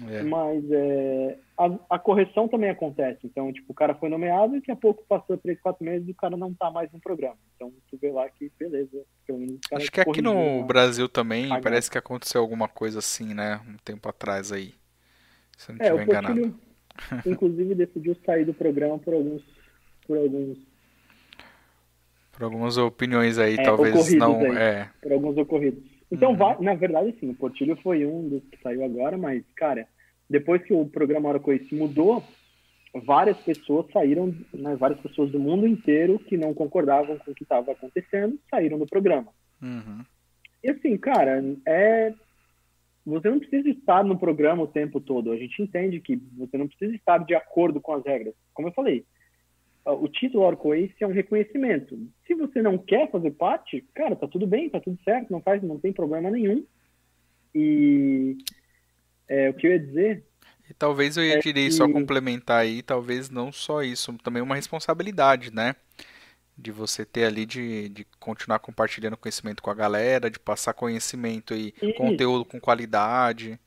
[0.06, 0.22] É.
[0.22, 3.20] Mas é, a, a, correção também acontece.
[3.24, 6.10] Então, tipo, o cara foi nomeado e daqui a pouco passou três, quatro meses e
[6.10, 7.38] o cara não tá mais no programa.
[7.54, 9.02] Então, tu vê lá que beleza.
[9.72, 13.58] Acho que aqui no Brasil também parece que aconteceu alguma coisa assim, né?
[13.66, 14.74] Um tempo atrás aí.
[15.56, 16.60] Se eu não é, o enganado.
[17.24, 19.42] inclusive, decidiu sair do programa por alguns.
[20.06, 20.58] Por alguns.
[22.36, 24.40] Por algumas opiniões aí, é, talvez não.
[24.40, 24.88] Aí, é.
[25.02, 25.82] Por alguns ocorridos.
[26.10, 26.62] Então, uhum.
[26.62, 29.88] na verdade, sim, o Portilho foi um dos que saiu agora, mas, cara,
[30.28, 32.22] depois que o programa Oracle se mudou,
[32.94, 37.42] várias pessoas saíram, né, várias pessoas do mundo inteiro que não concordavam com o que
[37.42, 39.28] estava acontecendo, saíram do programa.
[39.62, 40.04] Uhum.
[40.62, 42.12] E assim, cara, é
[43.06, 45.30] você não precisa estar no programa o tempo todo.
[45.30, 48.34] A gente entende que você não precisa estar de acordo com as regras.
[48.52, 49.04] Como eu falei,
[49.92, 51.98] o título Oracle Ace é um reconhecimento.
[52.26, 55.62] Se você não quer fazer parte, cara, tá tudo bem, tá tudo certo, não faz,
[55.62, 56.64] não tem problema nenhum.
[57.54, 58.36] E
[59.28, 60.24] é, o que eu ia dizer.
[60.68, 61.70] E talvez eu ia é que...
[61.70, 65.76] só complementar aí, talvez não só isso, também uma responsabilidade, né?
[66.58, 71.54] De você ter ali de, de continuar compartilhando conhecimento com a galera, de passar conhecimento
[71.54, 71.92] e, e...
[71.92, 73.58] conteúdo com qualidade,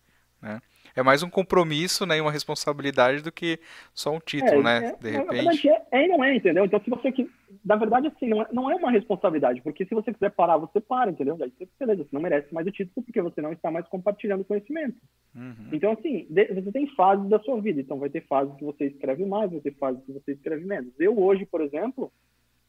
[0.41, 0.62] né?
[0.95, 3.60] É mais um compromisso, né, e uma responsabilidade do que
[3.94, 5.28] só um título, é, né, é, de repente.
[5.28, 6.66] Na verdade, é, é, e não é, entendeu?
[6.66, 7.30] Então, se você que
[7.64, 10.80] na verdade, assim, não é, não é uma responsabilidade, porque se você quiser parar, você
[10.80, 11.36] para, entendeu?
[11.36, 14.45] Daí você, beleza, você não merece mais o título porque você não está mais compartilhando
[14.45, 14.98] conhecimento.
[15.36, 15.70] Uhum.
[15.72, 19.26] Então, assim, você tem fases da sua vida, então vai ter fases que você escreve
[19.26, 20.94] mais, vai ter fases que você escreve menos.
[20.99, 22.11] Eu hoje, por exemplo,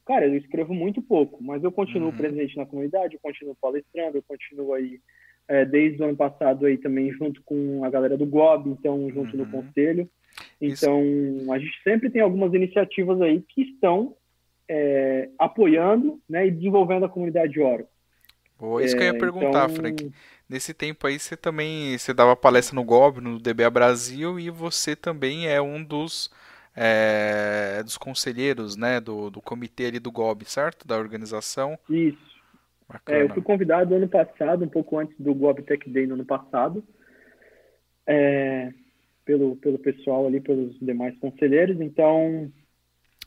[0.05, 2.17] cara, eu escrevo muito pouco, mas eu continuo uhum.
[2.17, 4.99] presente na comunidade, eu continuo palestrando, eu continuo aí
[5.51, 9.35] é, desde o ano passado aí também junto com a galera do GOB, então junto
[9.35, 9.43] uhum.
[9.43, 10.09] no conselho.
[10.61, 11.51] Então Isso.
[11.51, 14.15] a gente sempre tem algumas iniciativas aí que estão
[14.69, 17.85] é, apoiando né, e desenvolvendo a comunidade Oro.
[18.57, 19.75] Boa, isso que eu ia é, perguntar, então...
[19.75, 20.11] Frank.
[20.47, 24.95] Nesse tempo aí você também você dava palestra no GOB, no DBA Brasil e você
[24.95, 26.31] também é um dos
[26.73, 30.87] é, dos conselheiros, né, do, do comitê ali do GOB, certo?
[30.87, 31.77] Da organização.
[31.89, 32.30] Isso.
[33.07, 36.25] É, eu fui convidado ano passado, um pouco antes do Gob Tech Day no ano
[36.25, 36.83] passado,
[38.07, 38.71] é,
[39.25, 41.79] pelo, pelo pessoal ali, pelos demais conselheiros.
[41.79, 42.51] Então,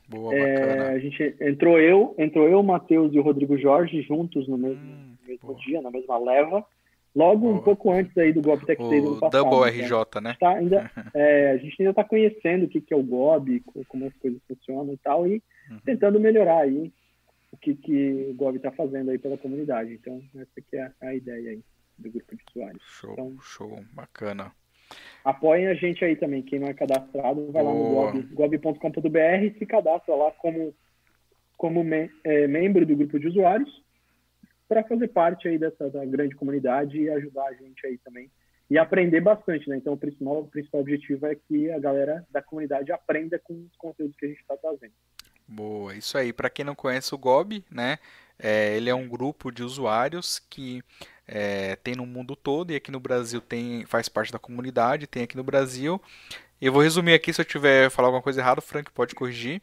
[0.09, 4.47] Boa, é, a gente entrou eu, entrou eu, o Matheus e o Rodrigo Jorge juntos
[4.47, 6.65] no mesmo, hum, mesmo dia, na mesma leva.
[7.15, 7.55] Logo boa.
[7.55, 9.45] um pouco antes aí do Gob Tech Day do ano passado.
[9.45, 10.37] Double RJ, então, né?
[10.39, 14.07] Tá, ainda, é, a gente ainda está conhecendo o que, que é o Gob, como
[14.07, 15.79] as coisas funcionam e tal, e uhum.
[15.85, 16.93] tentando melhorar aí
[17.55, 19.95] o que, que o Gov está fazendo aí pela comunidade.
[19.95, 21.65] Então, essa aqui é a ideia aí
[21.97, 22.83] do grupo de usuários.
[22.83, 24.53] Show, então, show, bacana.
[25.25, 26.43] Apoiem a gente aí também.
[26.43, 28.07] Quem não é cadastrado, vai Boa.
[28.07, 30.75] lá no gov.com.br e se cadastra lá como,
[31.57, 33.83] como me, é, membro do grupo de usuários
[34.69, 38.31] para fazer parte aí dessa grande comunidade e ajudar a gente aí também
[38.69, 39.77] e aprender bastante, né?
[39.77, 43.77] Então, o principal, o principal objetivo é que a galera da comunidade aprenda com os
[43.77, 44.95] conteúdos que a gente está trazendo.
[45.47, 46.33] Boa, isso aí.
[46.33, 47.99] Para quem não conhece o GOB, né?
[48.39, 50.83] É, ele é um grupo de usuários que
[51.27, 55.23] é, tem no mundo todo e aqui no Brasil tem faz parte da comunidade, tem
[55.23, 56.01] aqui no Brasil.
[56.61, 59.63] Eu vou resumir aqui se eu tiver falar alguma coisa errada, o Frank pode corrigir.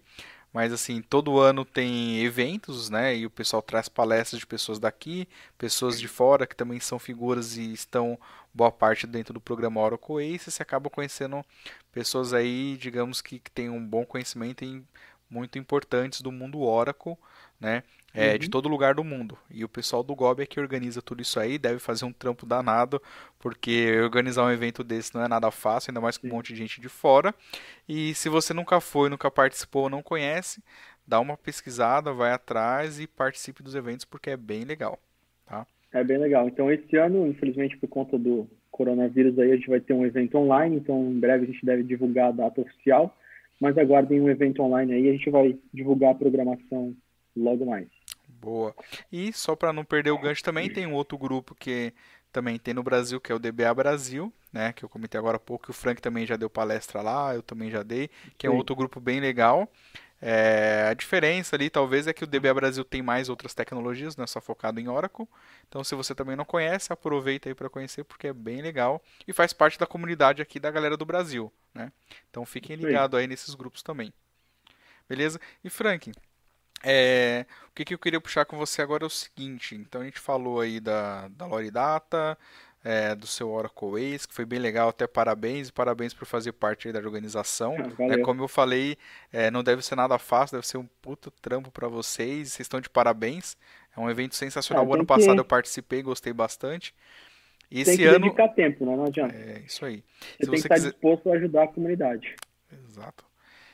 [0.53, 3.15] Mas assim, todo ano tem eventos, né?
[3.15, 5.27] E o pessoal traz palestras de pessoas daqui,
[5.57, 8.19] pessoas de fora que também são figuras e estão
[8.53, 10.51] boa parte dentro do programa Oracle Ace.
[10.51, 11.43] Você acaba conhecendo
[11.91, 14.85] pessoas aí, digamos que, que têm um bom conhecimento em
[15.31, 17.15] muito importantes do mundo Oracle,
[17.59, 17.83] né?
[18.13, 18.37] É, uhum.
[18.39, 19.37] De todo lugar do mundo.
[19.49, 22.45] E o pessoal do GOB é que organiza tudo isso aí, deve fazer um trampo
[22.45, 23.01] danado,
[23.39, 26.59] porque organizar um evento desse não é nada fácil, ainda mais com um monte de
[26.59, 27.33] gente de fora.
[27.87, 30.61] E se você nunca foi, nunca participou, não conhece,
[31.07, 34.99] dá uma pesquisada, vai atrás e participe dos eventos, porque é bem legal.
[35.45, 35.65] Tá?
[35.93, 36.49] É bem legal.
[36.49, 40.37] Então, esse ano, infelizmente, por conta do coronavírus, aí a gente vai ter um evento
[40.37, 43.15] online, então em breve a gente deve divulgar a data oficial
[43.61, 46.95] mas aguardem um evento online aí, a gente vai divulgar a programação
[47.37, 47.87] logo mais.
[48.27, 48.73] Boa.
[49.11, 51.93] E só para não perder o gancho também, tem um outro grupo que
[52.31, 55.39] também tem no Brasil, que é o DBA Brasil, né, que eu comentei agora há
[55.39, 58.49] pouco, que o Frank também já deu palestra lá, eu também já dei, que é
[58.49, 59.71] um outro grupo bem legal.
[60.21, 64.23] É, a diferença ali talvez é que o DBA Brasil tem mais outras tecnologias, não
[64.23, 65.27] é só focado em Oracle.
[65.67, 69.33] Então, se você também não conhece, aproveita aí para conhecer porque é bem legal e
[69.33, 71.91] faz parte da comunidade aqui da galera do Brasil, né?
[72.29, 74.13] Então, fiquem ligados aí nesses grupos também.
[75.09, 75.41] Beleza?
[75.63, 76.11] E Frank,
[76.83, 79.75] é, o que, que eu queria puxar com você agora é o seguinte.
[79.75, 82.37] Então, a gente falou aí da, da Lore Data,
[82.83, 86.51] é, do seu Oracle Ace, que foi bem legal, até parabéns, e parabéns por fazer
[86.53, 87.75] parte da organização.
[87.77, 88.17] Ah, né?
[88.19, 88.97] Como eu falei,
[89.31, 92.81] é, não deve ser nada fácil, deve ser um puto trampo para vocês, vocês estão
[92.81, 93.55] de parabéns.
[93.95, 94.85] É um evento sensacional.
[94.85, 96.95] É, o ano passado eu participei, gostei bastante.
[97.69, 98.19] Esse tem que ano...
[98.19, 98.95] dedicar tempo, né?
[98.95, 99.35] Não adianta.
[99.35, 100.03] É, isso aí.
[100.19, 100.91] Você Se tem você que estar quiser...
[100.91, 102.35] disposto a ajudar a comunidade.
[102.87, 103.25] Exato.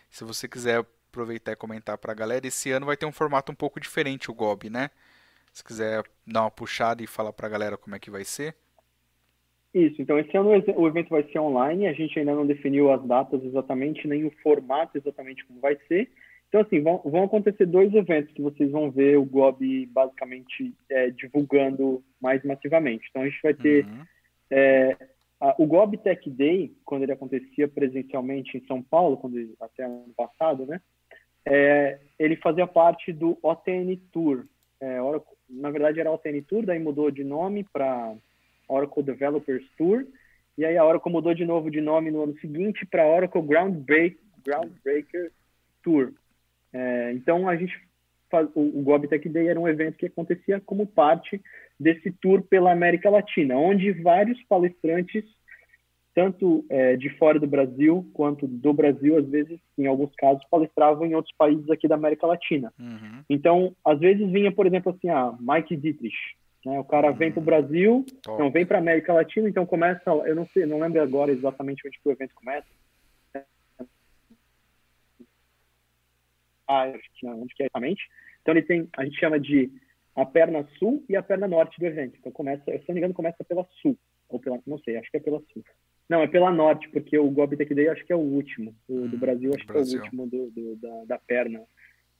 [0.10, 3.52] Se você quiser aproveitar e comentar para a galera, esse ano vai ter um formato
[3.52, 4.90] um pouco diferente o GOB, né?
[5.52, 8.56] Se quiser dar uma puxada e falar para a galera como é que vai ser.
[9.78, 13.04] Isso, então esse ano o evento vai ser online, a gente ainda não definiu as
[13.06, 16.10] datas exatamente, nem o formato exatamente como vai ser.
[16.48, 21.10] Então, assim, vão, vão acontecer dois eventos que vocês vão ver o GOB basicamente é,
[21.10, 23.06] divulgando mais massivamente.
[23.10, 24.04] Então, a gente vai ter uhum.
[24.50, 24.98] é,
[25.40, 29.84] a, o GOB Tech Day, quando ele acontecia presencialmente em São Paulo, quando ele, até
[29.84, 30.82] ano passado, né?
[31.46, 34.46] É, ele fazia parte do OTN Tour.
[34.80, 34.98] É,
[35.50, 38.16] na verdade, era OTN Tour, daí mudou de nome para
[38.68, 40.06] Oracle Developers Tour.
[40.58, 44.18] E aí a Oracle mudou de novo de nome no ano seguinte para Oracle Groundbreak,
[44.46, 45.32] Groundbreaker
[45.84, 46.14] Tour.
[46.74, 47.80] É, então a gente
[48.30, 51.42] faz, o, o Tech Day era um evento que acontecia como parte
[51.80, 55.24] desse tour pela América Latina, onde vários palestrantes
[56.18, 61.06] tanto é, de fora do Brasil quanto do Brasil, às vezes, em alguns casos, palestravam
[61.06, 62.74] em outros países aqui da América Latina.
[62.80, 63.24] Uhum.
[63.30, 66.18] Então, às vezes vinha, por exemplo, assim, a ah, Mike Dietrich,
[66.66, 66.80] né?
[66.80, 68.42] O cara vem para o Brasil, Top.
[68.42, 72.00] não vem para América Latina, então começa, eu não sei, não lembro agora exatamente onde
[72.00, 72.68] que o evento começa.
[76.68, 76.92] Ah,
[77.24, 78.04] onde que é exatamente.
[78.42, 79.72] Então ele tem, a gente chama de
[80.16, 82.18] a perna sul e a perna norte do evento.
[82.20, 83.98] Então começa, se não me engano, começa pela sul
[84.28, 85.64] ou pela, não sei, acho que é pela sul.
[86.10, 88.74] Não, é pela norte, porque o Gobi Tech Day acho que é o último.
[88.88, 90.02] O hum, do Brasil acho Brasil.
[90.02, 91.64] que é o último do, do, da, da perna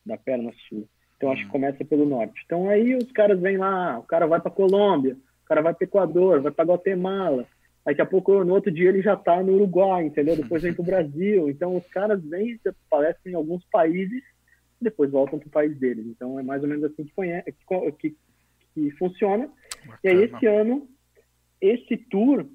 [0.06, 0.88] da perna sul.
[1.18, 1.52] Então acho que hum.
[1.52, 2.42] começa pelo norte.
[2.46, 5.84] Então aí os caras vêm lá, o cara vai para Colômbia, o cara vai para
[5.84, 7.46] Equador, vai para Guatemala.
[7.86, 10.36] Daqui a pouco, no outro dia, ele já está no Uruguai, entendeu?
[10.36, 11.50] Depois vem para o Brasil.
[11.50, 14.22] Então os caras vêm, palestram em alguns países
[14.80, 16.06] e depois voltam para o país deles.
[16.06, 17.54] Então é mais ou menos assim que, conhece,
[18.00, 18.16] que,
[18.74, 19.50] que funciona.
[19.86, 20.00] Bacana.
[20.04, 20.88] E aí esse ano,
[21.62, 22.46] esse tour,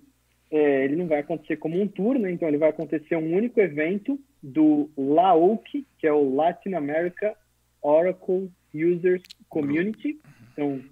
[0.51, 2.31] é, ele não vai acontecer como um tour, né?
[2.31, 7.35] Então ele vai acontecer um único evento do LAOC, que é o Latin America
[7.83, 10.21] Oracle Users Community.
[10.53, 10.83] Então,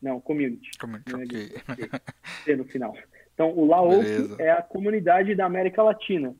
[0.00, 0.70] não, Community.
[0.78, 2.56] Community, ok.
[2.56, 2.96] no final.
[3.34, 6.34] Então, o LAOC é a comunidade da América Latina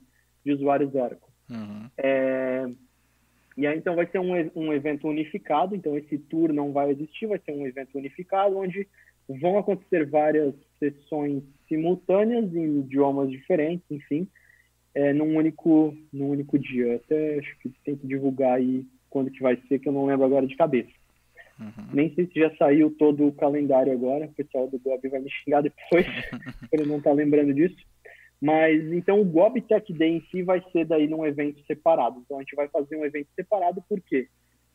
[0.44, 1.28] de usuários Oracle.
[1.50, 1.90] Uhum.
[1.98, 2.66] É,
[3.56, 5.74] e aí, então, vai ser um, um evento unificado.
[5.74, 8.86] Então, esse tour não vai existir, vai ser um evento unificado, onde
[9.28, 14.28] vão acontecer várias sessões simultâneas em idiomas diferentes, enfim,
[14.94, 16.96] é, num único num único dia.
[16.96, 18.86] Até acho que tem que divulgar aí
[19.16, 20.90] quando que vai ser, que eu não lembro agora de cabeça.
[21.58, 21.86] Uhum.
[21.90, 25.30] Nem sei se já saiu todo o calendário agora, o pessoal do Gob vai me
[25.30, 26.38] xingar depois, por
[26.70, 27.82] ele não estar tá lembrando disso.
[28.38, 32.20] Mas então o Gob Tech Day em si vai ser daí num evento separado.
[32.22, 34.28] Então a gente vai fazer um evento separado, por quê?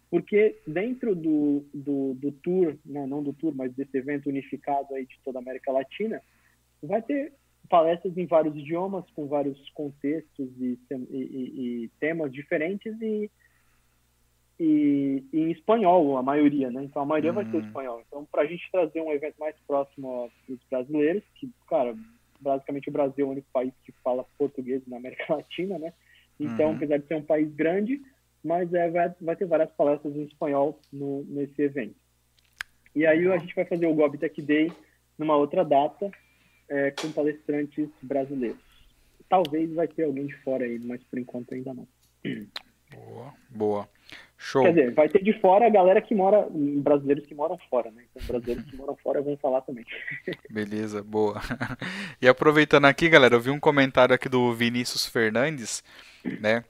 [0.09, 5.05] Porque dentro do, do, do tour, né, não do tour, mas desse evento unificado aí
[5.05, 6.19] de toda a América Latina,
[6.81, 7.31] vai ter
[7.69, 10.79] palestras em vários idiomas, com vários contextos e,
[11.11, 13.29] e, e temas diferentes e
[14.63, 16.83] e, e, em espanhol, a maioria, né?
[16.83, 17.65] Então a maioria vai ser uhum.
[17.65, 18.03] espanhol.
[18.07, 21.95] Então, para a gente trazer um evento mais próximo dos brasileiros, que, cara,
[22.39, 25.91] basicamente o Brasil é o único país que fala português na América Latina, né?
[26.39, 26.75] Então, uhum.
[26.75, 27.99] apesar de ser um país grande,
[28.43, 31.95] mas é, vai, vai ter várias palestras em espanhol no, nesse evento.
[32.95, 34.71] E aí a gente vai fazer o Gobi Tech Day
[35.17, 36.11] numa outra data
[36.69, 38.59] é, com palestrantes brasileiros.
[39.27, 41.87] Talvez vai ter alguém de fora aí, mas por enquanto ainda não.
[42.91, 43.89] Boa, boa.
[44.43, 44.63] Show.
[44.63, 48.03] Quer dizer, vai ter de fora a galera que mora, brasileiros que moram fora, né?
[48.09, 49.85] Então, brasileiros que moram fora vão falar também.
[50.49, 51.39] Beleza, boa.
[52.19, 55.83] E aproveitando aqui, galera, eu vi um comentário aqui do Vinícius Fernandes,
[56.39, 56.63] né?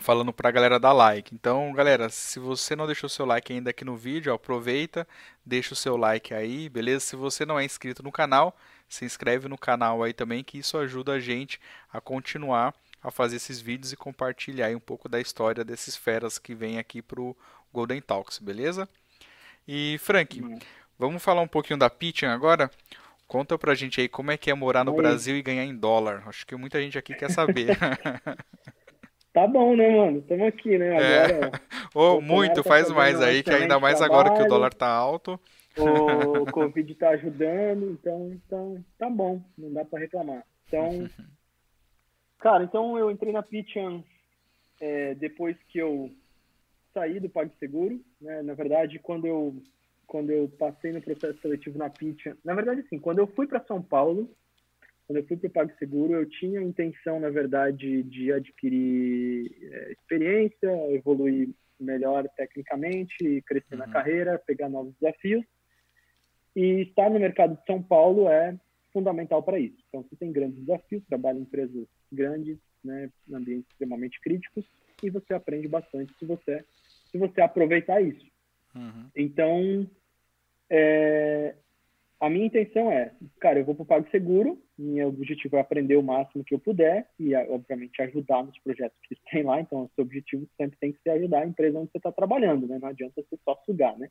[0.00, 1.32] Falando pra galera dar like.
[1.32, 5.06] Então, galera, se você não deixou seu like ainda aqui no vídeo, aproveita,
[5.44, 7.00] deixa o seu like aí, beleza?
[7.00, 8.56] Se você não é inscrito no canal,
[8.88, 11.60] se inscreve no canal aí também, que isso ajuda a gente
[11.92, 12.74] a continuar
[13.06, 17.00] a fazer esses vídeos e compartilhar um pouco da história desses feras que vêm aqui
[17.00, 17.36] para o
[17.72, 18.88] Golden Talks, beleza?
[19.66, 20.58] E Frank, uhum.
[20.98, 22.68] vamos falar um pouquinho da Pitching agora?
[23.28, 26.24] Conta pra gente aí como é que é morar no Brasil e ganhar em dólar.
[26.26, 27.76] Acho que muita gente aqui quer saber.
[29.32, 30.18] tá bom, né, mano?
[30.18, 30.96] Estamos aqui, né?
[30.96, 31.24] É.
[31.26, 31.60] Agora, é.
[31.94, 34.88] oh, muito, tá faz mais aí, que ainda mais trabalho, agora que o dólar tá
[34.88, 35.38] alto.
[35.78, 40.42] O Covid tá ajudando, então, então tá bom, não dá para reclamar.
[40.66, 41.08] Então,
[42.38, 44.02] Cara, então eu entrei na Pitchan
[44.80, 46.10] é, depois que eu
[46.92, 48.42] saí do PagSeguro, né?
[48.42, 49.54] Na verdade, quando eu
[50.06, 53.64] quando eu passei no processo seletivo na Pitchan, na verdade, sim, quando eu fui para
[53.64, 54.30] São Paulo,
[55.06, 59.92] quando eu fui para o PagSeguro, eu tinha a intenção, na verdade, de adquirir é,
[59.92, 61.48] experiência, evoluir
[61.78, 63.78] melhor tecnicamente, crescer uhum.
[63.78, 65.44] na carreira, pegar novos desafios.
[66.54, 68.56] E estar no mercado de São Paulo é
[68.96, 69.76] fundamental para isso.
[69.88, 74.64] Então, você tem grandes desafios, trabalha em empresas grandes, né, em ambientes extremamente críticos,
[75.02, 76.64] e você aprende bastante se você,
[77.10, 78.26] se você aproveitar isso.
[78.74, 79.10] Uhum.
[79.14, 79.86] Então,
[80.70, 81.54] é,
[82.18, 86.02] a minha intenção é, cara, eu vou para o PagSeguro, meu objetivo é aprender o
[86.02, 89.60] máximo que eu puder e, obviamente, ajudar nos projetos que tem lá.
[89.60, 92.66] Então, o seu objetivo sempre tem que ser ajudar a empresa onde você está trabalhando,
[92.66, 92.78] né?
[92.78, 94.08] Não adianta você só sugar, né?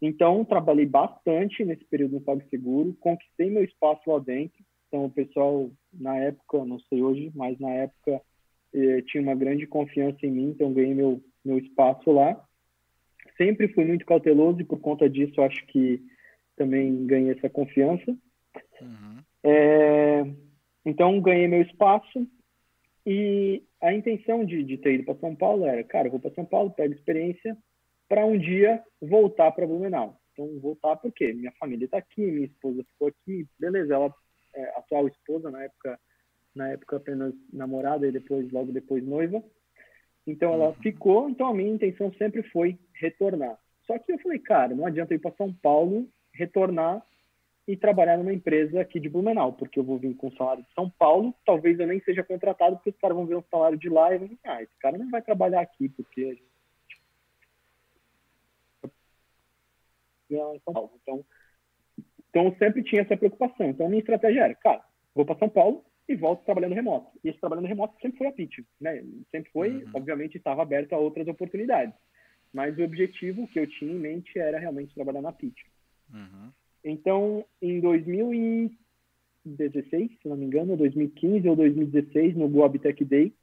[0.00, 4.58] Então, trabalhei bastante nesse período no PagSeguro, conquistei meu espaço lá dentro.
[4.88, 8.20] Então, o pessoal, na época, não sei hoje, mas na época,
[8.74, 12.42] eh, tinha uma grande confiança em mim, então ganhei meu, meu espaço lá.
[13.36, 16.02] Sempre fui muito cauteloso e, por conta disso, acho que
[16.56, 18.10] também ganhei essa confiança.
[18.80, 19.18] Uhum.
[19.42, 20.24] É,
[20.84, 22.26] então, ganhei meu espaço
[23.06, 26.44] e a intenção de, de ter ido para São Paulo era, cara, vou para São
[26.44, 27.56] Paulo, pego experiência
[28.08, 30.18] para um dia voltar para Blumenau.
[30.32, 34.12] Então, voltar porque minha família está aqui, minha esposa ficou aqui, beleza, ela
[34.54, 35.98] é atual esposa, na época,
[36.54, 39.42] na época apenas namorada e depois, logo depois, noiva.
[40.26, 40.74] Então, ela uhum.
[40.74, 43.58] ficou, então a minha intenção sempre foi retornar.
[43.86, 47.04] Só que eu falei, cara, não adianta eu ir para São Paulo retornar
[47.66, 50.74] e trabalhar numa empresa aqui de Blumenau, porque eu vou vir com o salário de
[50.74, 53.88] São Paulo, talvez eu nem seja contratado, porque os caras vão ver um salário de
[53.88, 56.38] lá e vão ah, esse cara não vai trabalhar aqui, porque
[60.34, 60.92] em São Paulo.
[61.02, 61.24] Então,
[62.30, 63.70] então eu sempre tinha essa preocupação.
[63.70, 64.82] Então, minha estratégia era, cara,
[65.14, 67.10] vou para São Paulo e volto trabalhando remoto.
[67.22, 69.02] E esse trabalhando remoto sempre foi a pitch, né?
[69.30, 69.90] Sempre foi, uhum.
[69.94, 71.94] obviamente, estava aberto a outras oportunidades.
[72.52, 75.62] Mas o objetivo que eu tinha em mente era realmente trabalhar na pitch.
[76.12, 76.50] Uhum.
[76.84, 83.34] Então, em 2016, se não me engano, 2015 ou 2016, no Goab Tech Day,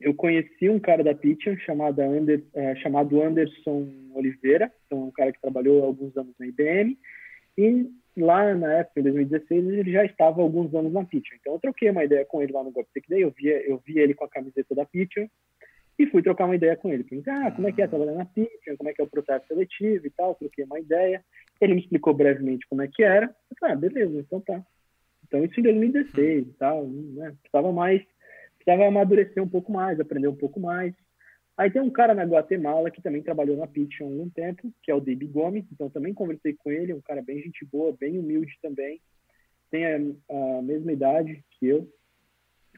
[0.00, 5.32] eu conheci um cara da Pitchen chamado, Ander, é, chamado Anderson Oliveira, então um cara
[5.32, 6.98] que trabalhou alguns anos na IBM,
[7.58, 11.38] e lá na época, em 2016, ele já estava alguns anos na Pitchen.
[11.40, 13.82] Então eu troquei uma ideia com ele lá no Goab Tech Day, eu vi, eu
[13.84, 15.30] vi ele com a camiseta da Pitchen,
[15.98, 17.04] e fui trocar uma ideia com ele.
[17.04, 19.46] Perguntei, ah, como é que é trabalhar na Pitchen, como é que é o processo
[19.46, 21.22] seletivo e tal, troquei uma ideia.
[21.60, 23.26] Ele me explicou brevemente como é que era.
[23.26, 24.64] Eu falei, ah, beleza, então tá.
[25.26, 27.34] Então isso em 2016 e tal, né?
[27.42, 28.02] Precisava mais,
[28.64, 30.94] precisava amadurecer um pouco mais, aprender um pouco mais.
[31.56, 34.90] Aí tem um cara na Guatemala que também trabalhou na Pitch há algum tempo, que
[34.90, 35.64] é o David Gomes.
[35.72, 39.00] Então também conversei com ele, um cara bem gente boa, bem humilde também.
[39.70, 39.96] Tem a,
[40.58, 41.88] a mesma idade que eu.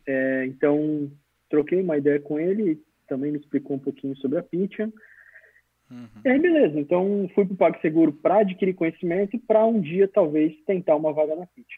[0.06, 1.10] É, então
[1.48, 4.78] troquei uma ideia com ele, também me explicou um pouquinho sobre a Pitch.
[4.80, 6.08] Uhum.
[6.24, 6.80] E aí, beleza.
[6.80, 11.12] Então, fui para o PagSeguro para adquirir conhecimento e para um dia, talvez, tentar uma
[11.12, 11.68] vaga na FIT.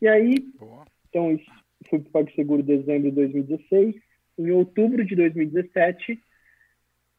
[0.00, 0.84] E aí, Boa.
[1.08, 1.50] então, isso,
[1.88, 3.94] fui para o PagSeguro em dezembro de 2016.
[4.38, 6.20] Em outubro de 2017,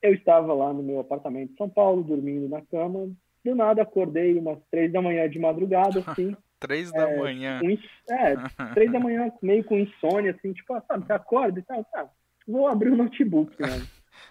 [0.02, 3.10] eu estava lá no meu apartamento em São Paulo, dormindo na cama.
[3.44, 6.36] Do nada, acordei umas três da manhã de madrugada, assim.
[6.60, 7.60] três da é, manhã?
[7.60, 8.36] Com, é,
[8.74, 12.10] três da manhã, meio com insônia, assim, tipo, ah, sabe, você acorda e tal, tá,
[12.48, 13.88] vou abrir o notebook, mano.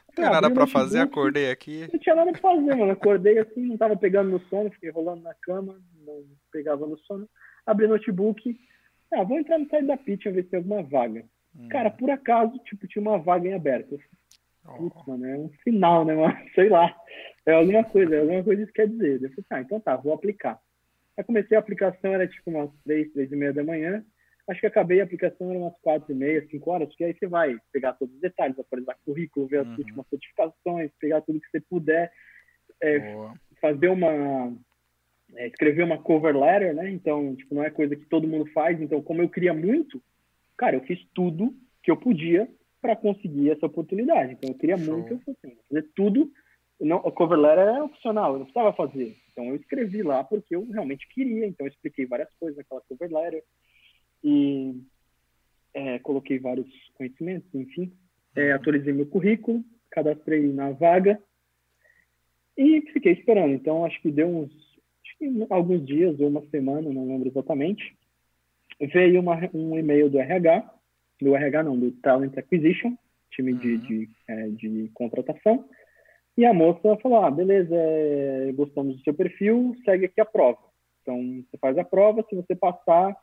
[0.09, 1.89] Não tem nada pra fazer, acordei aqui.
[1.93, 2.91] Não tinha nada pra fazer, mano.
[2.91, 7.29] Acordei assim, não tava pegando no sono, fiquei rolando na cama, não pegava no sono.
[7.67, 8.59] Abri o notebook.
[9.13, 11.25] Ah, vou entrar no site da Pitch ver se tem alguma vaga.
[11.55, 11.69] Hum.
[11.69, 13.99] Cara, por acaso, tipo, tinha uma vaga em aberto.
[14.65, 15.11] Putz, oh.
[15.11, 16.37] mano, é um final, né, mano?
[16.55, 16.95] Sei lá.
[17.47, 19.23] É alguma coisa, é alguma coisa que isso quer dizer.
[19.23, 20.61] Eu falei, ah, então tá, vou aplicar.
[21.17, 24.05] Aí comecei a aplicação, era tipo umas três, três e meia da manhã.
[24.49, 27.27] Acho que acabei a aplicação era umas quatro e meia, cinco horas, que aí você
[27.27, 29.77] vai pegar todos os detalhes, atualizar currículo, ver as uhum.
[29.79, 32.13] últimas certificações, pegar tudo que você puder,
[32.81, 33.17] é,
[33.61, 34.57] fazer uma
[35.35, 36.91] é, escrever uma cover letter, né?
[36.91, 38.81] Então, tipo, não é coisa que todo mundo faz.
[38.81, 40.03] Então, como eu queria muito,
[40.57, 42.49] cara, eu fiz tudo que eu podia
[42.81, 44.33] para conseguir essa oportunidade.
[44.33, 44.95] Então, eu queria Show.
[44.95, 46.31] muito, eu assim, fazer tudo.
[46.79, 49.17] Não, a cover letter é opcional, eu não precisava fazer.
[49.33, 51.47] Então, eu escrevi lá porque eu realmente queria.
[51.47, 53.43] Então, eu expliquei várias coisas naquela cover letter
[54.23, 54.81] e
[55.75, 57.93] é, coloquei vários conhecimentos, enfim.
[58.35, 61.19] É, atualizei meu currículo, cadastrei na vaga
[62.57, 63.53] e fiquei esperando.
[63.55, 64.53] Então, acho que deu uns
[65.19, 67.97] que alguns dias ou uma semana, não lembro exatamente.
[68.81, 70.71] Veio uma, um e-mail do RH,
[71.21, 72.97] do RH não, do Talent Acquisition,
[73.31, 73.59] time uhum.
[73.59, 75.69] de, de, é, de contratação.
[76.37, 80.59] E a moça falou: ah, beleza, é, gostamos do seu perfil, segue aqui a prova.
[81.03, 81.19] Então,
[81.49, 83.17] você faz a prova, se você passar,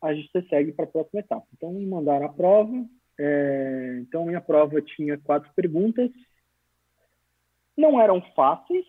[0.00, 1.46] a gente segue para a próxima etapa.
[1.56, 2.72] Então, me mandaram a prova.
[3.18, 6.10] É, então, minha prova tinha quatro perguntas.
[7.76, 8.86] Não eram fáceis,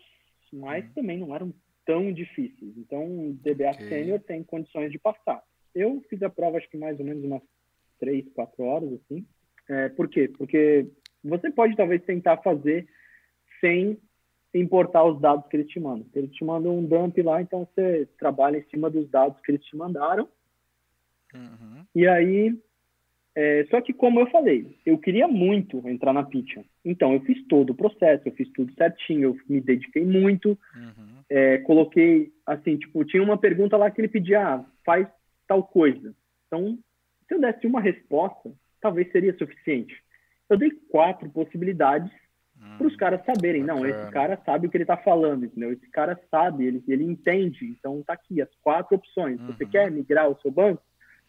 [0.52, 0.92] mas uhum.
[0.94, 1.52] também não eram
[1.86, 2.76] tão difíceis.
[2.76, 3.88] Então, o DBA okay.
[3.88, 5.42] Sênior tem condições de passar.
[5.74, 7.42] Eu fiz a prova, acho que mais ou menos umas
[7.98, 9.24] três, quatro horas, assim.
[9.68, 10.28] É, por quê?
[10.28, 10.86] Porque
[11.24, 12.86] você pode, talvez, tentar fazer
[13.60, 13.98] sem
[14.52, 16.06] importar os dados que eles te mandam.
[16.14, 19.64] Eles te mandam um dump lá, então você trabalha em cima dos dados que eles
[19.64, 20.28] te mandaram
[21.34, 21.84] Uhum.
[21.94, 22.58] E aí,
[23.38, 26.64] é, só que como eu falei, eu queria muito entrar na Pitcha.
[26.82, 31.20] Então eu fiz todo o processo, eu fiz tudo certinho, eu me dediquei muito, uhum.
[31.28, 35.06] é, coloquei assim, tipo, tinha uma pergunta lá que ele pedia, ah, faz
[35.46, 36.14] tal coisa.
[36.46, 36.78] Então,
[37.28, 38.50] se eu desse uma resposta,
[38.80, 39.94] talvez seria suficiente.
[40.48, 42.10] Eu dei quatro possibilidades
[42.58, 43.80] hum, para os caras saberem, bacana.
[43.80, 45.72] não, esse cara sabe o que ele está falando, entendeu?
[45.72, 47.66] Esse cara sabe, ele, ele entende.
[47.66, 49.38] Então tá aqui as quatro opções.
[49.40, 49.48] Uhum.
[49.48, 50.82] Você quer migrar o seu banco?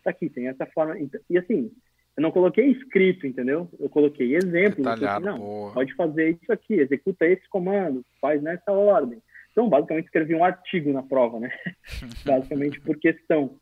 [0.06, 0.96] Tá aqui, tem essa forma.
[1.30, 1.70] E assim,
[2.18, 3.70] eu não coloquei escrito, entendeu?
[3.80, 4.84] Eu coloquei exemplo.
[4.84, 5.72] Detalhado, não, boa.
[5.72, 9.22] pode fazer isso aqui, executa esse comando, faz nessa ordem.
[9.52, 11.52] Então, basicamente, escrevi um artigo na prova, né?
[12.26, 13.60] basicamente por questão.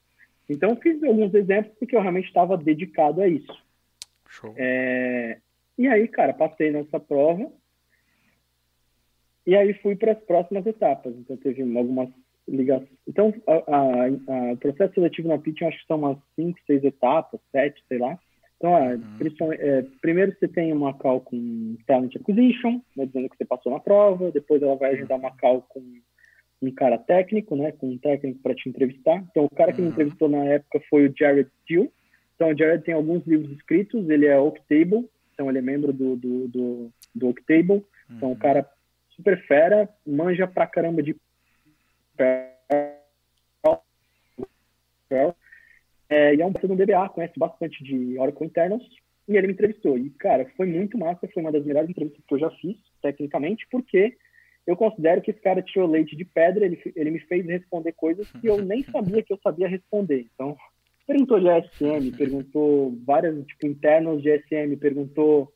[0.49, 3.53] Então, fiz alguns exemplos porque eu realmente estava dedicado a isso.
[4.29, 4.53] Show.
[4.55, 5.37] É...
[5.77, 7.51] E aí, cara, passei nessa prova.
[9.45, 11.13] E aí fui para as próximas etapas.
[11.17, 12.09] Então, teve algumas
[12.47, 12.89] ligações.
[13.05, 17.83] Então, o processo seletivo na PIT, eu acho que são umas 5, 6 etapas, 7,
[17.89, 18.17] sei lá.
[18.57, 19.53] Então, uhum.
[19.53, 23.79] é, primeiro você tem uma call com Talent Acquisition, né, dizendo que você passou na
[23.79, 25.83] prova, depois ela vai ajudar uma call com
[26.61, 29.23] um cara técnico, né, com um técnico para te entrevistar.
[29.29, 29.93] Então, o cara que me uhum.
[29.93, 31.91] entrevistou na época foi o Jared Steele.
[32.35, 36.15] Então, o Jared tem alguns livros escritos, ele é Octable, então ele é membro do,
[36.15, 37.83] do, do, do Octable.
[38.09, 38.37] Então, o uhum.
[38.37, 38.69] cara
[39.09, 41.15] super fera, manja pra caramba de
[46.09, 48.83] é, e é um do DBA, conhece bastante de Oracle Internals,
[49.27, 49.97] e ele me entrevistou.
[49.97, 53.65] E, cara, foi muito massa, foi uma das melhores entrevistas que eu já fiz, tecnicamente,
[53.71, 54.15] porque
[54.67, 58.31] eu considero que esse cara tirou leite de pedra, ele, ele me fez responder coisas
[58.31, 60.27] que eu nem sabia que eu sabia responder.
[60.33, 60.55] Então,
[61.05, 65.51] perguntou de SM, perguntou várias, tipo, internos de SM, perguntou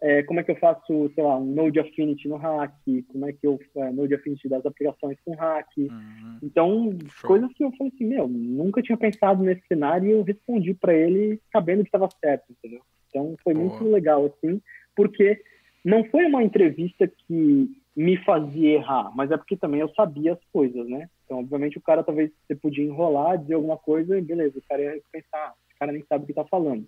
[0.00, 2.74] é, como é que eu faço, sei lá, um Node Affinity no Hack,
[3.08, 5.68] como é que eu é, Node Affinity das aplicações com Hack.
[5.78, 6.38] Uhum.
[6.42, 7.28] Então, Show.
[7.28, 10.94] coisas que eu falei assim, meu, nunca tinha pensado nesse cenário e eu respondi para
[10.94, 12.82] ele sabendo que estava certo, entendeu?
[13.08, 13.66] Então, foi Boa.
[13.66, 14.60] muito legal, assim,
[14.94, 15.40] porque
[15.82, 20.44] não foi uma entrevista que me fazia errar, mas é porque também eu sabia as
[20.52, 21.08] coisas, né?
[21.24, 24.82] Então, obviamente, o cara talvez você podia enrolar, dizer alguma coisa e beleza, o cara
[24.82, 26.86] ia pensar, o cara nem sabe o que está falando.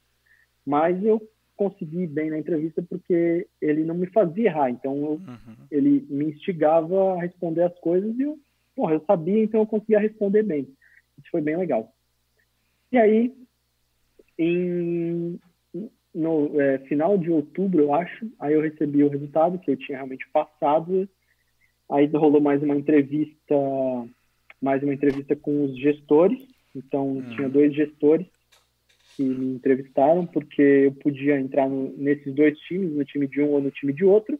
[0.66, 1.22] Mas eu
[1.58, 5.56] consegui bem na entrevista porque ele não me fazia errar, então eu, uhum.
[5.70, 8.38] ele me instigava a responder as coisas e eu,
[8.76, 10.68] porra, eu sabia, então eu conseguia responder bem.
[11.18, 11.92] Isso foi bem legal.
[12.92, 13.34] E aí,
[14.38, 15.38] em,
[16.14, 19.98] no é, final de outubro, eu acho, aí eu recebi o resultado que eu tinha
[19.98, 21.08] realmente passado.
[21.90, 23.56] Aí rolou mais uma entrevista,
[24.62, 26.40] mais uma entrevista com os gestores.
[26.74, 27.30] Então, uhum.
[27.34, 28.28] tinha dois gestores
[29.18, 33.50] que me entrevistaram, porque eu podia entrar no, nesses dois times, no time de um
[33.50, 34.38] ou no time de outro.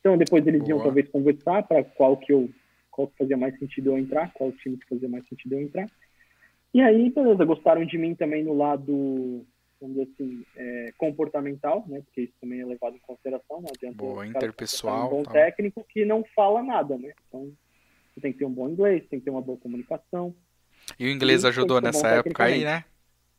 [0.00, 0.70] Então, depois eles Boa.
[0.70, 2.50] iam talvez conversar para qual que eu
[2.90, 5.86] qual que fazia mais sentido eu entrar, qual time que fazia mais sentido eu entrar.
[6.74, 9.46] E aí, beleza, gostaram de mim também no lado,
[9.80, 12.02] vamos dizer assim, é, comportamental, né?
[12.04, 15.32] Porque isso também é levado em consideração, não adianta Boa, interpessoal, um bom tal.
[15.32, 17.12] técnico que não fala nada, né?
[17.28, 17.50] Então,
[18.12, 20.34] você tem que ter um bom inglês, tem que ter uma boa comunicação.
[20.98, 22.84] E o inglês e ajudou nessa época aí, né?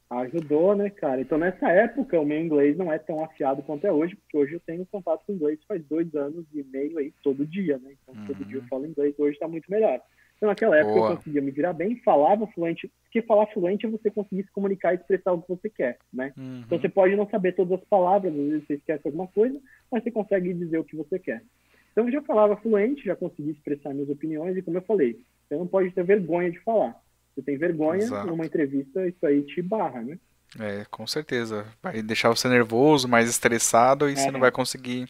[0.09, 1.21] Ajudou, né, cara?
[1.21, 4.53] Então, nessa época, o meu inglês não é tão afiado quanto é hoje, porque hoje
[4.53, 7.91] eu tenho contato com inglês faz dois anos e meio aí, todo dia, né?
[8.01, 8.25] Então, uhum.
[8.25, 10.01] todo dia eu falo inglês, hoje está muito melhor.
[10.35, 11.11] Então, naquela época, Boa.
[11.11, 14.93] eu conseguia me virar bem, falava fluente, porque falar fluente é você conseguir se comunicar
[14.93, 16.33] e expressar o que você quer, né?
[16.35, 16.63] Uhum.
[16.65, 19.59] Então, você pode não saber todas as palavras, às vezes você esquece alguma coisa,
[19.91, 21.43] mas você consegue dizer o que você quer.
[21.91, 25.55] Então, eu já falava fluente, já conseguia expressar minhas opiniões, e como eu falei, você
[25.55, 26.99] não pode ter vergonha de falar.
[27.39, 28.27] Você tem vergonha, Exato.
[28.27, 30.19] numa entrevista, isso aí te barra, né?
[30.59, 31.65] É, com certeza.
[31.81, 34.15] Vai deixar você nervoso, mais estressado e é.
[34.15, 35.07] você não vai conseguir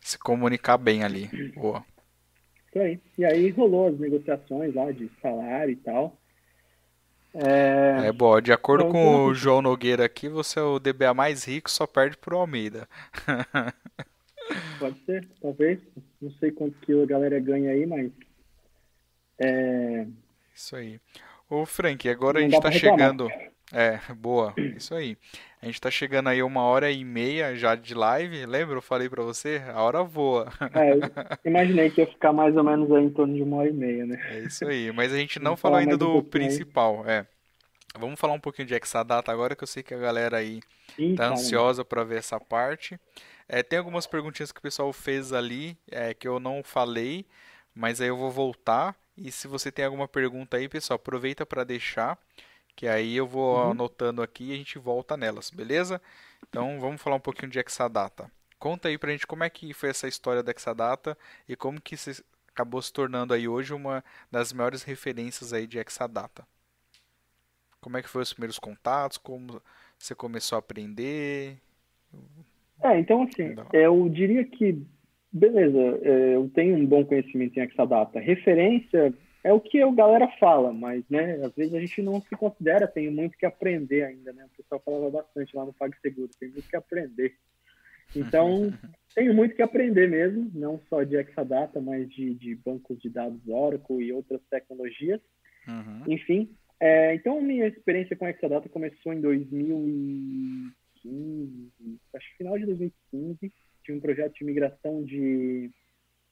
[0.00, 1.28] se comunicar bem ali.
[1.54, 1.84] Boa.
[2.68, 3.00] Isso aí.
[3.18, 6.16] E aí rolou as negociações lá de salário e tal.
[7.34, 8.40] É, é boa.
[8.40, 11.86] De acordo então, com o João Nogueira aqui, você é o DBA mais rico, só
[11.86, 12.86] perde pro Almeida.
[14.78, 15.80] Pode ser, talvez.
[16.20, 18.12] Não sei quanto que a galera ganha aí, mas.
[19.38, 20.06] É...
[20.54, 21.00] Isso aí.
[21.52, 23.30] Ô Frank, agora não a gente tá chegando.
[23.70, 24.54] É, boa.
[24.74, 25.18] Isso aí.
[25.60, 28.46] A gente tá chegando aí uma hora e meia já de live.
[28.46, 28.76] Lembra?
[28.76, 29.62] Eu falei para você?
[29.68, 30.50] A hora voa.
[30.72, 30.92] É,
[31.46, 34.06] imaginei que ia ficar mais ou menos aí em torno de uma hora e meia,
[34.06, 34.18] né?
[34.30, 34.90] É isso aí.
[34.92, 37.04] Mas a gente não falou ainda do um principal.
[37.06, 37.26] É.
[37.98, 40.60] Vamos falar um pouquinho de Exadata agora, que eu sei que a galera aí
[41.18, 42.98] tá ansiosa para ver essa parte.
[43.46, 47.26] É, tem algumas perguntinhas que o pessoal fez ali é, que eu não falei,
[47.74, 48.96] mas aí eu vou voltar.
[49.16, 52.18] E se você tem alguma pergunta aí, pessoal, aproveita para deixar
[52.74, 53.70] que aí eu vou uhum.
[53.70, 56.00] anotando aqui e a gente volta nelas, beleza?
[56.48, 58.30] Então vamos falar um pouquinho de Exadata.
[58.58, 61.16] Conta aí pra gente como é que foi essa história da Exadata
[61.48, 65.78] e como que você acabou se tornando aí hoje uma das maiores referências aí de
[65.78, 66.46] Exadata.
[67.80, 69.18] Como é que foi os primeiros contatos?
[69.18, 69.60] Como
[69.98, 71.58] você começou a aprender?
[72.82, 74.84] É, então assim, eu diria que,
[75.32, 78.20] beleza, é, eu tenho um bom conhecimento em Exadata.
[78.20, 79.12] Referência
[79.44, 82.86] é o que a galera fala, mas, né, às vezes a gente não se considera,
[82.86, 84.44] tem muito que aprender ainda, né?
[84.44, 87.34] O pessoal falava bastante lá no PagSeguro, tem muito que aprender.
[88.14, 88.72] Então,
[89.14, 93.40] tenho muito que aprender mesmo, não só de Exadata, mas de, de bancos de dados
[93.48, 95.20] Oracle e outras tecnologias.
[95.66, 96.02] Uhum.
[96.06, 101.72] Enfim, é, então minha experiência com Exadata começou em 2015,
[102.14, 103.52] acho que final de 2015.
[103.82, 105.70] Tinha um projeto de migração de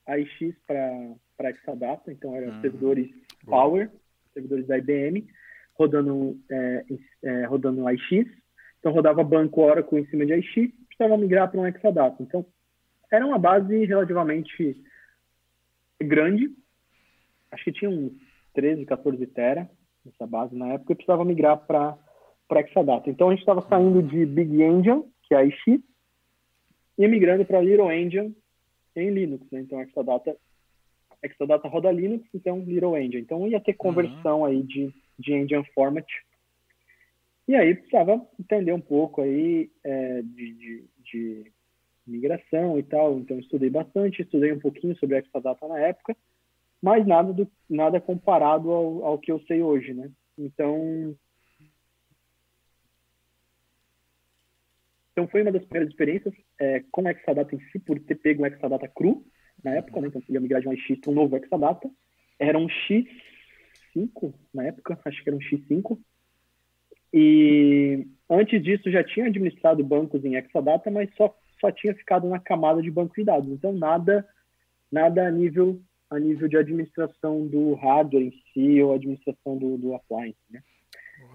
[0.07, 2.61] AIX para Exadata, então eram uhum.
[2.61, 3.11] servidores
[3.45, 3.91] Power,
[4.35, 5.27] servidores da IBM,
[5.75, 6.85] rodando, é,
[7.23, 8.31] é, rodando AIX.
[8.79, 12.23] Então rodava banco Oracle em cima de AIX, precisava migrar para um Exadata.
[12.23, 12.45] Então
[13.11, 14.77] era uma base relativamente
[16.01, 16.51] grande,
[17.51, 18.13] acho que tinha uns
[18.55, 19.69] 13, 14 tera
[20.07, 21.99] essa base na época, e precisava migrar para
[22.61, 23.11] Exadata.
[23.11, 25.83] Então a gente estava saindo de Big Engine, que é a IX,
[27.03, 28.37] e migrando para Little Engine
[28.95, 29.51] em Linux.
[29.51, 29.61] Né?
[29.61, 30.37] Então Exadata,
[31.23, 33.23] Exadata roda Linux, então Little Engine.
[33.23, 34.45] Então ia ter conversão uhum.
[34.45, 36.07] aí de, de engine format.
[37.49, 41.53] E aí precisava entender um pouco aí é, de, de, de
[42.07, 43.19] migração e tal.
[43.19, 46.15] Então estudei bastante, estudei um pouquinho sobre Exadata na época
[46.83, 50.11] mas nada, do, nada comparado ao, ao que eu sei hoje, né?
[50.39, 51.15] Então,
[55.21, 58.47] então foi uma das primeiras experiências é, com Exadata em si, por ter pego um
[58.47, 59.23] Exadata cru
[59.63, 60.09] na época, né?
[60.09, 61.91] Então, ia migrar de um X para um novo Exadata.
[62.39, 65.99] Era um X5 na época, acho que era um X5.
[67.13, 72.39] E antes disso já tinha administrado bancos em Exadata, mas só, só tinha ficado na
[72.39, 73.51] camada de banco de dados.
[73.51, 74.27] Então, nada,
[74.91, 79.95] nada a nível a nível de administração do hardware em si ou administração do, do
[79.95, 80.61] appliance, né?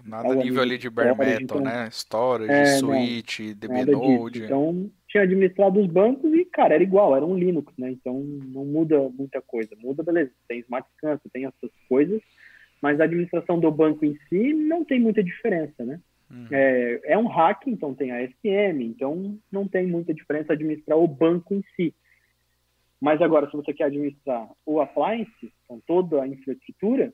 [0.04, 1.88] Nada nível ali de bare metal, então, né?
[1.90, 4.44] Storage, é, switch, DBNode.
[4.44, 7.90] Então, tinha administrado os bancos e, cara, era igual, era um Linux, né?
[7.90, 9.70] Então, não muda muita coisa.
[9.78, 12.20] Muda, beleza, tem Smart Scan, tem essas coisas,
[12.80, 16.00] mas a administração do banco em si não tem muita diferença, né?
[16.30, 16.48] Uhum.
[16.50, 21.08] É, é um hack, então tem a SPM, então não tem muita diferença administrar o
[21.08, 21.94] banco em si.
[23.00, 27.12] Mas agora, se você quer administrar o appliance, com toda a infraestrutura,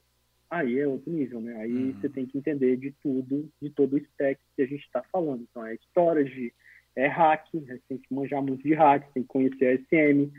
[0.53, 1.55] aí é outro nível, né?
[1.57, 1.93] Aí uhum.
[1.93, 5.45] você tem que entender de tudo, de todo o stack que a gente está falando.
[5.49, 6.53] Então, é storage,
[6.95, 10.31] é hack, você tem que manjar muito de hack, você tem que conhecer a SM,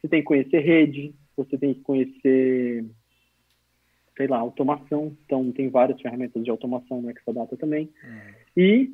[0.00, 2.84] você tem que conhecer rede, você tem que conhecer,
[4.16, 5.16] sei lá, automação.
[5.24, 7.90] Então, tem várias ferramentas de automação no Exadata também.
[8.04, 8.34] Uhum.
[8.56, 8.90] E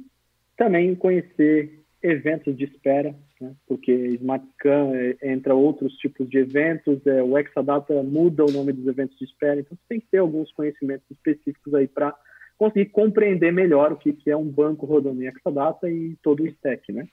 [0.56, 3.54] também conhecer eventos de espera, né?
[3.66, 8.86] porque SmartScan é, entra outros tipos de eventos, é, o Exadata muda o nome dos
[8.86, 12.14] eventos de espera, então você tem que ter alguns conhecimentos específicos aí para
[12.56, 16.46] conseguir compreender melhor o que, que é um banco rodando em Exadata e todo o
[16.46, 17.06] stack, né?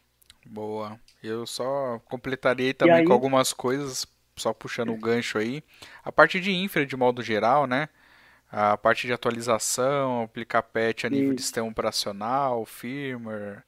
[0.45, 0.97] Boa.
[1.22, 3.05] Eu só completarei também aí...
[3.05, 5.61] com algumas coisas, só puxando o um gancho aí.
[6.03, 7.89] A parte de infra de modo geral, né?
[8.49, 11.36] A parte de atualização, aplicar patch a nível Isso.
[11.36, 13.64] de sistema operacional, firmware,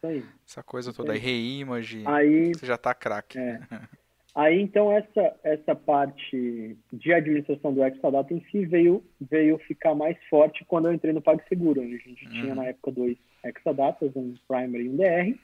[0.48, 3.38] essa coisa toda aí, reimage, aí, você já tá craque.
[3.38, 3.60] É.
[4.36, 10.16] Aí então essa essa parte de administração do Exadata em si veio veio ficar mais
[10.30, 12.32] forte quando eu entrei no PagSeguro, onde a gente uhum.
[12.32, 15.40] tinha na época dois Exadatas, um Primary e um DR.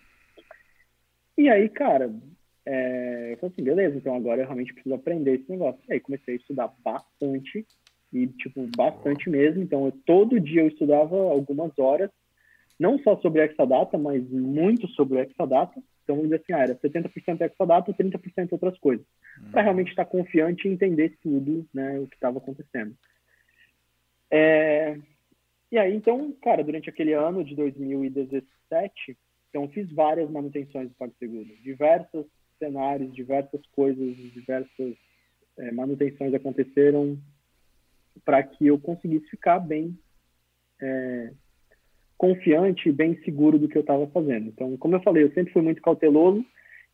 [1.38, 2.14] E aí, cara,
[2.66, 5.82] é, eu falei assim, beleza, então agora eu realmente preciso aprender esse negócio.
[5.90, 7.66] E aí comecei a estudar bastante
[8.16, 9.62] e tipo bastante mesmo.
[9.62, 12.10] Então, eu, todo dia eu estudava algumas horas,
[12.80, 15.82] não só sobre Exadata, mas muito sobre Exadata.
[16.04, 19.06] Então, vamos dizer assim, ah, era 70% Exadata, 30% outras coisas,
[19.42, 19.52] uhum.
[19.52, 22.96] para realmente estar confiante e entender tudo, né, o que estava acontecendo.
[24.32, 24.98] É...
[25.72, 29.18] E aí, então, cara, durante aquele ano de 2017,
[29.50, 32.26] então fiz várias manutenções do PagSeguro, diversos
[32.60, 34.96] cenários, diversas coisas, diversas
[35.58, 37.18] é, manutenções aconteceram
[38.24, 39.98] para que eu conseguisse ficar bem
[40.82, 41.32] é,
[42.18, 44.48] confiante e bem seguro do que eu estava fazendo.
[44.48, 46.46] Então, como eu falei, eu sempre fui muito cauteloso,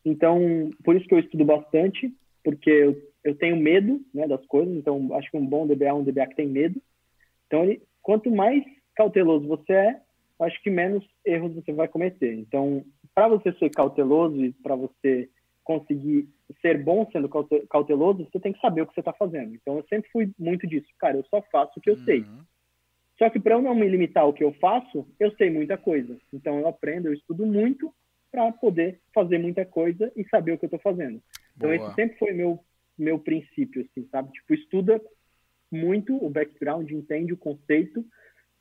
[0.04, 2.12] então por isso que eu estudo bastante,
[2.44, 5.94] porque eu, eu tenho medo né, das coisas, então acho que um bom DBA é
[5.94, 6.80] um DBA que tem medo.
[7.46, 8.64] Então, ele, quanto mais
[8.96, 10.00] cauteloso você é,
[10.40, 12.34] acho que menos erros você vai cometer.
[12.34, 12.84] Então,
[13.14, 15.28] para você ser cauteloso e para você
[15.64, 16.28] conseguir
[16.60, 17.28] ser bom sendo
[17.68, 19.54] cauteloso, você tem que saber o que você está fazendo.
[19.54, 20.88] Então, eu sempre fui muito disso.
[20.98, 22.04] Cara, eu só faço o que eu uhum.
[22.04, 22.24] sei.
[23.18, 26.18] Só que para eu não me limitar ao que eu faço, eu sei muita coisa.
[26.32, 27.94] Então, eu aprendo, eu estudo muito
[28.30, 31.22] para poder fazer muita coisa e saber o que eu estou fazendo.
[31.56, 31.74] Então, Boa.
[31.76, 32.58] esse sempre foi meu
[32.98, 34.30] meu princípio, assim, sabe?
[34.32, 35.00] Tipo, estuda
[35.70, 38.04] muito o background, entende o conceito,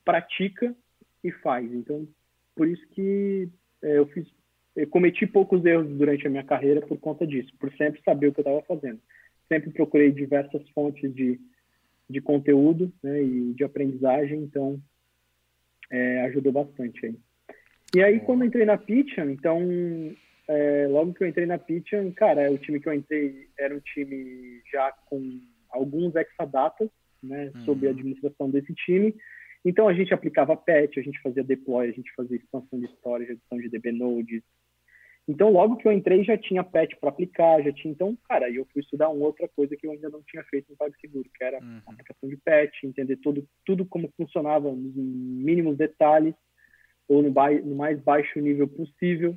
[0.04, 0.76] pratica
[1.24, 1.72] e faz.
[1.72, 2.08] Então,
[2.56, 3.50] por isso que
[3.84, 4.28] é, eu fiz,
[4.76, 8.34] eu cometi poucos erros durante a minha carreira por conta disso, por sempre saber o
[8.34, 9.00] que eu estava fazendo.
[9.48, 11.40] Sempre procurei diversas fontes de,
[12.10, 14.82] de conteúdo né, e de aprendizagem, então
[15.90, 17.16] é, ajudou bastante aí.
[17.94, 19.60] E aí, quando eu entrei na Pitchan, então,
[20.48, 23.82] é, logo que eu entrei na Pitchan, cara, o time que eu entrei era um
[23.82, 26.90] time já com alguns exadatas,
[27.22, 27.62] né, uhum.
[27.66, 29.14] sob a administração desse time.
[29.66, 33.26] Então, a gente aplicava patch, a gente fazia deploy, a gente fazia expansão de história,
[33.26, 34.42] edição de DB nodes.
[35.32, 37.94] Então, logo que eu entrei, já tinha patch para aplicar, já tinha.
[37.94, 40.76] Então, cara, eu fui estudar uma outra coisa que eu ainda não tinha feito no
[40.76, 41.82] PagSeguro, que era uhum.
[41.88, 46.36] aplicação de patch, entender tudo, tudo como funcionava nos mínimos detalhes
[47.08, 49.34] ou no, no mais baixo nível possível.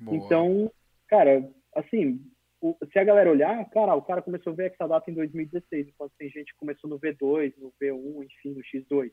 [0.00, 0.16] Boa.
[0.16, 0.72] Então,
[1.06, 2.20] cara, assim,
[2.60, 6.12] o, se a galera olhar, cara, o cara começou a ver Exadata em 2016, enquanto
[6.18, 9.12] tem gente que começou no V2, no V1, enfim, no X2.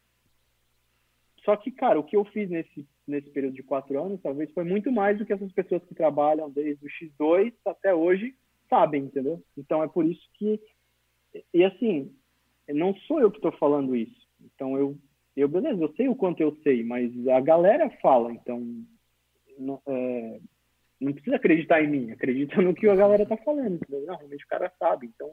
[1.43, 4.63] Só que, cara, o que eu fiz nesse, nesse período de quatro anos, talvez foi
[4.63, 8.35] muito mais do que essas pessoas que trabalham desde o X2 até hoje
[8.69, 9.43] sabem, entendeu?
[9.57, 10.59] Então é por isso que.
[11.53, 12.13] E assim,
[12.69, 14.27] não sou eu que estou falando isso.
[14.39, 14.97] Então eu
[15.35, 18.61] eu, beleza, eu sei o quanto eu sei, mas a galera fala, então
[19.57, 20.39] não, é,
[20.99, 24.05] não precisa acreditar em mim, acredita no que a galera tá falando, entendeu?
[24.05, 25.31] Não, realmente o cara sabe, então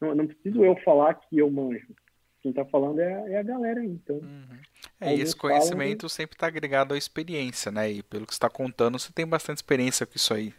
[0.00, 1.94] não, não preciso eu falar que eu manjo.
[2.42, 4.16] Quem tá falando é, é a galera aí, então.
[4.16, 4.58] Uhum.
[5.00, 6.08] É, e esse conhecimento falam...
[6.08, 7.88] sempre tá agregado à experiência, né?
[7.88, 10.52] E pelo que você tá contando, você tem bastante experiência com isso aí.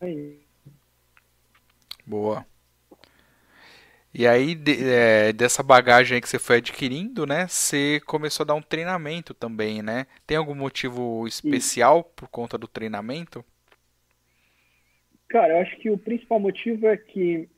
[0.00, 0.36] É.
[2.06, 2.46] Boa.
[4.12, 7.46] E aí, de, é, dessa bagagem aí que você foi adquirindo, né?
[7.46, 10.06] Você começou a dar um treinamento também, né?
[10.26, 13.44] Tem algum motivo especial por conta do treinamento?
[15.28, 17.48] Cara, eu acho que o principal motivo é que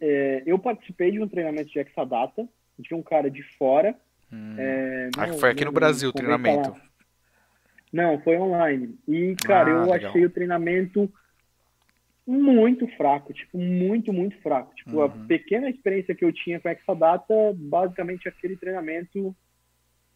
[0.00, 3.94] é, eu participei de um treinamento de Exadata, de um cara de fora.
[4.32, 4.56] Hum.
[4.58, 6.70] É, não, ah, foi aqui no Brasil o treinamento?
[6.70, 6.84] Falar.
[7.92, 8.98] Não, foi online.
[9.06, 10.10] E, cara, ah, eu legal.
[10.10, 11.10] achei o treinamento
[12.26, 14.74] muito fraco, tipo, muito, muito fraco.
[14.74, 15.04] Tipo, uhum.
[15.04, 19.34] a pequena experiência que eu tinha com Exadata, basicamente aquele treinamento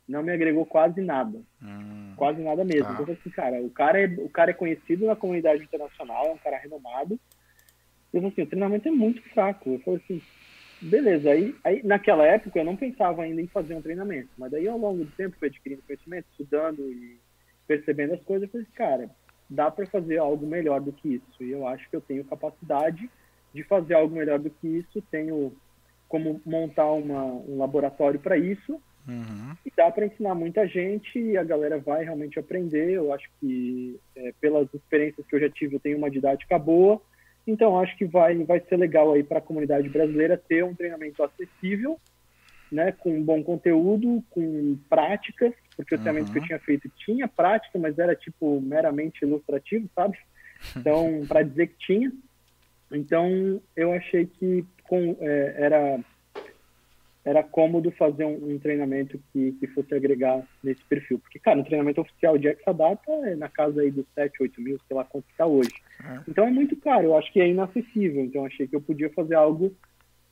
[0.09, 1.39] não me agregou quase nada.
[1.63, 2.15] Uhum.
[2.17, 2.87] Quase nada mesmo.
[2.87, 3.03] Tá.
[3.03, 6.39] Então, assim, cara, o cara, é, o cara é conhecido na comunidade internacional, é um
[6.39, 7.21] cara renomado.
[8.13, 9.71] Eu assim, o treinamento é muito fraco.
[9.71, 10.23] Eu falei assim,
[10.81, 11.31] beleza.
[11.31, 14.31] Aí, aí, naquela época, eu não pensava ainda em fazer um treinamento.
[14.37, 17.19] Mas daí, ao longo do tempo, fui adquirindo conhecimento, estudando e
[17.67, 19.11] percebendo as coisas, eu falei, assim, cara,
[19.49, 21.43] dá para fazer algo melhor do que isso.
[21.43, 23.09] E eu acho que eu tenho capacidade
[23.53, 25.53] de fazer algo melhor do que isso, tenho
[26.09, 28.81] como montar uma, um laboratório para isso.
[29.07, 29.57] Uhum.
[29.65, 32.91] E dá para ensinar muita gente e a galera vai realmente aprender.
[32.91, 37.01] Eu acho que, é, pelas experiências que eu já tive, eu tenho uma didática boa.
[37.51, 41.23] Então, acho que vai, vai ser legal aí para a comunidade brasileira ter um treinamento
[41.23, 41.99] acessível,
[42.71, 46.33] né, com bom conteúdo, com práticas porque o treinamento uhum.
[46.33, 50.19] que eu tinha feito tinha prática, mas era tipo meramente ilustrativo, sabe?
[50.77, 52.13] Então, para dizer que tinha.
[52.91, 56.01] Então, eu achei que com, é, era
[57.29, 61.19] era cômodo fazer um, um, treinamento que, que fosse agregar nesse perfil.
[61.19, 64.79] Porque, cara, no treinamento oficial de Exadata é na casa aí dos 7, 8 mil,
[64.89, 65.75] sei lá quanto está hoje.
[66.03, 66.21] É.
[66.27, 68.25] Então é muito caro, eu acho que é inacessível.
[68.25, 69.75] Então achei que eu podia fazer algo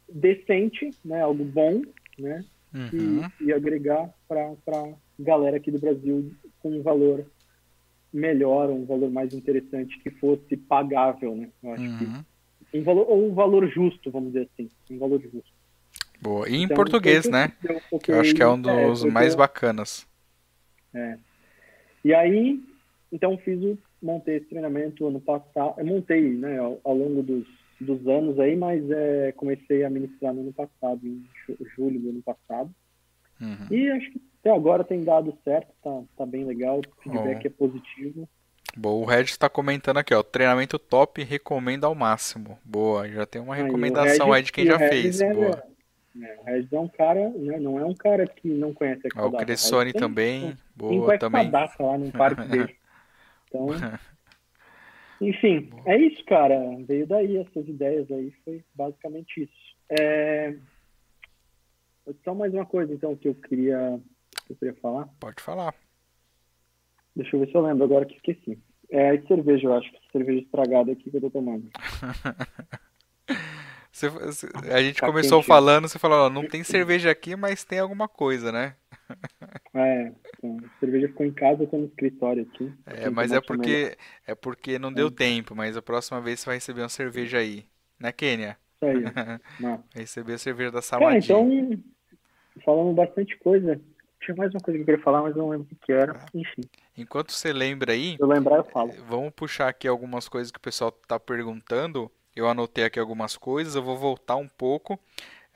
[0.09, 1.83] decente, né, algo bom,
[2.19, 2.43] né,
[2.73, 3.23] uhum.
[3.41, 7.27] e, e agregar para galera aqui do Brasil com um valor
[8.13, 11.51] melhor, um valor mais interessante que fosse pagável, né?
[11.63, 11.99] Eu acho uhum.
[11.99, 15.56] que um valor ou um valor justo, vamos dizer assim, um valor justo.
[16.21, 16.49] Boa.
[16.49, 17.53] E em então, português, né?
[17.63, 20.07] Eu, eu acho que é um dos é, mais bacanas.
[20.95, 21.19] É.
[22.05, 22.61] E aí,
[23.13, 27.47] então fiz o montei esse treinamento ano passado, eu montei, né, ao, ao longo dos,
[27.81, 31.25] dos anos aí, mas é, comecei a ministrar no ano passado, em
[31.77, 32.71] julho do ano passado.
[33.41, 33.67] Uhum.
[33.71, 37.47] E acho que até agora tem dado certo, tá, tá bem legal, o feedback oh.
[37.47, 38.29] é positivo.
[38.77, 42.59] Boa, o Red está comentando aqui, ó, treinamento top, recomenda ao máximo.
[42.63, 45.21] Boa, já tem uma recomendação aí, aí de quem já fez.
[45.21, 45.63] É, Boa.
[46.23, 49.23] É, o Red é um cara, né, não é um cara que não conhece a
[49.23, 51.51] Ó, O Cressoni também, tem, boa tem também.
[51.51, 52.77] lá no parque dele.
[53.49, 53.67] Então,
[55.21, 56.59] enfim, é isso, cara.
[56.87, 59.77] Veio daí essas ideias aí, foi basicamente isso.
[60.01, 60.57] É...
[62.25, 64.01] Só mais uma coisa, então, que eu queria
[64.47, 65.09] que eu queria falar?
[65.19, 65.75] Pode falar.
[67.15, 68.59] Deixa eu ver se eu lembro agora que esqueci.
[68.91, 69.91] É a cerveja, eu acho.
[70.13, 71.69] Cerveja estragada aqui que eu tô tomando.
[73.97, 75.47] Você, a gente tá começou quente.
[75.47, 78.75] falando, você falou, ó, não tem cerveja aqui, mas tem alguma coisa, né?
[79.73, 82.73] É, então, a cerveja ficou em casa, eu tô no escritório aqui.
[82.87, 83.95] É, mas é porque,
[84.27, 85.11] é porque não deu é.
[85.11, 87.67] tempo, mas a próxima vez você vai receber uma cerveja aí.
[88.01, 88.57] Né, Kênia?
[88.75, 89.03] Isso aí.
[89.61, 91.19] Vai receber a cerveja da Samadinha.
[91.19, 91.83] Então,
[92.65, 93.81] falamos bastante coisa
[94.21, 96.13] Tinha mais uma coisa que eu queria falar, mas não lembro o que era.
[96.19, 96.27] Ah.
[96.35, 96.63] Enfim.
[96.97, 98.17] Enquanto você lembra aí.
[98.17, 98.93] Se eu lembrar, eu falo.
[99.07, 102.11] Vamos puxar aqui algumas coisas que o pessoal tá perguntando.
[102.37, 105.01] Eu anotei aqui algumas coisas, eu vou voltar um pouco.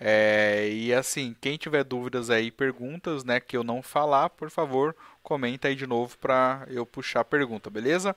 [0.00, 4.96] É, e assim, quem tiver dúvidas aí, perguntas, né, que eu não falar, por favor,
[5.22, 8.16] comenta aí de novo para eu puxar a pergunta, beleza?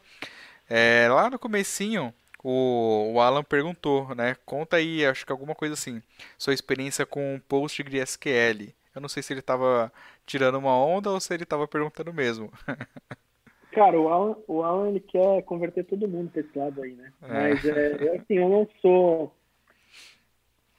[0.70, 2.14] É, lá no comecinho,
[2.44, 6.02] o, o, Alan perguntou, né, conta aí, acho que alguma coisa assim,
[6.38, 8.74] sua experiência com PostgreSQL.
[8.96, 9.92] Eu não sei se ele estava
[10.26, 12.52] tirando uma onda ou se ele estava perguntando mesmo.
[13.74, 17.12] Cara, o Alan, o Alan ele quer converter todo mundo para esse lado aí, né?
[17.24, 17.28] É.
[17.28, 19.34] Mas é, assim, eu não sou.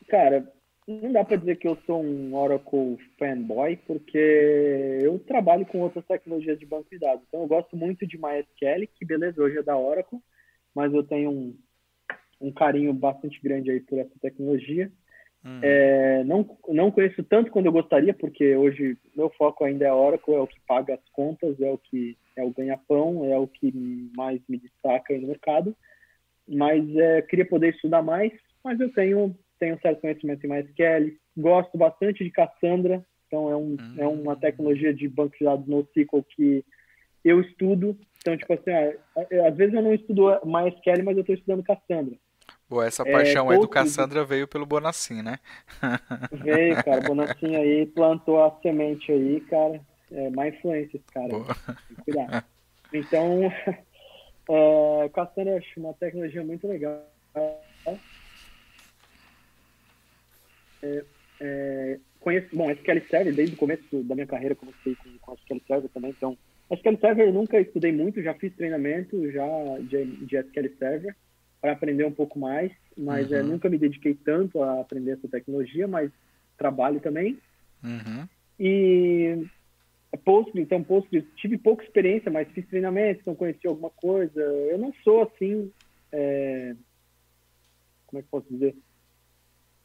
[0.08, 0.48] Cara,
[0.86, 6.04] não dá para dizer que eu sou um Oracle fanboy, porque eu trabalho com outras
[6.04, 7.24] tecnologias de banco de dados.
[7.26, 10.18] Então, eu gosto muito de MySQL, que beleza, hoje é da Oracle,
[10.74, 11.56] mas eu tenho um,
[12.40, 14.92] um carinho bastante grande aí por essa tecnologia.
[15.44, 15.60] Hum.
[15.62, 20.34] É, não, não conheço tanto quando eu gostaria, porque hoje meu foco ainda é Oracle,
[20.34, 23.72] é o que paga as contas, é o que é o ganha-pão, é o que
[24.16, 25.76] mais me destaca no mercado.
[26.46, 28.32] Mas é, queria poder estudar mais,
[28.62, 33.76] mas eu tenho tenho certo conhecimento em MySQL, gosto bastante de Cassandra, então é, um,
[33.80, 33.94] hum.
[33.96, 36.64] é uma tecnologia de banco de dados NoSQL que
[37.24, 37.96] eu estudo.
[38.18, 42.16] Então, tipo assim, ah, às vezes eu não estudo MySQL, mas eu estou estudando Cassandra.
[42.68, 45.38] Boa, essa paixão é, aí do Cassandra veio pelo Bonassim, né?
[46.32, 47.00] Veio, cara.
[47.02, 49.80] Bonassim aí plantou a semente aí, cara.
[50.14, 51.28] É má influência esse cara.
[51.28, 51.46] Boa.
[51.46, 52.46] Tem que cuidar.
[52.92, 53.40] Então,
[54.48, 57.04] é, Cassandra eu acho uma tecnologia muito legal
[60.82, 61.04] é,
[61.40, 65.60] é, conheço, bom, SQL Server, desde o começo da minha carreira comecei com, com SQL
[65.66, 66.36] Server também, então
[66.70, 69.46] SQL Server eu nunca estudei muito, já fiz treinamento já
[69.80, 71.16] de, de SQL Server
[71.60, 73.40] para aprender um pouco mais, mas é, uhum.
[73.40, 76.10] é, nunca me dediquei tanto a aprender essa tecnologia, mas
[76.58, 77.38] trabalho também.
[77.82, 78.28] Uhum.
[78.60, 79.46] E
[80.16, 84.40] Postgre, então Postgre, tive pouca experiência, mas fiz treinamento, então conheci alguma coisa.
[84.40, 85.70] Eu não sou assim,
[86.12, 86.74] é...
[88.06, 88.76] como é que posso dizer?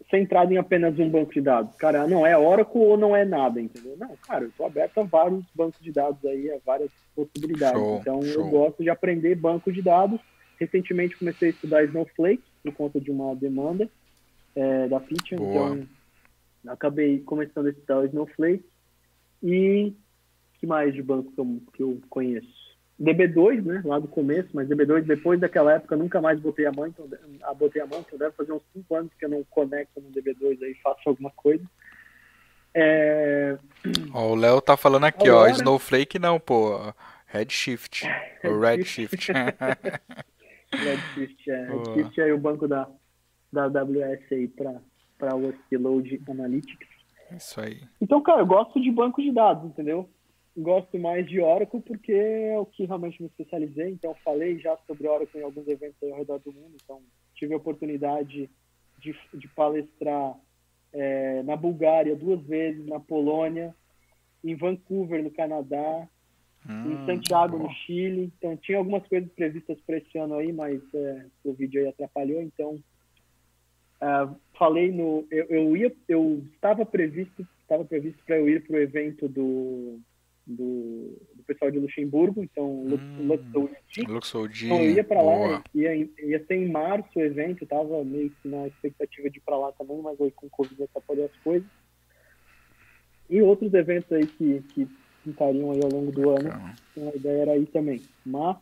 [0.09, 1.75] centrado em apenas um banco de dados.
[1.75, 3.95] Cara, não é Oracle ou não é nada, entendeu?
[3.97, 7.79] Não, cara, eu estou aberto a vários bancos de dados aí, a várias possibilidades.
[7.79, 8.43] Show, então, show.
[8.43, 10.19] eu gosto de aprender banco de dados.
[10.59, 13.89] Recentemente comecei a estudar Snowflake por conta de uma demanda
[14.55, 15.87] é, da Pitch, então
[16.67, 18.65] acabei começando a estudar o Snowflake.
[19.41, 19.93] E
[20.59, 22.59] que mais de banco que eu, que eu conheço?
[22.99, 26.85] DB2, né, lá do começo, mas DB2 depois daquela época nunca mais botei a mão,
[26.85, 27.07] então
[27.43, 30.11] a botei a mão, então deve fazer uns 5 anos que eu não conecto no
[30.11, 31.63] DB2 aí, faço alguma coisa.
[32.73, 33.57] É...
[34.13, 35.49] Ó, o Léo tá falando aqui, Agora...
[35.49, 36.93] ó, Snowflake não, pô,
[37.27, 38.05] Redshift,
[38.43, 39.31] o Redshift.
[40.71, 42.87] Redshift, é, Redshift é o banco da,
[43.51, 44.81] da AWS aí para
[45.19, 46.87] para Workload Analytics.
[47.35, 47.81] Isso aí.
[48.01, 50.09] Então, cara, eu gosto de banco de dados, entendeu?
[50.61, 53.89] Gosto mais de Oracle porque é o que realmente me especializei.
[53.89, 56.75] Então, falei já sobre Oracle em alguns eventos ao redor do mundo.
[56.83, 57.01] Então,
[57.35, 58.49] tive a oportunidade
[58.99, 60.35] de, de palestrar
[60.91, 63.75] é, na Bulgária duas vezes, na Polônia,
[64.43, 66.07] em Vancouver, no Canadá,
[66.67, 67.63] hum, em Santiago, bom.
[67.65, 68.31] no Chile.
[68.37, 72.41] Então, tinha algumas coisas previstas para esse ano aí, mas é, o vídeo aí atrapalhou.
[72.41, 72.75] Então,
[74.01, 75.27] uh, falei no.
[75.29, 79.99] Eu, eu, ia, eu estava previsto, estava previsto para eu ir para o evento do
[80.49, 82.97] do, do pessoal de Luxemburgo, então hum,
[84.07, 84.65] Luxoudi.
[84.65, 88.47] Então eu ia para lá, ia, ia ser em março o evento, tava meio que
[88.47, 91.69] na expectativa de ir para lá também, mas aí com Covid atrapalhou as coisas.
[93.29, 94.87] E outros eventos aí que, que
[95.23, 96.49] pintariam aí ao longo do ano,
[96.91, 98.01] então, a ideia era ir também.
[98.25, 98.57] Mas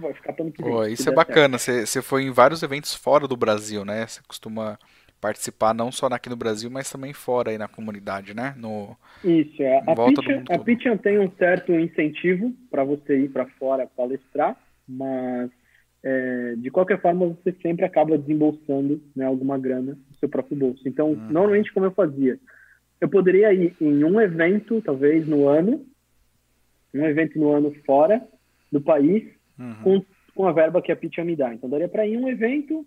[0.00, 0.92] vai ficar para ano que vem.
[0.92, 4.04] isso é bacana, você foi em vários eventos fora do Brasil, né?
[4.04, 4.76] Você costuma
[5.22, 8.56] participar não só aqui no Brasil, mas também fora aí na comunidade, né?
[8.58, 9.78] No, Isso, é.
[9.86, 15.48] A Pitchan, a Pitchan tem um certo incentivo para você ir para fora palestrar, mas
[16.02, 20.82] é, de qualquer forma você sempre acaba desembolsando né, alguma grana no seu próprio bolso.
[20.88, 21.28] Então, uhum.
[21.30, 22.36] normalmente como eu fazia,
[23.00, 25.86] eu poderia ir em um evento, talvez no ano,
[26.92, 28.20] um evento no ano fora
[28.72, 29.22] do país,
[29.56, 29.74] uhum.
[29.84, 30.04] com,
[30.34, 31.54] com a verba que a Pitchan me dá.
[31.54, 32.84] Então, daria para ir em um evento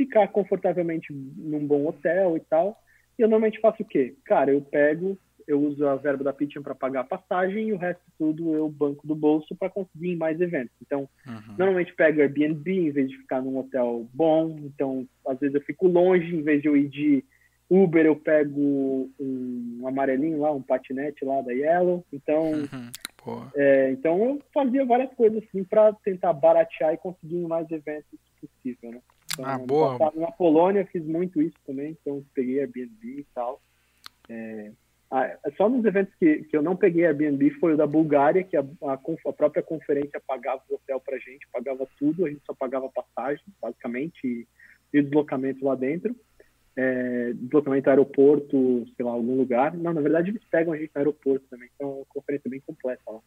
[0.00, 2.82] ficar confortavelmente num bom hotel e tal.
[3.18, 4.14] E eu normalmente faço o quê?
[4.24, 7.76] Cara, eu pego, eu uso a verba da Pitching para pagar a passagem e o
[7.76, 10.74] resto tudo eu banco do bolso para conseguir mais eventos.
[10.80, 11.54] Então, uhum.
[11.58, 14.56] normalmente pego Airbnb em vez de ficar num hotel bom.
[14.60, 17.22] Então, às vezes eu fico longe, em vez de eu ir de
[17.68, 22.02] Uber, eu pego um amarelinho lá, um patinete lá da Yellow.
[22.10, 23.50] Então, uhum.
[23.54, 28.92] é, então eu fazia várias coisas assim para tentar baratear e conseguir mais eventos possível,
[28.92, 29.00] né?
[29.32, 29.98] Então, ah, boa.
[30.14, 33.60] Na Polônia fiz muito isso também, então peguei Airbnb e tal.
[34.28, 34.72] É,
[35.56, 38.60] só nos eventos que, que eu não peguei Airbnb foi o da Bulgária, que a,
[38.60, 42.88] a, a própria conferência pagava o hotel pra gente, pagava tudo, a gente só pagava
[42.88, 44.46] passagem, basicamente, e,
[44.92, 46.14] e deslocamento lá dentro.
[46.76, 49.76] É, deslocamento aeroporto, sei lá, algum lugar.
[49.76, 52.60] Não, na verdade eles pegam a gente no aeroporto também, então é uma conferência bem
[52.60, 53.20] completa lá.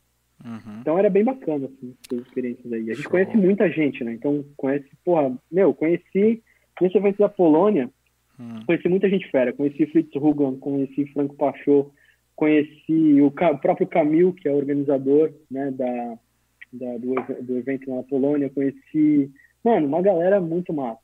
[0.43, 0.79] Uhum.
[0.81, 2.91] Então era bem bacana, assim, essas experiências aí.
[2.91, 3.11] A gente Show.
[3.11, 4.13] conhece muita gente, né?
[4.13, 6.43] Então conhece, porra, meu, conheci,
[6.81, 7.89] nesse evento da Polônia,
[8.39, 8.65] Hum.
[8.65, 9.53] Conheci muita gente fera.
[9.53, 11.89] Conheci Fritz Hugan, conheci Franco Pachot,
[12.35, 16.17] conheci o, o, próprio Camil, que é organizador né, da,
[16.71, 18.49] da do, do, evento na Polônia.
[18.49, 19.31] Conheci,
[19.63, 20.99] mano, uma galera muito massa.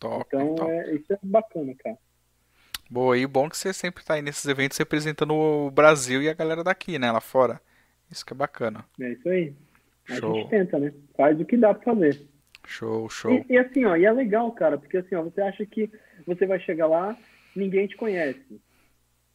[0.00, 0.70] Top, então, top.
[0.70, 1.98] É, isso é bacana, cara.
[2.90, 6.34] Boa, e bom que você sempre está aí nesses eventos representando o Brasil e a
[6.34, 7.60] galera daqui, né, lá fora.
[8.10, 8.84] Isso que é bacana.
[9.00, 9.54] É isso aí.
[10.04, 10.32] Show.
[10.32, 10.92] A gente tenta, né?
[11.16, 12.26] Faz o que dá pra fazer.
[12.66, 13.32] Show, show.
[13.32, 15.90] E, e, assim, ó, e é legal, cara, porque assim, ó, você acha que
[16.26, 17.16] você vai chegar lá,
[17.54, 18.60] ninguém te conhece.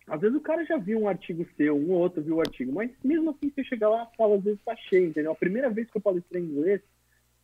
[0.08, 2.74] Às vezes o cara já viu um artigo seu, um ou outro viu o artigo,
[2.74, 5.32] mas mesmo assim você chega lá, a sala às vezes tá cheia, entendeu?
[5.32, 6.82] A primeira vez que eu palestrei em inglês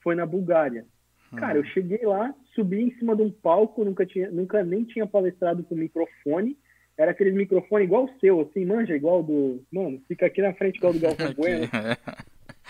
[0.01, 0.85] foi na Bulgária.
[1.35, 5.05] Cara, eu cheguei lá, subi em cima de um palco, nunca tinha, nunca nem tinha
[5.05, 6.57] palestrado com microfone.
[6.99, 9.65] Era aquele microfone igual o seu, assim, manja, igual do.
[9.71, 11.65] Mano, fica aqui na frente igual do Galvão Bueno.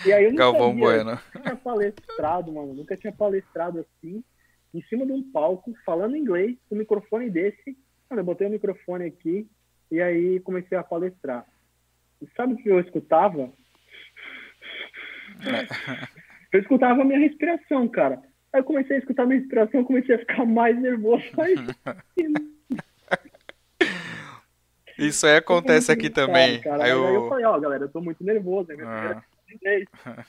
[0.06, 1.10] E aí eu não Galvão sabia, Bueno.
[1.10, 4.24] nunca tinha palestrado, mano, nunca tinha palestrado assim
[4.72, 7.76] em cima de um palco, falando inglês, com um microfone desse.
[8.08, 9.48] Mano, eu botei o microfone aqui
[9.90, 11.44] e aí comecei a palestrar.
[12.22, 13.52] E sabe o que eu escutava?
[16.54, 18.22] eu escutava a minha respiração, cara.
[18.54, 21.24] Aí eu comecei a escutar a minha respiração, comecei a ficar mais nervoso.
[25.00, 26.62] Isso aí acontece aqui também.
[26.62, 26.84] Cara.
[26.84, 27.08] Aí, eu...
[27.08, 28.72] aí eu falei, ó, galera, eu tô muito nervoso.
[28.72, 29.24] É minha ah.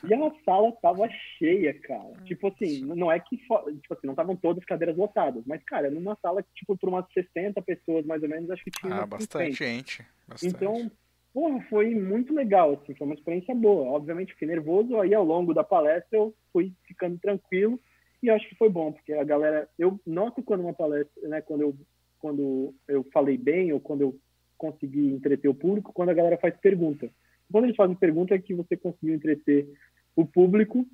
[0.05, 2.15] E a sala tava cheia, cara.
[2.25, 3.37] Tipo assim, não é que.
[3.37, 5.43] Tipo assim, não estavam todas as cadeiras lotadas.
[5.47, 8.95] Mas, cara, numa sala, tipo, por umas 60 pessoas, mais ou menos, acho que tinha.
[8.95, 9.57] Ah, bastante 50.
[9.57, 10.07] gente.
[10.27, 10.55] Bastante.
[10.55, 10.91] Então,
[11.35, 12.95] porra, foi muito legal, assim.
[12.95, 13.91] Foi uma experiência boa.
[13.91, 14.99] Obviamente, fiquei nervoso.
[14.99, 17.79] Aí, ao longo da palestra, eu fui ficando tranquilo.
[18.23, 19.69] E acho que foi bom, porque a galera.
[19.79, 21.77] Eu noto quando uma palestra, né, quando eu,
[22.19, 24.19] quando eu falei bem, ou quando eu
[24.61, 27.11] consegui entreter o público, quando a galera faz pergunta
[27.51, 29.69] quando eles fazem pergunta é que você conseguiu entreter
[30.15, 30.87] o público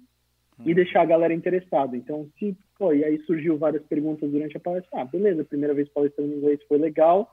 [0.64, 0.74] e hum.
[0.74, 1.96] deixar a galera interessada.
[1.96, 5.00] Então, se, pô, e aí surgiu várias perguntas durante a palestra.
[5.00, 7.30] Ah, beleza, primeira vez palestrando em inglês foi legal.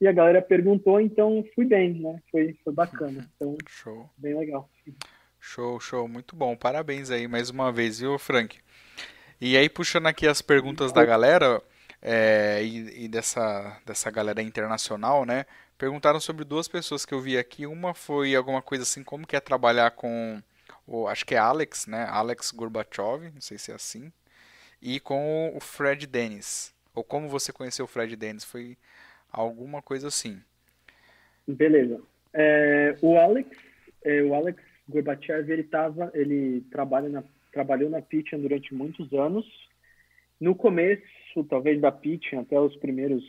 [0.00, 2.20] E a galera perguntou, então fui bem, né?
[2.30, 3.30] Foi, foi bacana.
[3.36, 4.10] Então, show.
[4.18, 4.68] bem legal.
[5.38, 6.56] Show, show, muito bom.
[6.56, 8.58] Parabéns aí mais uma vez, viu, Frank?
[9.40, 11.62] E aí, puxando aqui as perguntas da galera
[12.02, 15.46] é, e, e, dessa, dessa galera internacional, né?
[15.76, 17.66] Perguntaram sobre duas pessoas que eu vi aqui.
[17.66, 20.40] Uma foi alguma coisa assim, como que é trabalhar com
[20.86, 22.06] o, acho que é Alex, né?
[22.08, 24.12] Alex Gorbachev, não sei se é assim.
[24.80, 26.74] E com o Fred Dennis.
[26.94, 28.44] Ou como você conheceu o Fred Dennis?
[28.44, 28.76] Foi
[29.32, 30.40] alguma coisa assim.
[31.46, 32.00] Beleza.
[32.32, 33.48] É, o Alex,
[34.04, 39.46] é, o Alex Gorbachev, ele tava, ele trabalha na, trabalhou na Pitchen durante muitos anos.
[40.40, 41.02] No começo,
[41.48, 43.24] talvez da Pitchen, até os primeiros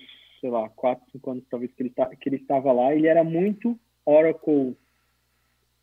[0.46, 3.24] sei lá, quatro, cinco anos talvez que ele, tá, que ele estava lá, ele era
[3.24, 4.78] muito Oracle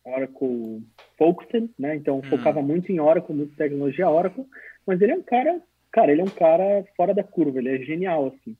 [0.05, 0.81] Oracle
[1.17, 1.97] focused, né?
[1.97, 2.23] Então hum.
[2.23, 4.45] focava muito em Oracle, muito tecnologia Oracle,
[4.87, 5.61] mas ele é um cara,
[5.91, 8.55] cara, ele é um cara fora da curva, ele é genial assim.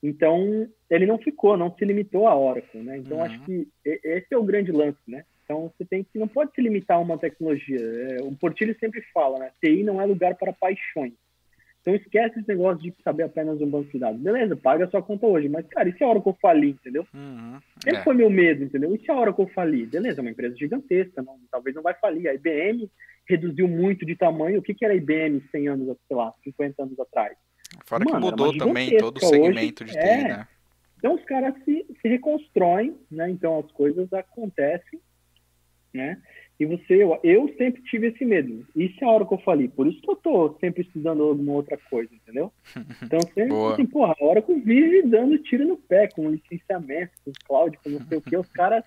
[0.00, 2.98] Então ele não ficou, não se limitou a Oracle, né?
[2.98, 3.24] Então uhum.
[3.24, 5.24] acho que esse é o grande lance, né?
[5.44, 7.80] Então você tem que não pode se limitar a uma tecnologia.
[7.80, 9.50] É, o Portilho sempre fala, né?
[9.60, 11.14] TI não é lugar para paixões.
[11.80, 14.20] Então esquece esse negócio de saber apenas um banco de dados.
[14.20, 16.70] Beleza, paga a sua conta hoje, mas, cara, e se a hora que eu falir,
[16.70, 17.06] entendeu?
[17.14, 18.04] Uhum, Esse é.
[18.04, 18.94] foi meu medo, entendeu?
[18.94, 19.86] E se a hora que eu falir?
[19.86, 22.28] Beleza, é uma empresa gigantesca, não, talvez não vai falir.
[22.28, 22.90] A IBM
[23.26, 24.58] reduziu muito de tamanho.
[24.58, 27.36] O que, que era a IBM 100 anos, sei lá, 50 anos atrás?
[27.86, 30.28] Fora Mano, que mudou também todo o segmento hoje, de TI, é.
[30.28, 30.48] né?
[30.98, 33.30] Então os caras se, se reconstroem, né?
[33.30, 35.00] Então as coisas acontecem,
[35.94, 36.20] né?
[36.60, 38.66] E você, eu, eu sempre tive esse medo.
[38.76, 39.66] Isso é a hora que eu falei.
[39.66, 42.52] Por isso que eu tô sempre estudando alguma outra coisa, entendeu?
[43.02, 43.72] Então, sempre Boa.
[43.72, 47.78] assim, porra, a hora que eu vive dando tiro no pé, com licenciamento, com cloud,
[47.82, 48.84] com não sei o que, os caras.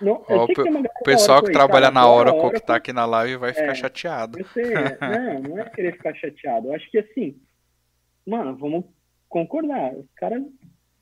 [0.00, 3.38] Não, Ó, o pessoal que trabalha cara, na hora, ou que tá aqui na live
[3.38, 4.38] vai ficar é, chateado.
[4.38, 4.62] Você,
[5.00, 6.68] não, não é querer ficar chateado.
[6.68, 7.34] Eu acho que assim,
[8.26, 8.84] mano, vamos
[9.26, 9.94] concordar.
[9.94, 10.42] Os caras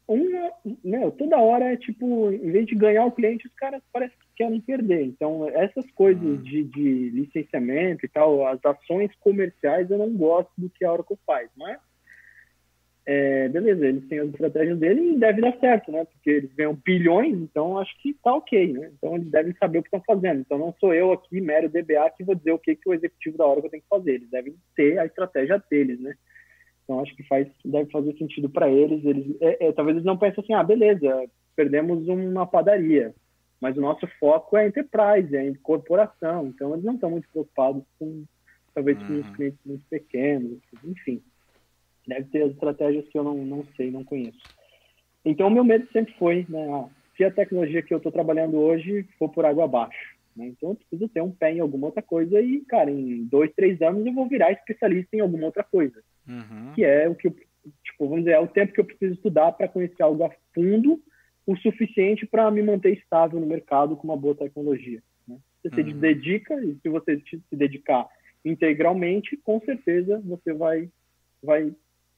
[0.09, 0.53] uma,
[0.83, 4.27] meu, toda hora é tipo, em vez de ganhar o cliente, os caras parecem que
[4.37, 5.03] querem perder.
[5.03, 6.43] Então, essas coisas uhum.
[6.43, 11.19] de, de licenciamento e tal, as ações comerciais, eu não gosto do que a Oracle
[11.27, 11.79] faz, mas
[13.11, 16.05] é, beleza, eles têm as estratégias dele e deve dar certo, né?
[16.05, 18.91] Porque eles ganham bilhões, então acho que tá ok, né?
[18.93, 20.41] Então eles devem saber o que estão fazendo.
[20.41, 23.39] Então não sou eu aqui, mero DBA, que vou dizer o que, que o executivo
[23.39, 24.17] da Oracle tem que fazer.
[24.17, 26.15] Eles devem ter a estratégia deles, né?
[26.89, 29.05] Então acho que faz, deve fazer sentido para eles.
[29.05, 33.15] Eles é, é, talvez eles não pensem assim, ah, beleza, perdemos uma padaria,
[33.61, 36.47] mas o nosso foco é enterprise, é corporação.
[36.47, 38.25] Então eles não estão muito preocupados com
[38.75, 39.07] talvez uhum.
[39.07, 41.23] com os clientes muito pequenos, enfim.
[42.07, 44.41] Deve ter as estratégias que eu não, não sei, não conheço.
[45.23, 48.57] Então o meu medo sempre foi, né, ah, se a tecnologia que eu estou trabalhando
[48.57, 52.01] hoje for por água abaixo, né, então eu preciso ter um pé em alguma outra
[52.01, 56.03] coisa e, cara, em dois, três anos eu vou virar especialista em alguma outra coisa.
[56.29, 56.73] Uhum.
[56.75, 57.37] Que é o que eu,
[57.85, 61.01] tipo, vamos dizer, é o tempo que eu preciso estudar para conhecer algo a fundo
[61.47, 65.03] o suficiente para me manter estável no mercado com uma boa tecnologia.
[65.27, 65.39] Né?
[65.63, 65.89] Você uhum.
[65.89, 68.07] se dedica, e se você se dedicar
[68.45, 70.91] integralmente, com certeza você vai,
[71.43, 71.73] vai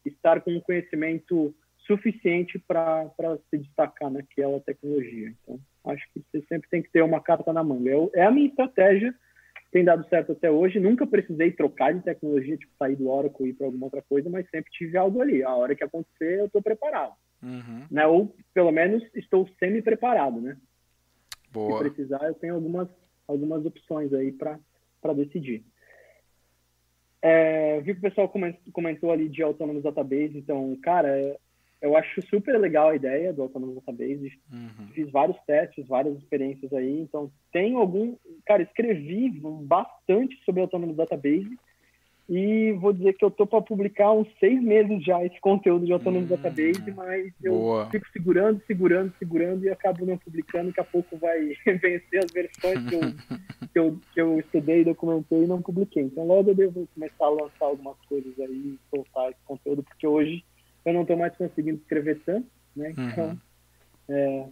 [0.05, 1.55] estar com um conhecimento
[1.87, 3.11] suficiente para
[3.51, 5.33] se destacar naquela tecnologia.
[5.43, 7.91] Então, acho que você sempre tem que ter uma carta na manga.
[7.91, 9.15] É, é a minha estratégia
[9.71, 10.81] tem dado certo até hoje.
[10.81, 14.29] Nunca precisei trocar de tecnologia, tipo sair do Oracle e ir para alguma outra coisa,
[14.29, 15.43] mas sempre tive algo ali.
[15.43, 17.15] A hora que acontecer, eu estou preparado.
[17.43, 17.87] Uhum.
[17.91, 18.07] Né?
[18.07, 20.57] Ou, pelo menos, estou semi-preparado, né?
[21.53, 21.79] Boa.
[21.79, 22.89] Se precisar, eu tenho algumas,
[23.27, 24.59] algumas opções aí para
[25.15, 25.65] decidir.
[27.23, 28.33] É, vi que o pessoal
[28.73, 31.37] comentou ali de Autonomous Database, então, cara,
[31.81, 34.39] eu acho super legal a ideia do Autonomous Database.
[34.53, 34.89] Uhum.
[34.93, 37.01] Fiz vários testes, várias experiências aí.
[37.01, 38.17] Então, tenho algum.
[38.45, 39.31] Cara, escrevi
[39.63, 41.59] bastante sobre Autonomous Database.
[42.33, 45.93] E vou dizer que eu tô para publicar uns seis meses já esse conteúdo de
[45.93, 47.91] Autonomous hum, Database, mas eu boa.
[47.91, 50.69] fico segurando, segurando, segurando e acabo não publicando.
[50.69, 53.01] Daqui a pouco vai vencer as versões que eu,
[53.73, 56.05] que eu, que eu estudei, documentei e não publiquei.
[56.05, 60.45] Então, logo eu devo começar a lançar algumas coisas aí, soltar esse conteúdo, porque hoje
[60.85, 62.93] eu não estou mais conseguindo escrever tanto, né?
[62.97, 63.09] Uhum.
[63.09, 63.39] Então, uhum.
[64.09, 64.47] é,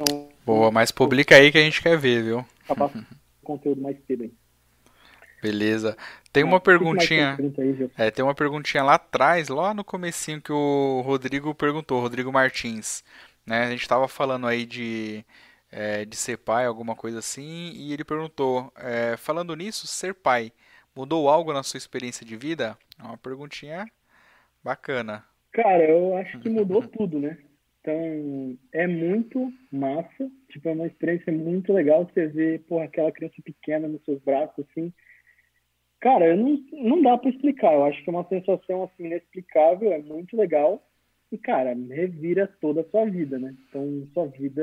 [0.00, 2.44] então, Boa, mas publica aí que a gente quer ver, viu?
[2.64, 3.04] Acabar o
[3.44, 4.32] conteúdo mais cedo aí.
[5.42, 5.96] Beleza.
[6.32, 7.36] Tem uma perguntinha.
[7.96, 13.02] É, tem uma perguntinha lá atrás, lá no comecinho que o Rodrigo perguntou, Rodrigo Martins.
[13.46, 13.64] Né?
[13.64, 15.24] A gente estava falando aí de,
[15.72, 20.52] é, de ser pai, alguma coisa assim, e ele perguntou, é, falando nisso, ser pai
[20.94, 22.76] mudou algo na sua experiência de vida?
[22.98, 23.90] É uma perguntinha
[24.62, 25.24] bacana.
[25.52, 27.38] Cara, eu acho que mudou tudo, né?
[27.80, 30.30] Então, é muito massa.
[30.48, 34.64] Tipo, é uma experiência muito legal você ver, porra, aquela criança pequena nos seus braços,
[34.70, 34.92] assim.
[36.00, 37.74] Cara, eu não, não dá para explicar.
[37.74, 39.92] Eu acho que é uma sensação, assim, inexplicável.
[39.92, 40.86] É muito legal.
[41.32, 43.54] E, cara, revira toda a sua vida, né?
[43.68, 44.62] Então, sua vida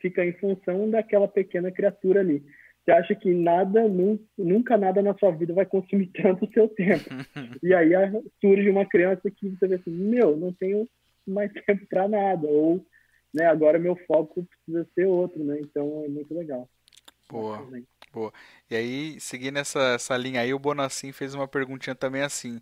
[0.00, 2.42] fica em função daquela pequena criatura ali.
[2.86, 3.82] Você acha que nada,
[4.38, 7.04] nunca nada na sua vida vai consumir tanto o seu tempo.
[7.60, 7.90] e aí
[8.40, 10.88] surge uma criança que você vê assim, meu, não tenho
[11.26, 12.46] mais tempo para nada.
[12.46, 12.86] Ou,
[13.34, 15.58] né, agora meu foco precisa ser outro, né?
[15.60, 16.68] Então é muito legal.
[17.28, 17.66] Boa.
[18.12, 18.32] Boa.
[18.70, 22.60] E aí, seguindo essa, essa linha aí, o Bonacim fez uma perguntinha também assim,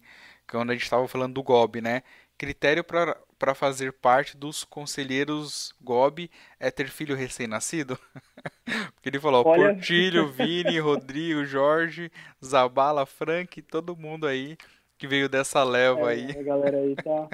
[0.49, 2.03] quando a gente estava falando do GOB, né?
[2.37, 7.99] Critério para fazer parte dos conselheiros GOB é ter filho recém-nascido?
[8.95, 9.75] Porque ele falou, Olha...
[9.75, 12.11] Portilho, Vini, Rodrigo, Jorge,
[12.45, 14.57] Zabala, Frank, todo mundo aí
[14.99, 16.31] que veio dessa leva é, aí.
[16.31, 17.29] A galera aí tá,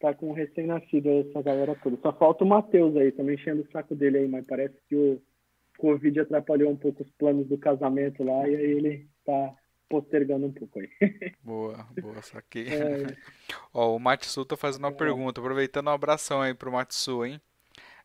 [0.00, 1.96] tá com recém-nascido, essa galera toda.
[2.02, 5.20] Só falta o Matheus aí, também enchendo o saco dele aí, mas parece que o
[5.78, 9.54] Covid atrapalhou um pouco os planos do casamento lá e aí ele tá
[9.88, 10.90] postergando um pouco aí.
[11.42, 12.68] Boa, boa, saquei.
[12.68, 13.16] É.
[13.72, 14.94] Ó, o Matsu tá fazendo uma é.
[14.94, 17.40] pergunta, aproveitando um abração aí pro Matsu, hein?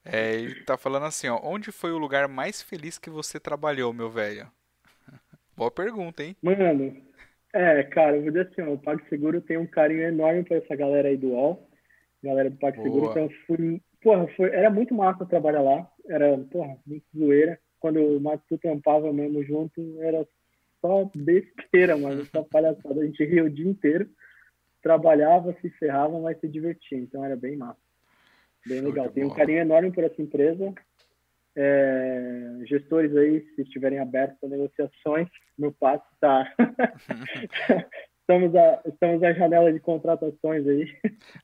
[0.04, 3.94] É, ele tá falando assim, ó, onde foi o lugar mais feliz que você trabalhou,
[3.94, 4.48] meu velho?
[5.56, 6.36] Boa pergunta, hein?
[6.42, 6.96] Mano,
[7.54, 10.76] é, cara, eu vou dizer assim, ó, o PagSeguro tem um carinho enorme pra essa
[10.76, 11.70] galera aí do UOL,
[12.24, 16.78] galera do PagSeguro, então eu fui, porra, foi, era muito massa trabalhar lá, era, porra,
[16.86, 20.28] muito zoeira, quando o Matsu tampava mesmo junto, era
[20.82, 23.02] só besteira, mano, só palhaçada.
[23.02, 24.10] A gente ria o dia inteiro,
[24.82, 26.98] trabalhava, se ferrava, mas se divertia.
[26.98, 27.80] Então era bem massa.
[28.66, 29.10] Bem Show legal.
[29.10, 30.74] Tenho um carinho enorme por essa empresa.
[31.56, 35.28] É, gestores aí, se estiverem abertos a negociações,
[35.58, 36.54] meu passo está.
[38.22, 40.96] estamos, a, estamos à janela de contratações aí.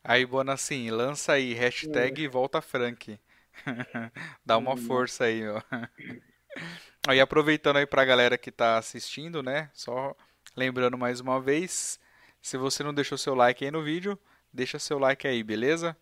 [0.03, 2.29] Aí, Bonassim, lança aí, hashtag é.
[2.29, 3.19] volta Frank.
[4.45, 4.77] Dá uma hum.
[4.77, 5.61] força aí, ó.
[7.07, 9.69] Aí aproveitando aí pra galera que tá assistindo, né?
[9.73, 10.15] Só
[10.57, 11.99] lembrando mais uma vez,
[12.41, 14.17] se você não deixou seu like aí no vídeo,
[14.51, 15.95] deixa seu like aí, beleza?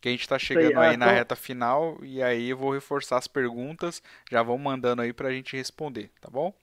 [0.00, 3.16] Que a gente tá chegando aí, aí na reta final e aí eu vou reforçar
[3.16, 4.00] as perguntas,
[4.30, 6.54] já vão mandando aí pra gente responder, tá bom?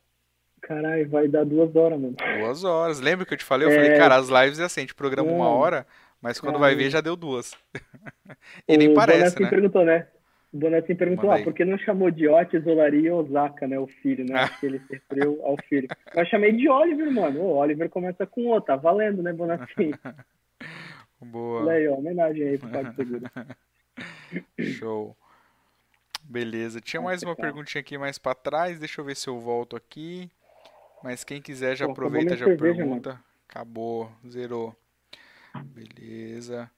[0.62, 2.14] Caralho, vai dar duas horas, mano.
[2.38, 3.00] Duas horas.
[3.00, 3.66] Lembra que eu te falei?
[3.66, 3.74] Eu é...
[3.74, 5.86] falei, cara, as lives é assim, a gente programa uma hora,
[6.20, 7.52] mas quando vai ver já deu duas.
[8.66, 9.50] e o nem parece, né?
[9.50, 10.06] perguntou, né?
[10.52, 14.24] O Bonatti perguntou, ah, por que não chamou de Otis Olaria Osaka, né, o filho,
[14.24, 14.48] né?
[14.48, 15.88] Porque ele se referiu ao filho.
[16.14, 17.40] Eu chamei de Oliver, mano.
[17.40, 19.74] O Oliver começa com O, tá valendo, né, Bonatti?
[21.22, 21.62] Boa.
[21.62, 23.24] Olha aí, ó, homenagem aí pro PagSeguro.
[24.60, 25.16] Show.
[26.22, 26.80] Beleza.
[26.80, 28.78] Tinha mais uma perguntinha aqui mais para trás.
[28.78, 30.30] Deixa eu ver se eu volto aqui.
[31.02, 33.10] Mas quem quiser já Pô, aproveita, já cerveja, pergunta.
[33.10, 33.24] Mano.
[33.48, 34.74] Acabou, zerou.
[35.64, 36.70] Beleza.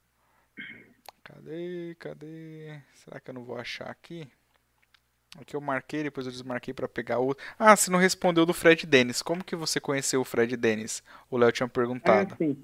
[1.24, 1.96] Cadê?
[1.98, 2.78] Cadê?
[2.94, 4.28] Será que eu não vou achar aqui?
[5.40, 7.44] Aqui eu marquei, depois eu desmarquei para pegar outro.
[7.58, 9.20] Ah, você não respondeu do Fred Dennis.
[9.20, 11.02] Como que você conheceu o Fred Dennis?
[11.28, 12.34] O Léo tinha perguntado.
[12.34, 12.56] Ah, sim.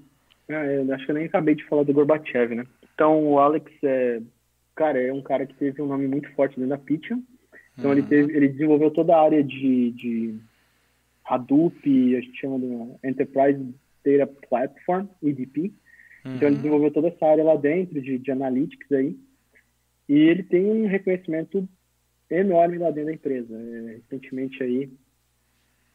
[0.49, 2.65] Ah, eu acho que eu nem acabei de falar do Gorbachev, né?
[2.93, 4.21] Então, o Alex é
[4.75, 7.21] cara, é um cara que teve um nome muito forte dentro da Python.
[7.77, 7.97] Então uhum.
[7.97, 10.39] ele, teve, ele desenvolveu toda a área de, de
[11.25, 13.73] Hadoop, a gente chama de Enterprise
[14.03, 15.73] Data Platform, EDP.
[16.25, 16.35] Uhum.
[16.35, 16.61] Então ele uhum.
[16.61, 19.17] desenvolveu toda essa área lá dentro de, de analytics aí.
[20.07, 21.67] E ele tem um reconhecimento
[22.29, 23.53] enorme lá dentro da empresa.
[23.53, 24.91] É, recentemente aí,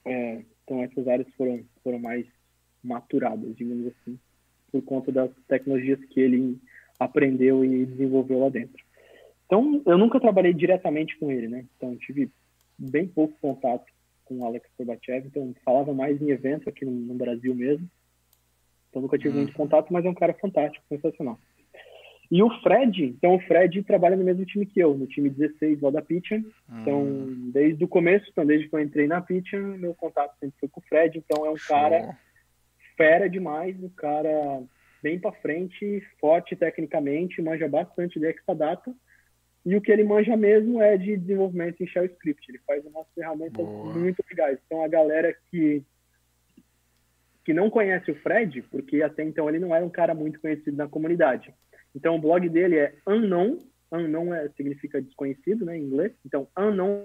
[0.05, 2.27] é, então essas áreas foram, foram mais
[2.82, 4.19] maturadas, digamos assim,
[4.70, 6.59] por conta das tecnologias que ele
[6.98, 8.85] aprendeu e desenvolveu lá dentro.
[9.47, 11.65] Então, eu nunca trabalhei diretamente com ele, né?
[11.77, 12.31] Então, tive
[12.77, 13.85] bem pouco contato
[14.24, 17.89] com o Alex Gorbachev, então falava mais em eventos aqui no, no Brasil mesmo.
[18.97, 19.43] Então, nunca tive hum.
[19.43, 21.39] muito contato, mas é um cara fantástico, sensacional.
[22.31, 25.81] E o Fred, então o Fred trabalha no mesmo time que eu, no time 16
[25.81, 26.44] lá da Pitchen.
[26.81, 27.51] Então, hum.
[27.52, 30.81] desde o começo, então desde que eu entrei na Pitchen, meu contato sempre foi com
[30.81, 31.18] o Fred.
[31.18, 31.77] Então, é um Show.
[31.77, 32.18] cara
[32.97, 34.62] fera demais, um cara
[35.02, 38.93] bem para frente, forte tecnicamente, manja bastante de Exadata.
[39.64, 42.48] E o que ele manja mesmo é de desenvolvimento em Shell Script.
[42.48, 43.93] Ele faz umas ferramentas Boa.
[43.93, 44.59] muito legais.
[44.64, 45.85] Então, a galera que
[47.47, 50.77] que não conhece o Fred, porque até então ele não era um cara muito conhecido
[50.77, 51.55] na comunidade.
[51.94, 53.59] Então, o blog dele é unknown.
[53.93, 56.10] Unknown é, significa desconhecido, né, em inglês.
[56.27, 57.05] Então, unknown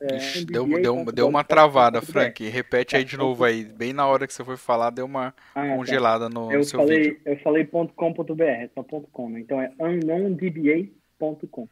[0.00, 2.46] é, Ixi, deu, deu, deu uma travada, Frank.
[2.46, 3.64] Repete aí de novo aí.
[3.64, 5.76] Bem na hora que você foi falar, deu uma ah, tá.
[5.76, 7.20] congelada no, eu seu falei, vídeo.
[7.24, 9.40] Eu falei .com.br, é só .com, né?
[9.40, 11.68] Então é unknowndba.com.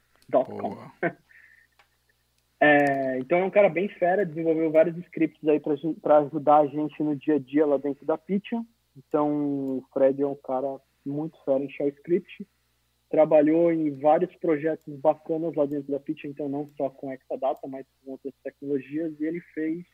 [2.62, 5.60] é, então é um cara bem fera, desenvolveu vários scripts aí
[6.00, 8.62] para ajudar a gente no dia a dia lá dentro da Pitcha.
[8.96, 12.46] Então o Fred é um cara muito fera em Shell Script
[13.12, 17.84] trabalhou em vários projetos bacanas lá dentro da Pitch, então não só com Exadata, mas
[18.02, 19.84] com outras tecnologias, e ele fez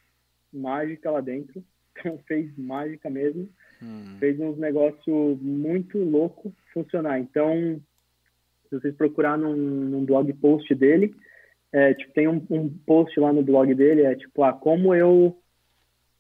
[0.53, 1.63] mágica lá dentro,
[1.99, 3.49] então fez mágica mesmo,
[3.83, 4.17] hum.
[4.21, 7.19] fez uns negócios muito louco funcionar.
[7.19, 7.83] Então,
[8.69, 11.13] se vocês procurar num, num blog post dele,
[11.73, 15.37] é, tipo, tem um, um, post lá no blog dele, é tipo, ah, como eu,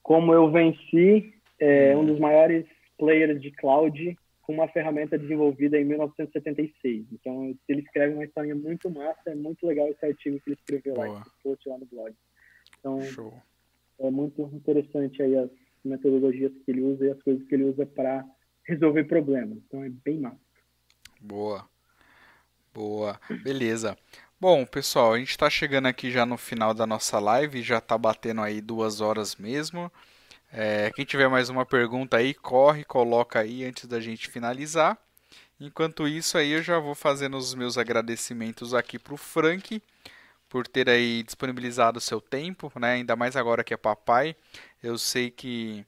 [0.03, 2.67] como eu venci é, um dos maiores
[2.99, 7.07] players de cloud com uma ferramenta desenvolvida em 1976.
[7.13, 10.95] Então, ele escreve uma história muito massa, é muito legal esse artigo que ele escreveu
[10.95, 11.09] Boa.
[11.09, 12.15] lá, esse post lá no blog.
[12.79, 13.35] Então, Show.
[14.01, 15.51] é muito interessante aí as
[15.85, 18.25] metodologias que ele usa e as coisas que ele usa para
[18.65, 19.59] resolver problemas.
[19.67, 20.41] Então, é bem massa.
[21.21, 21.69] Boa.
[22.73, 23.21] Boa.
[23.43, 23.97] Beleza.
[24.41, 27.99] Bom, pessoal, a gente está chegando aqui já no final da nossa live, já está
[27.99, 29.91] batendo aí duas horas mesmo.
[30.53, 34.97] É, quem tiver mais uma pergunta aí, corre, coloca aí antes da gente finalizar.
[35.61, 39.83] Enquanto isso aí, eu já vou fazendo os meus agradecimentos aqui para o Frank
[40.49, 42.95] por ter aí disponibilizado o seu tempo, né?
[42.95, 44.37] Ainda mais agora que é papai.
[44.83, 45.85] Eu sei que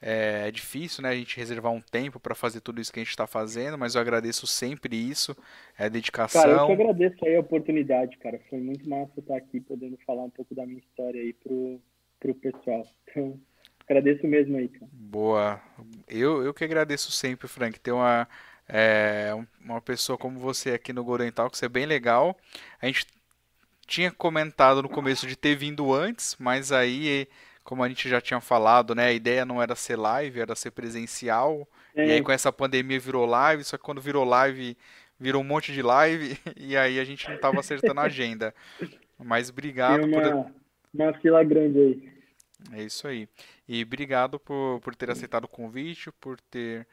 [0.00, 1.10] é, é difícil, né?
[1.10, 3.94] A gente reservar um tempo para fazer tudo isso que a gente está fazendo, mas
[3.94, 5.36] eu agradeço sempre isso,
[5.78, 6.42] é dedicação.
[6.42, 8.40] Cara, eu que agradeço aí a oportunidade, cara.
[8.50, 11.80] Foi muito massa estar aqui podendo falar um pouco da minha história aí pro,
[12.20, 12.86] pro pessoal.
[13.08, 13.40] Então,
[13.88, 14.90] Agradeço mesmo aí, cara.
[14.92, 15.60] Boa.
[16.08, 17.78] Eu, eu que agradeço sempre, Frank.
[17.78, 18.28] Ter uma,
[18.68, 19.30] é,
[19.64, 22.36] uma pessoa como você aqui no Golden Talk, é bem legal.
[22.82, 23.06] A gente
[23.86, 27.28] tinha comentado no começo de ter vindo antes, mas aí,
[27.66, 30.70] como a gente já tinha falado, né, a ideia não era ser live, era ser
[30.70, 31.68] presencial.
[31.96, 32.06] É.
[32.06, 34.78] E aí com essa pandemia virou live, só que quando virou live,
[35.18, 38.54] virou um monte de live, e aí a gente não estava acertando a agenda.
[39.18, 40.52] Mas obrigado Tem uma, por...
[40.94, 42.12] uma fila grande aí.
[42.72, 43.28] É isso aí.
[43.68, 46.86] E obrigado por, por ter aceitado o convite, por ter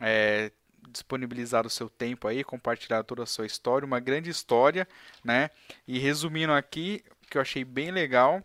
[0.00, 0.50] é,
[0.88, 4.88] disponibilizado o seu tempo aí, compartilhado toda a sua história, uma grande história,
[5.22, 5.50] né?
[5.86, 8.42] E resumindo aqui, que eu achei bem legal,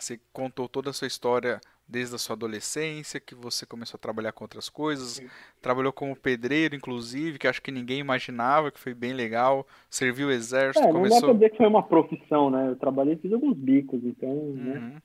[0.00, 4.32] você contou toda a sua história desde a sua adolescência, que você começou a trabalhar
[4.32, 5.26] com outras coisas, Sim.
[5.60, 10.30] trabalhou como pedreiro, inclusive, que acho que ninguém imaginava, que foi bem legal, serviu o
[10.30, 11.20] exército, é, começou...
[11.20, 12.68] não dá pra dizer que foi uma profissão, né?
[12.68, 14.72] Eu trabalhei, fiz alguns bicos, então, né?
[14.72, 14.88] uhum.
[14.90, 15.02] né?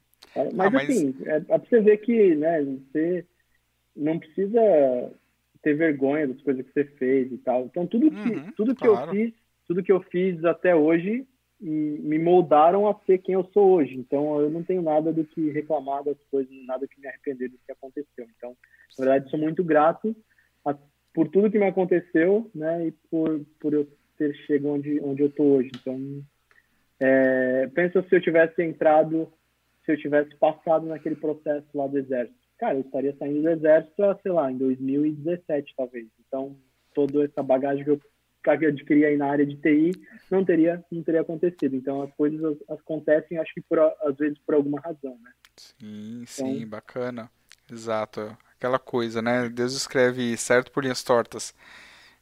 [0.53, 0.89] Mas, ah, mas...
[0.89, 3.25] assim, é, é pra você ver que né, você
[3.95, 4.59] não precisa
[5.61, 7.65] ter vergonha das coisas que você fez e tal.
[7.65, 9.09] Então tudo que, uhum, tudo que claro.
[9.09, 9.33] eu fiz,
[9.65, 11.25] tudo que eu fiz até hoje
[11.59, 13.95] me moldaram a ser quem eu sou hoje.
[13.95, 17.57] Então eu não tenho nada do que reclamar das coisas, nada que me arrepender do
[17.65, 18.27] que aconteceu.
[18.37, 18.55] Então,
[18.97, 20.15] na verdade, sou muito grato
[20.65, 20.75] a,
[21.13, 23.87] por tudo que me aconteceu, né, e por por eu
[24.17, 25.71] ter chegado onde onde eu tô hoje.
[25.79, 26.23] Então,
[26.99, 29.31] é, pensa se eu tivesse entrado,
[29.85, 34.19] se eu tivesse passado naquele processo lá do exército cara, eu estaria saindo do exército,
[34.21, 36.07] sei lá, em 2017, talvez.
[36.27, 36.55] Então,
[36.93, 37.99] toda essa bagagem que eu
[38.57, 39.91] que adquiri aí na área de TI
[40.29, 41.75] não teria não teria acontecido.
[41.75, 45.31] Então as coisas acontecem, acho que por, às vezes por alguma razão, né?
[45.55, 47.29] Sim, então, sim, bacana.
[47.71, 48.37] Exato.
[48.57, 49.49] Aquela coisa, né?
[49.49, 51.53] Deus escreve certo por linhas tortas.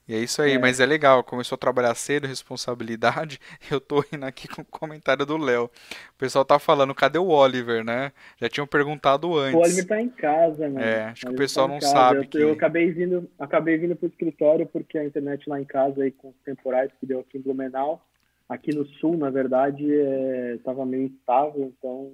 [0.08, 0.60] E é isso aí, é.
[0.60, 3.40] mas é legal, começou a trabalhar cedo, responsabilidade.
[3.72, 5.66] Eu tô indo aqui com o comentário do Léo.
[5.66, 8.12] O pessoal tá falando, cadê o Oliver, né?
[8.38, 9.56] Já tinham perguntado antes.
[9.56, 10.84] O Oliver tá em casa, né?
[10.84, 12.38] É, acho que o pessoal tá não sabe eu, que...
[12.38, 16.30] Eu acabei vindo, acabei vindo pro escritório porque a internet lá em casa, aí, com
[16.30, 18.06] os temporais que deu aqui em Blumenau,
[18.50, 22.12] aqui no sul, na verdade, é, tava meio instável, então...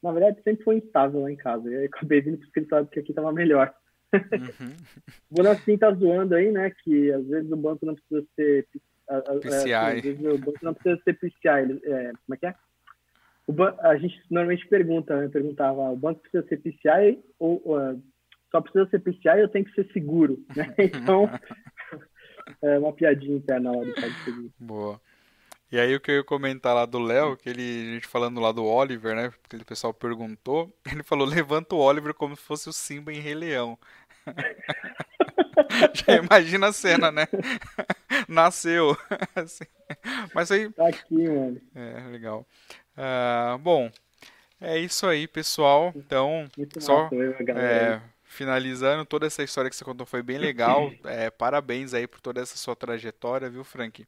[0.00, 1.68] Na verdade, sempre foi instável lá em casa.
[1.68, 3.74] E aí acabei vindo pro escritório porque aqui tava melhor.
[4.14, 4.74] Uhum.
[5.30, 6.70] o Bonacim tá zoando aí, né?
[6.82, 9.70] Que às vezes o banco não precisa ser PCI.
[9.70, 11.80] É, às vezes o banco não precisa ser PCI.
[11.84, 12.54] É, como é que é?
[13.48, 13.74] Ban...
[13.80, 15.28] A gente normalmente pergunta, né?
[15.28, 18.00] Perguntava, o banco precisa ser PCI ou, ou
[18.50, 20.72] só precisa ser PCI ou tem que ser seguro, né?
[20.78, 21.28] Então,
[22.62, 24.52] é uma piadinha interna lá do seguro.
[24.58, 25.00] Boa.
[25.72, 28.40] E aí o que eu ia comentar lá do Léo, que ele, a gente falando
[28.40, 29.32] lá do Oliver, né?
[29.42, 33.18] Porque o pessoal perguntou, ele falou, levanta o Oliver como se fosse o Simba em
[33.18, 33.76] Rei Leão.
[35.94, 37.26] Já imagina a cena, né?
[38.28, 38.96] Nasceu.
[39.34, 39.64] Assim.
[40.34, 40.70] Mas aí.
[40.72, 41.60] Tá aqui, mano.
[41.74, 42.46] É, legal.
[42.96, 43.90] Uh, bom,
[44.60, 45.92] é isso aí, pessoal.
[45.94, 47.08] Então, Muito só
[47.56, 50.90] é, finalizando, toda essa história que você contou foi bem legal.
[51.04, 54.06] É, parabéns aí por toda essa sua trajetória, viu, Frank?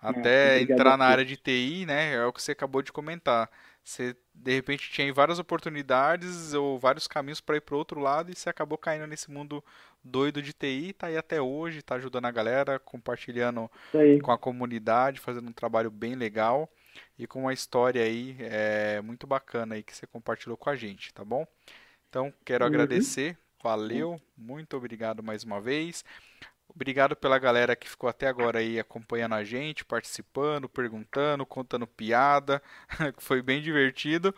[0.00, 2.14] Até entrar na área de TI, né?
[2.14, 3.50] É o que você acabou de comentar.
[3.86, 8.34] Você de repente tinha várias oportunidades ou vários caminhos para ir para outro lado e
[8.34, 9.62] você acabou caindo nesse mundo
[10.02, 13.70] doido de TI, tá aí até hoje, tá ajudando a galera, compartilhando
[14.20, 16.68] com a comunidade, fazendo um trabalho bem legal
[17.16, 21.14] e com uma história aí é, muito bacana aí que você compartilhou com a gente,
[21.14, 21.46] tá bom?
[22.08, 22.68] Então, quero uhum.
[22.68, 26.04] agradecer, valeu, muito obrigado mais uma vez.
[26.74, 32.62] Obrigado pela galera que ficou até agora aí acompanhando a gente, participando, perguntando, contando piada.
[33.18, 34.34] Foi bem divertido.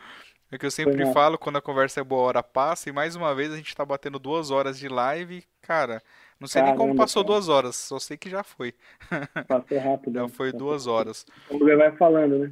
[0.51, 2.89] É que eu sempre falo, quando a conversa é boa, hora passa.
[2.89, 5.43] E mais uma vez a gente está batendo duas horas de live.
[5.61, 6.01] Cara,
[6.39, 7.33] não sei Caramba, nem como passou cara.
[7.33, 8.73] duas horas, só sei que já foi.
[9.47, 10.15] Passou rápido.
[10.15, 10.29] já né?
[10.29, 11.25] foi duas horas.
[11.47, 12.51] Como vai falando, né?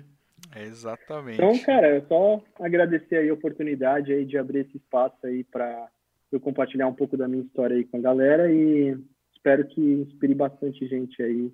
[0.54, 1.42] É exatamente.
[1.42, 5.88] Então, cara, é só agradecer aí a oportunidade aí de abrir esse espaço aí para
[6.32, 8.98] eu compartilhar um pouco da minha história aí com a galera e
[9.38, 11.54] espero que inspire bastante gente aí,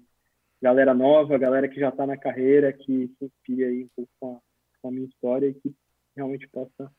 [0.62, 4.36] galera nova, galera que já está na carreira, que se inspire aí um pouco com
[4.36, 4.40] a,
[4.82, 5.76] com a minha história e que
[6.16, 6.92] realmente possa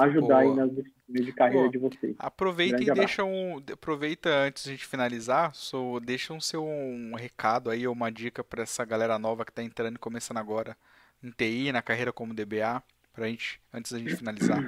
[0.00, 2.16] ajudar aí nas decisões de carreira de vocês.
[2.18, 7.14] Aproveita e deixa um, aproveita antes de a gente finalizar, so, deixa um seu um
[7.14, 10.76] recado aí ou uma dica para essa galera nova que está entrando e começando agora
[11.22, 12.82] em TI, na carreira como DBA,
[13.12, 14.60] pra gente antes da gente finalizar.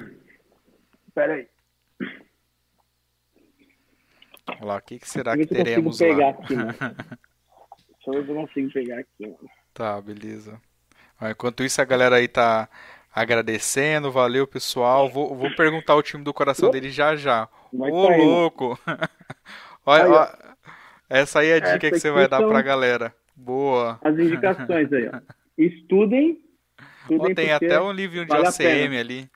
[1.07, 1.47] Espera aí.
[4.47, 6.07] Vamos lá, o que, que será que teremos lá?
[6.07, 6.55] Pegar aqui,
[8.03, 9.49] Só eu consigo pegar aqui, mano.
[9.73, 10.61] Tá, beleza.
[11.31, 12.69] Enquanto isso, a galera aí tá
[13.13, 15.09] agradecendo, valeu pessoal.
[15.09, 17.49] Vou, vou perguntar o time do coração dele já já.
[17.73, 18.79] Vai Ô, tá louco!
[19.85, 20.37] Olha,
[21.09, 23.13] essa aí é a dica que você vai dar pra galera.
[23.35, 23.99] Boa!
[24.03, 25.19] As indicações aí, ó.
[25.57, 26.41] Estudem.
[27.01, 29.29] estudem ó, tem até um livro de vale OCM ali.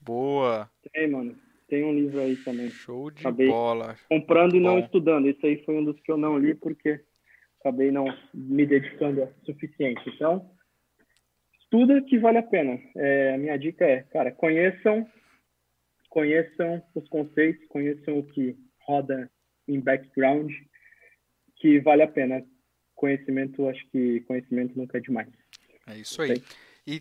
[0.00, 0.70] Boa!
[0.92, 1.36] Tem, mano.
[1.70, 2.68] Tem um livro aí também.
[2.68, 3.96] Show de acabei bola.
[4.08, 5.28] Comprando e não estudando.
[5.28, 7.00] Esse aí foi um dos que eu não li porque
[7.60, 10.02] acabei não me dedicando o suficiente.
[10.08, 10.50] Então,
[11.60, 12.76] estuda que vale a pena.
[12.96, 15.06] É, a minha dica é, cara, conheçam,
[16.08, 19.30] conheçam os conceitos, conheçam o que roda
[19.68, 20.52] em background,
[21.54, 22.44] que vale a pena.
[22.96, 25.28] Conhecimento, acho que conhecimento nunca é demais.
[25.86, 26.42] É isso aí.
[26.86, 27.00] E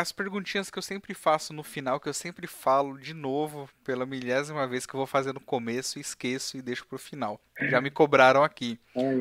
[0.00, 4.06] as perguntinhas que eu sempre faço no final, que eu sempre falo de novo pela
[4.06, 7.40] milésima vez que eu vou fazer no começo, esqueço e deixo pro final.
[7.68, 8.78] Já me cobraram aqui.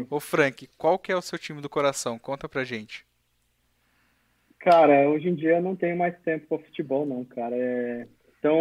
[0.09, 2.17] Ô Frank, qual que é o seu time do coração?
[2.17, 3.05] Conta pra gente.
[4.59, 7.55] Cara, hoje em dia eu não tenho mais tempo para futebol, não, cara.
[7.55, 8.07] É...
[8.37, 8.57] Então,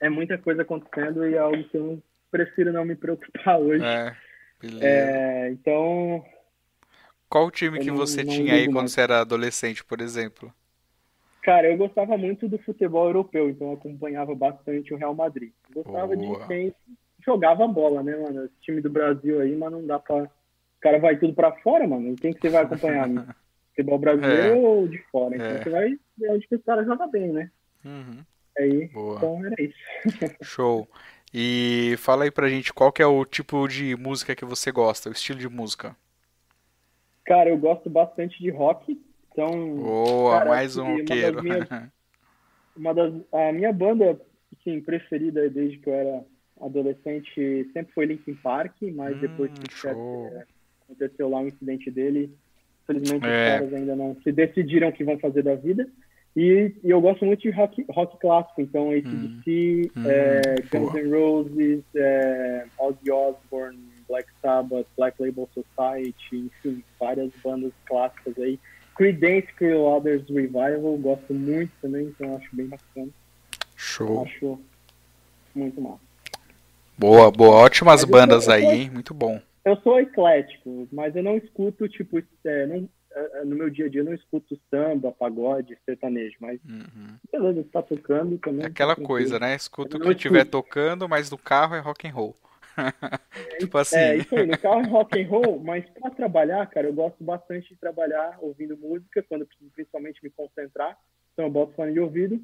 [0.00, 3.84] é muita coisa acontecendo e é algo que eu prefiro não me preocupar hoje.
[3.84, 4.16] É,
[4.60, 4.86] beleza.
[4.86, 6.24] É, então.
[7.28, 8.92] Qual o time que não, você não tinha aí quando mais.
[8.92, 10.52] você era adolescente, por exemplo?
[11.46, 15.52] Cara, eu gostava muito do futebol europeu, então eu acompanhava bastante o Real Madrid.
[15.72, 16.44] Gostava Boa.
[16.48, 16.74] de, de
[17.24, 18.46] jogava bola, né, mano?
[18.46, 20.24] Esse time do Brasil aí, mas não dá pra.
[20.24, 20.28] O
[20.80, 22.08] cara vai tudo pra fora, mano.
[22.08, 23.06] E quem que você vai acompanhar?
[23.06, 23.28] Né?
[23.70, 24.58] Futebol brasileiro é.
[24.58, 25.36] ou de fora?
[25.36, 25.62] Então é.
[25.62, 27.48] você vai ver onde que os caras jogam bem, né?
[27.84, 28.24] Uhum.
[28.58, 29.16] Aí, Boa.
[29.16, 29.78] então era isso.
[30.42, 30.88] Show.
[31.32, 35.10] E fala aí pra gente qual que é o tipo de música que você gosta,
[35.10, 35.94] o estilo de música.
[37.24, 39.00] Cara, eu gosto bastante de rock.
[39.36, 39.76] Então.
[39.76, 41.40] Boa, cara, mais um roqueiro.
[42.74, 44.18] Uma das, a minha banda
[44.64, 46.24] sim, preferida desde que eu era
[46.60, 50.44] adolescente sempre foi Linkin Park, mas hum, depois que é,
[50.84, 52.34] aconteceu lá um incidente dele,
[52.82, 53.54] infelizmente é.
[53.54, 55.86] os caras ainda não se decidiram o que vão fazer da vida.
[56.34, 60.40] E, e, eu gosto muito de rock, rock clássico, então ACDC, hum, é,
[60.74, 67.72] hum, Guns N' Roses, é, Ozzy Osbourne, Black Sabbath, Black Label Society, enfim, várias bandas
[67.86, 68.58] clássicas aí.
[68.96, 73.08] Creedence Clearwater's Revival, gosto muito também, então acho bem bacana.
[73.76, 74.24] Show.
[74.24, 74.58] Acho
[75.54, 76.00] muito massa.
[76.98, 77.56] Boa, boa.
[77.56, 78.90] Ótimas mas bandas sou, aí, sou, hein?
[78.90, 79.40] Muito bom.
[79.64, 83.88] Eu sou eclético, mas eu não escuto, tipo, é, não, é, no meu dia a
[83.88, 87.16] dia eu não escuto samba, pagode, sertanejo, mas uhum.
[87.30, 88.64] beleza, tá tocando também.
[88.64, 89.54] É aquela coisa, né?
[89.54, 92.36] Escuta o que estiver tocando, mas no carro é rock and roll.
[93.36, 93.96] É, tipo assim.
[93.96, 97.22] É, isso aí, no carro é rock and roll, mas para trabalhar, cara, eu gosto
[97.22, 100.96] bastante de trabalhar ouvindo música, quando principalmente me concentrar.
[101.32, 102.40] Então eu boto fone de ouvido.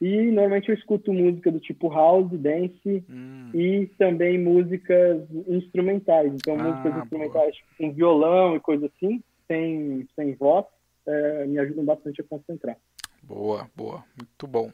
[0.00, 3.50] E normalmente eu escuto música do tipo house, dance hum.
[3.52, 6.32] e também músicas instrumentais.
[6.32, 7.76] Então, ah, músicas instrumentais boa.
[7.76, 10.64] com violão e coisa assim, sem, sem voz,
[11.06, 12.78] é, me ajudam bastante a concentrar.
[13.22, 14.72] Boa, boa, muito bom.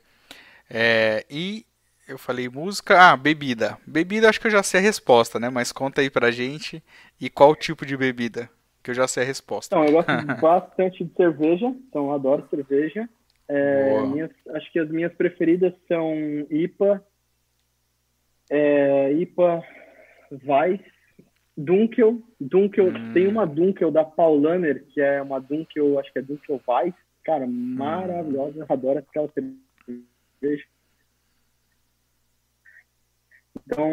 [0.71, 1.67] É, e
[2.07, 2.99] eu falei música.
[2.99, 3.79] Ah, bebida.
[3.87, 5.51] Bebida acho que eu já sei a resposta, né?
[5.51, 6.83] Mas conta aí pra gente.
[7.21, 8.49] E qual tipo de bebida?
[8.83, 9.75] Que eu já sei a resposta.
[9.75, 10.09] Então, eu gosto
[10.41, 11.67] bastante de cerveja.
[11.67, 13.09] Então, eu adoro cerveja.
[13.49, 16.13] É, minhas, acho que as minhas preferidas são
[16.51, 17.05] IPA,
[18.51, 19.63] é, IPA,
[20.45, 20.81] Weiss,
[21.57, 22.23] Dunkel.
[22.41, 23.13] Dunkel hum.
[23.13, 26.95] Tem uma Dunkel da Paulaner, que é uma Dunkel, acho que é Dunkel Weiss.
[27.25, 27.75] Cara, hum.
[27.77, 28.61] maravilhosa.
[28.61, 30.65] Eu adoro aquela cerveja.
[33.67, 33.91] Então,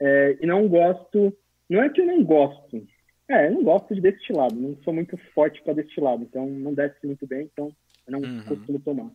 [0.00, 1.36] é, e não gosto,
[1.68, 2.86] não é que eu não gosto,
[3.28, 7.04] é, eu não gosto de destilado, não sou muito forte para destilado, então não desce
[7.06, 7.74] muito bem, então
[8.06, 8.44] eu não uhum.
[8.44, 9.10] costumo tomar.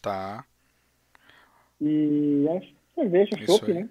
[0.00, 0.44] Tá.
[1.80, 3.88] E acho que cerveja, chopp, né?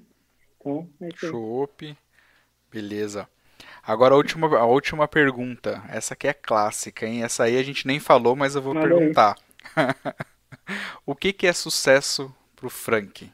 [0.59, 1.97] Então, é isso Chopp,
[2.71, 3.27] beleza.
[3.83, 5.83] Agora a última, a última pergunta.
[5.89, 7.23] Essa aqui é clássica, hein?
[7.23, 9.35] Essa aí a gente nem falou, mas eu vou perguntar.
[11.05, 13.31] o que, que é sucesso pro Frank?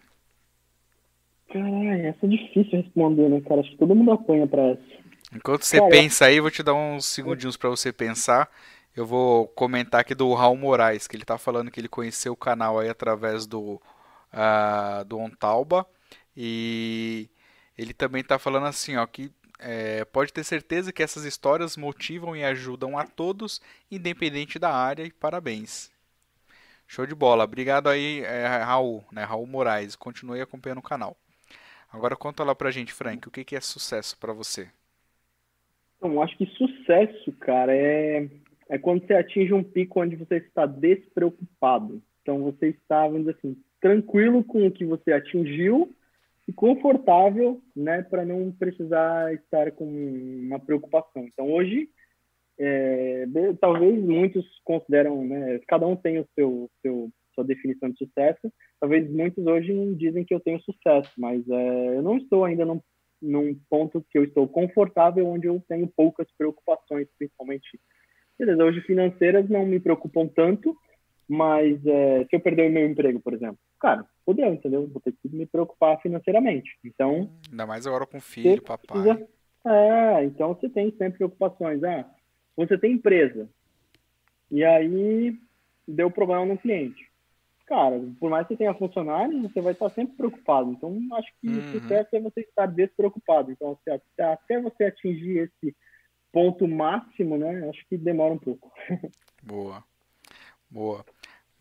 [1.55, 3.61] Caralho, essa é difícil responder, né, cara?
[3.61, 4.81] Acho que todo mundo apanha pra essa.
[5.33, 8.49] Enquanto você cara, pensa aí, vou te dar uns segundinhos para você pensar.
[8.93, 12.37] Eu vou comentar aqui do Raul Moraes, que ele tá falando que ele conheceu o
[12.37, 13.81] canal aí através do,
[14.33, 15.87] uh, do Ontalba.
[16.35, 17.29] E
[17.77, 22.35] ele também tá falando assim, ó, que é, pode ter certeza que essas histórias motivam
[22.35, 25.89] e ajudam a todos, independente da área, e parabéns.
[26.85, 27.45] Show de bola.
[27.45, 29.23] Obrigado aí, é, Raul, né?
[29.23, 29.95] Raul Moraes.
[29.95, 31.15] Continue acompanhando o canal.
[31.95, 34.67] Agora conta lá pra gente, Frank, o que, que é sucesso para você?
[35.95, 38.27] Então, acho que sucesso, cara, é,
[38.67, 42.03] é quando você atinge um pico onde você está despreocupado.
[42.21, 45.89] Então, você está, vamos dizer assim, tranquilo com o que você atingiu
[46.45, 51.25] e confortável, né, para não precisar estar com uma preocupação.
[51.25, 51.89] Então, hoje,
[52.59, 53.25] é,
[53.61, 58.51] talvez muitos consideram, né, cada um tem o seu, seu sua definição de sucesso.
[58.79, 62.81] Talvez muitos hoje dizem que eu tenho sucesso, mas é, eu não estou ainda num,
[63.21, 67.79] num ponto que eu estou confortável, onde eu tenho poucas preocupações, principalmente.
[68.39, 70.75] Beleza, hoje financeiras não me preocupam tanto,
[71.27, 74.87] mas é, se eu perder o meu emprego, por exemplo, cara, fodeu, entendeu?
[74.87, 76.77] Vou ter que me preocupar financeiramente.
[76.83, 77.31] Então.
[77.49, 79.01] Ainda mais agora com filho, papai.
[79.01, 79.27] Precisa...
[79.67, 81.83] É, então você tem sempre preocupações.
[81.83, 82.05] Ah,
[82.55, 83.49] você tem empresa.
[84.51, 85.35] E aí
[85.87, 87.09] deu problema no cliente
[87.65, 90.71] cara, por mais que você tenha funcionários, você vai estar sempre preocupado.
[90.71, 91.57] Então, acho que uhum.
[91.57, 93.51] o sucesso é você estar despreocupado.
[93.51, 93.77] Então,
[94.19, 95.75] até você atingir esse
[96.31, 98.71] ponto máximo, né, acho que demora um pouco.
[99.43, 99.83] Boa.
[100.69, 101.05] Boa.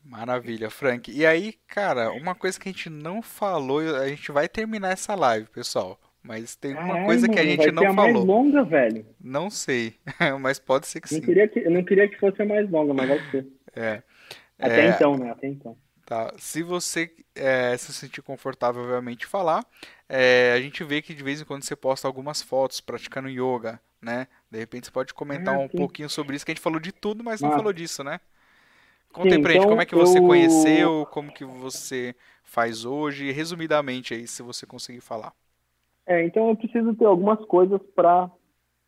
[0.05, 1.11] Maravilha, Frank.
[1.11, 5.15] E aí, cara, uma coisa que a gente não falou, a gente vai terminar essa
[5.15, 5.99] live, pessoal.
[6.23, 7.95] Mas tem uma Ai, coisa mano, que a gente não falou.
[7.95, 9.07] mais longa, velho.
[9.23, 9.95] Não sei,
[10.41, 11.27] mas pode ser que não sim.
[11.27, 13.47] Queria que, eu não queria que fosse a mais longa, mas vai ser.
[13.77, 14.03] É.
[14.59, 14.89] Até é...
[14.89, 15.31] então, né?
[15.31, 15.77] Até então.
[16.05, 16.35] Tá?
[16.37, 19.65] Se você é, se sentir confortável, obviamente, falar,
[20.09, 23.81] é, a gente vê que de vez em quando você posta algumas fotos praticando yoga,
[24.03, 24.27] né?
[24.51, 26.93] De repente você pode comentar ah, um pouquinho sobre isso, que a gente falou de
[26.93, 27.57] tudo, mas não ah.
[27.57, 28.21] falou disso, né?
[29.13, 30.27] Conta sim, aí pra então gente como é que você eu...
[30.27, 35.33] conheceu, como que você faz hoje, resumidamente aí, se você conseguir falar.
[36.07, 38.31] É, então eu preciso ter algumas coisas para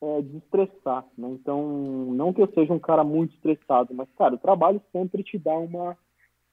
[0.03, 1.29] é, desestressar, né?
[1.31, 1.63] Então,
[2.11, 5.57] não que eu seja um cara muito estressado, mas, cara, o trabalho sempre te dá
[5.57, 5.97] uma,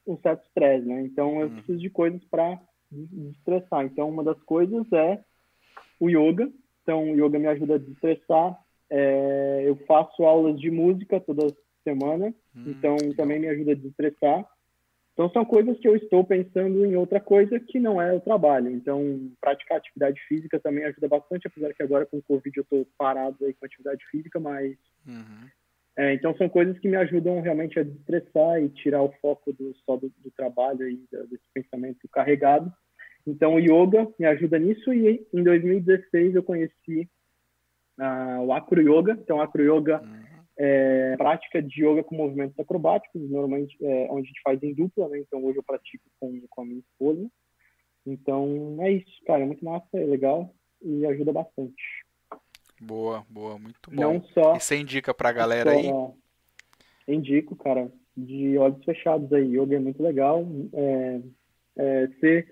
[0.06, 1.02] um certo estresse, né?
[1.02, 1.54] Então, eu hum.
[1.54, 2.60] preciso de coisas para
[2.90, 3.84] desestressar.
[3.84, 5.22] Então, uma das coisas é
[5.98, 6.50] o yoga.
[6.82, 8.58] Então, o yoga me ajuda a desestressar.
[8.90, 11.46] É, eu faço aulas de música toda
[11.82, 14.46] semana, hum, então também me ajuda a desestressar.
[15.12, 18.68] Então, são coisas que eu estou pensando em outra coisa que não é o trabalho.
[18.68, 22.86] Então, praticar atividade física também ajuda bastante, apesar que agora com o Covid eu estou
[22.98, 24.76] parado aí com atividade física, mas.
[25.06, 25.48] Uhum.
[25.96, 29.74] É, então, são coisas que me ajudam realmente a desestressar e tirar o foco do,
[29.86, 32.72] só do, do trabalho e desse pensamento carregado.
[33.26, 37.08] Então, o yoga me ajuda nisso e em 2016 eu conheci
[37.98, 39.12] uh, o acro yoga.
[39.12, 40.24] Então, o acro yoga uhum
[40.56, 45.08] é, prática de yoga com movimentos acrobáticos, normalmente é, onde a gente faz em dupla,
[45.08, 45.18] né?
[45.18, 47.28] Então hoje eu pratico com, com a minha esposa.
[48.06, 52.03] Então é isso, cara, é muito massa, é legal e ajuda bastante.
[52.84, 54.00] Boa, boa, muito bom.
[54.00, 54.56] Não só.
[54.56, 57.14] E você indica pra galera só, aí?
[57.16, 59.56] Indico, cara, de olhos fechados aí.
[59.56, 60.46] Yoga é muito legal.
[60.72, 61.20] É,
[61.76, 62.48] é, ser,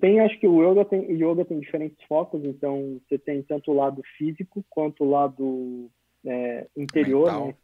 [0.00, 3.74] tem, acho que o yoga tem, yoga tem diferentes focos, então você tem tanto o
[3.74, 5.90] lado físico quanto o lado
[6.24, 7.54] é, interior, né?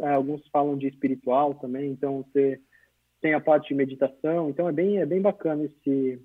[0.00, 2.60] É, alguns falam de espiritual também, então você
[3.20, 6.18] tem a parte de meditação, então é bem, é bem bacana esse,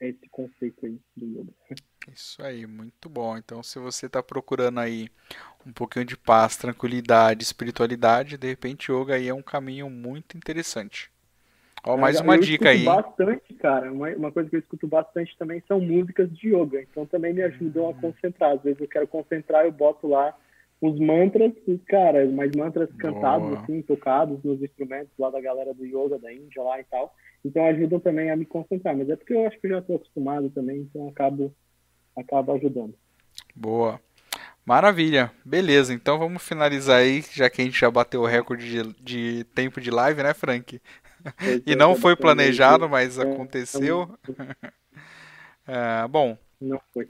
[0.00, 1.52] esse conceito aí do yoga.
[2.10, 3.36] Isso aí, muito bom.
[3.36, 5.08] Então, se você está procurando aí
[5.66, 11.10] um pouquinho de paz, tranquilidade, espiritualidade, de repente yoga aí é um caminho muito interessante.
[11.84, 12.84] Ó, mais uma eu dica aí.
[12.84, 13.92] bastante, cara.
[13.92, 16.80] Uma, uma, coisa que eu escuto bastante também são músicas de yoga.
[16.80, 17.94] Então também me ajudam a hum.
[17.94, 18.52] concentrar.
[18.52, 20.36] Às vezes eu quero concentrar, eu boto lá
[20.82, 21.52] os mantras,
[21.86, 23.60] cara, mais mantras cantados, Boa.
[23.60, 27.14] assim, tocados nos instrumentos lá da galera do yoga, da Índia lá e tal.
[27.44, 28.96] Então ajudam também a me concentrar.
[28.96, 31.54] Mas é porque eu acho que eu já estou acostumado também, então acabo,
[32.16, 32.94] acabo ajudando.
[33.54, 34.00] Boa.
[34.64, 35.32] Maravilha.
[35.44, 39.44] Beleza, então vamos finalizar aí, já que a gente já bateu o recorde de, de
[39.54, 40.80] tempo de live, né, Frank?
[41.66, 44.08] e não foi planejado, mas é, aconteceu.
[45.64, 46.36] É, bom.
[46.60, 47.06] Não foi.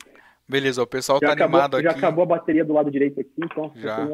[0.47, 1.85] Beleza, o pessoal já tá acabou, animado aqui.
[1.85, 1.99] Já aqui.
[2.01, 4.07] acabou a bateria do lado direito aqui, então já.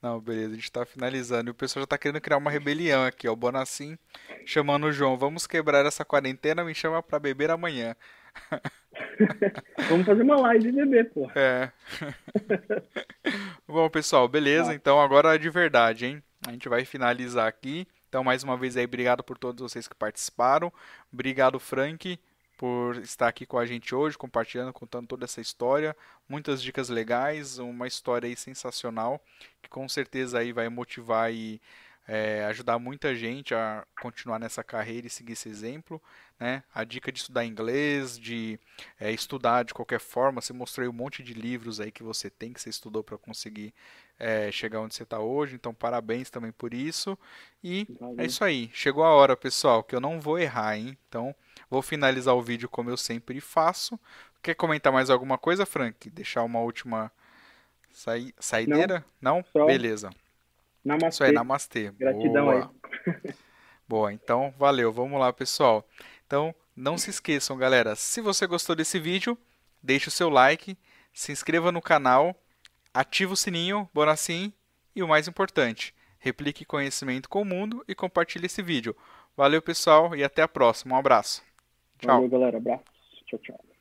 [0.00, 1.50] Não, beleza, a gente tá finalizando.
[1.50, 3.32] E o pessoal já tá querendo criar uma rebelião aqui, ó.
[3.32, 3.98] O Bonacim
[4.46, 5.16] chamando o João.
[5.16, 7.96] Vamos quebrar essa quarentena, me chama pra beber amanhã.
[9.88, 11.30] Vamos fazer uma live de beber, pô.
[11.34, 11.70] É.
[13.66, 14.72] Bom, pessoal, beleza.
[14.72, 14.74] Ah.
[14.74, 16.22] Então agora de verdade, hein?
[16.46, 17.86] A gente vai finalizar aqui.
[18.08, 20.72] Então, mais uma vez aí, obrigado por todos vocês que participaram.
[21.12, 22.18] Obrigado, Frank
[22.56, 25.96] por estar aqui com a gente hoje, compartilhando, contando toda essa história,
[26.28, 29.20] muitas dicas legais, uma história aí sensacional,
[29.60, 31.60] que com certeza aí vai motivar e
[32.06, 36.00] é, ajudar muita gente a continuar nessa carreira e seguir esse exemplo.
[36.38, 36.62] Né?
[36.74, 38.58] A dica de estudar inglês, de
[39.00, 42.52] é, estudar de qualquer forma, você mostrou um monte de livros aí que você tem,
[42.52, 43.72] que você estudou para conseguir
[44.18, 47.18] é, chegar onde você está hoje, então parabéns também por isso.
[47.62, 48.16] E Valeu.
[48.20, 50.98] é isso aí, chegou a hora, pessoal, que eu não vou errar, hein?
[51.08, 51.34] Então
[51.70, 53.98] vou finalizar o vídeo como eu sempre faço.
[54.42, 56.10] Quer comentar mais alguma coisa, Frank?
[56.10, 57.10] Deixar uma última
[57.90, 58.34] saí...
[58.38, 59.04] saideira?
[59.20, 59.42] Não?
[59.54, 59.66] não?
[59.66, 60.10] Beleza.
[60.84, 61.08] Namastê.
[61.08, 61.90] Isso aí, namastê.
[61.92, 62.72] Gratidão Boa.
[63.06, 63.34] aí.
[63.88, 64.92] Boa, então valeu.
[64.92, 65.86] Vamos lá, pessoal.
[66.26, 67.94] Então, não se esqueçam, galera.
[67.94, 69.38] Se você gostou desse vídeo,
[69.82, 70.76] deixe o seu like,
[71.12, 72.34] se inscreva no canal,
[72.92, 74.52] ative o sininho, Bonacim,
[74.96, 78.96] e o mais importante, replique conhecimento com o mundo e compartilhe esse vídeo.
[79.36, 80.94] Valeu, pessoal, e até a próxima.
[80.94, 81.42] Um abraço.
[81.98, 82.14] Tchau.
[82.14, 82.56] Valeu, galera.
[82.58, 82.84] Abraço.
[83.26, 83.73] Tchau, tchau.